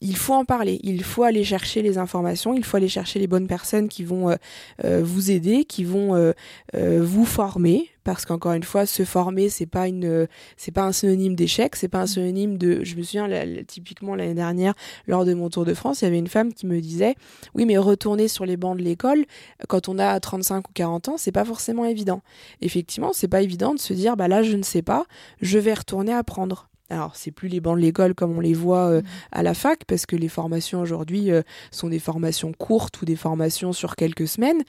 il 0.00 0.16
faut 0.16 0.34
en 0.34 0.44
parler, 0.44 0.80
il 0.82 1.02
faut 1.02 1.22
aller 1.22 1.44
chercher 1.44 1.80
les 1.80 1.96
informations, 1.96 2.52
il 2.52 2.62
faut 2.62 2.76
aller 2.76 2.88
chercher 2.88 3.18
les 3.18 3.26
bonnes 3.26 3.46
personnes 3.46 3.88
qui 3.88 4.04
vont 4.04 4.28
euh, 4.28 4.36
euh, 4.84 5.00
vous 5.02 5.30
aider, 5.30 5.64
qui 5.64 5.82
vont 5.82 6.34
vous 6.74 7.24
former, 7.24 7.88
parce 8.04 8.26
qu'encore 8.26 8.52
une 8.52 8.62
fois, 8.62 8.86
se 8.86 9.04
former, 9.04 9.48
c'est 9.48 9.66
pas 9.66 9.88
une, 9.88 10.28
c'est 10.56 10.72
pas 10.72 10.84
un 10.84 10.92
synonyme 10.92 11.34
d'échec, 11.34 11.74
c'est 11.76 11.88
pas 11.88 12.02
un 12.02 12.06
synonyme 12.06 12.58
de. 12.58 12.84
Je 12.84 12.96
me 12.96 13.02
souviens 13.02 13.28
typiquement 13.66 14.14
l'année 14.14 14.34
dernière, 14.34 14.74
lors 15.06 15.24
de 15.24 15.34
mon 15.34 15.48
tour 15.48 15.64
de 15.64 15.74
France, 15.74 16.02
il 16.02 16.04
y 16.04 16.08
avait 16.08 16.18
une 16.18 16.28
femme 16.28 16.52
qui 16.52 16.66
me 16.66 16.80
disait, 16.80 17.14
oui, 17.54 17.64
mais 17.64 17.78
retourner 17.78 18.28
sur 18.28 18.46
les 18.46 18.56
bancs 18.56 18.76
de 18.76 18.82
l'école 18.82 19.24
quand 19.68 19.88
on 19.88 19.98
a 19.98 20.18
35 20.20 20.68
ou 20.68 20.72
40 20.72 21.08
ans, 21.08 21.16
c'est 21.16 21.32
pas 21.32 21.44
forcément 21.44 21.84
évident. 21.84 22.22
Effectivement, 22.60 23.12
c'est 23.12 23.28
pas 23.28 23.42
évident 23.42 23.74
de 23.74 23.80
se 23.80 23.94
dire, 23.94 24.16
bah 24.16 24.28
là, 24.28 24.42
je 24.42 24.56
ne 24.56 24.62
sais 24.62 24.82
pas, 24.82 25.06
je 25.40 25.58
vais 25.58 25.74
retourner 25.74 26.12
apprendre 26.12 26.68
alors 26.90 27.16
c'est 27.16 27.30
plus 27.30 27.48
les 27.48 27.60
bancs 27.60 27.76
de 27.76 27.82
l'école 27.82 28.14
comme 28.14 28.36
on 28.36 28.40
les 28.40 28.52
voit 28.52 28.88
euh, 28.88 29.00
mm. 29.00 29.04
à 29.32 29.42
la 29.42 29.54
fac 29.54 29.84
parce 29.86 30.06
que 30.06 30.16
les 30.16 30.28
formations 30.28 30.80
aujourd'hui 30.80 31.30
euh, 31.30 31.42
sont 31.70 31.88
des 31.88 31.98
formations 31.98 32.52
courtes 32.52 33.00
ou 33.00 33.04
des 33.04 33.16
formations 33.16 33.72
sur 33.72 33.96
quelques 33.96 34.28
semaines 34.28 34.62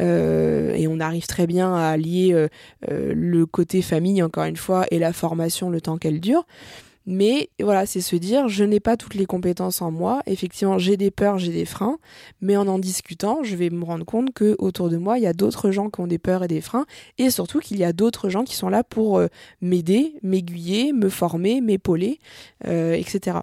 euh, 0.00 0.74
et 0.74 0.86
on 0.86 1.00
arrive 1.00 1.26
très 1.26 1.46
bien 1.46 1.74
à 1.74 1.96
lier 1.96 2.48
le 2.88 3.46
côté 3.46 3.82
famille 3.82 4.22
encore 4.22 4.44
une 4.44 4.56
fois 4.56 4.86
et 4.90 4.98
la 4.98 5.12
formation 5.12 5.70
le 5.70 5.80
temps 5.80 5.98
qu'elle 5.98 6.20
dure. 6.20 6.46
Mais 7.06 7.50
voilà, 7.60 7.86
c'est 7.86 8.00
se 8.00 8.16
dire, 8.16 8.48
je 8.48 8.64
n'ai 8.64 8.80
pas 8.80 8.96
toutes 8.96 9.14
les 9.14 9.26
compétences 9.26 9.82
en 9.82 9.90
moi. 9.90 10.22
Effectivement, 10.26 10.78
j'ai 10.78 10.96
des 10.96 11.10
peurs, 11.10 11.38
j'ai 11.38 11.52
des 11.52 11.64
freins, 11.64 11.98
mais 12.40 12.56
en 12.56 12.68
en 12.68 12.78
discutant, 12.78 13.42
je 13.42 13.56
vais 13.56 13.70
me 13.70 13.84
rendre 13.84 14.04
compte 14.04 14.32
que 14.32 14.56
autour 14.58 14.88
de 14.88 14.96
moi, 14.96 15.18
il 15.18 15.24
y 15.24 15.26
a 15.26 15.32
d'autres 15.32 15.70
gens 15.70 15.90
qui 15.90 16.00
ont 16.00 16.06
des 16.06 16.18
peurs 16.18 16.44
et 16.44 16.48
des 16.48 16.60
freins, 16.60 16.86
et 17.18 17.30
surtout 17.30 17.60
qu'il 17.60 17.78
y 17.78 17.84
a 17.84 17.92
d'autres 17.92 18.28
gens 18.28 18.44
qui 18.44 18.56
sont 18.56 18.68
là 18.68 18.84
pour 18.84 19.18
euh, 19.18 19.26
m'aider, 19.60 20.14
m'aiguiller, 20.22 20.92
me 20.92 21.08
former, 21.08 21.60
m'épauler, 21.60 22.18
euh, 22.66 22.94
etc. 22.94 23.38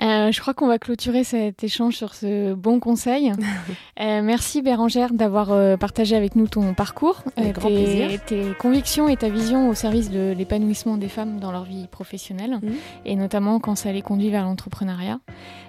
Euh, 0.00 0.30
je 0.30 0.40
crois 0.40 0.54
qu'on 0.54 0.68
va 0.68 0.78
clôturer 0.78 1.24
cet 1.24 1.64
échange 1.64 1.96
sur 1.96 2.14
ce 2.14 2.54
bon 2.54 2.78
conseil. 2.78 3.32
euh, 4.00 4.22
merci 4.22 4.62
Bérangère 4.62 5.12
d'avoir 5.12 5.50
euh, 5.50 5.76
partagé 5.76 6.14
avec 6.14 6.36
nous 6.36 6.46
ton 6.46 6.72
parcours, 6.74 7.22
euh, 7.38 7.52
tes, 7.52 8.18
tes, 8.26 8.54
convictions 8.58 9.08
et 9.08 9.16
ta 9.16 9.28
vision 9.28 9.68
au 9.68 9.74
service 9.74 10.10
de 10.10 10.34
l'épanouissement 10.36 10.98
des 10.98 11.08
femmes 11.08 11.40
dans 11.40 11.50
leur 11.50 11.64
vie 11.64 11.88
professionnelle, 11.88 12.60
et 13.04 13.16
notamment 13.16 13.58
quand 13.58 13.74
ça 13.74 13.92
les 13.92 14.02
conduit 14.02 14.30
vers 14.30 14.44
l'entrepreneuriat. 14.44 15.18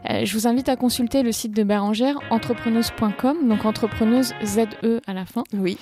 je 0.07 0.33
vous 0.33 0.47
invite 0.47 0.69
à 0.69 0.75
consulter 0.75 1.23
le 1.23 1.31
site 1.31 1.55
de 1.55 1.63
Bérangère, 1.63 2.19
entrepreneuse.com, 2.29 3.47
donc 3.47 3.65
entrepreneuse 3.65 4.33
Z-E 4.43 5.01
à 5.07 5.13
la 5.13 5.25
fin. 5.25 5.43
Oui. 5.53 5.77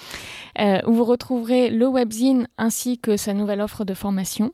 où 0.59 0.93
vous 0.93 1.03
retrouverez 1.03 1.69
le 1.69 1.87
webzine 1.87 2.47
ainsi 2.57 2.97
que 2.97 3.17
sa 3.17 3.33
nouvelle 3.33 3.61
offre 3.61 3.83
de 3.83 3.93
formation. 3.93 4.51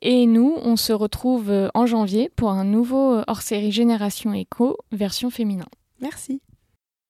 Et 0.00 0.26
nous, 0.26 0.54
on 0.62 0.76
se 0.76 0.92
retrouve 0.92 1.50
euh, 1.50 1.68
en 1.74 1.86
janvier 1.86 2.30
pour 2.36 2.50
un 2.50 2.64
nouveau 2.64 3.14
euh, 3.14 3.24
hors-série 3.26 3.72
Génération 3.72 4.32
Éco, 4.32 4.78
version 4.92 5.30
féminin. 5.30 5.66
Merci. 6.00 6.40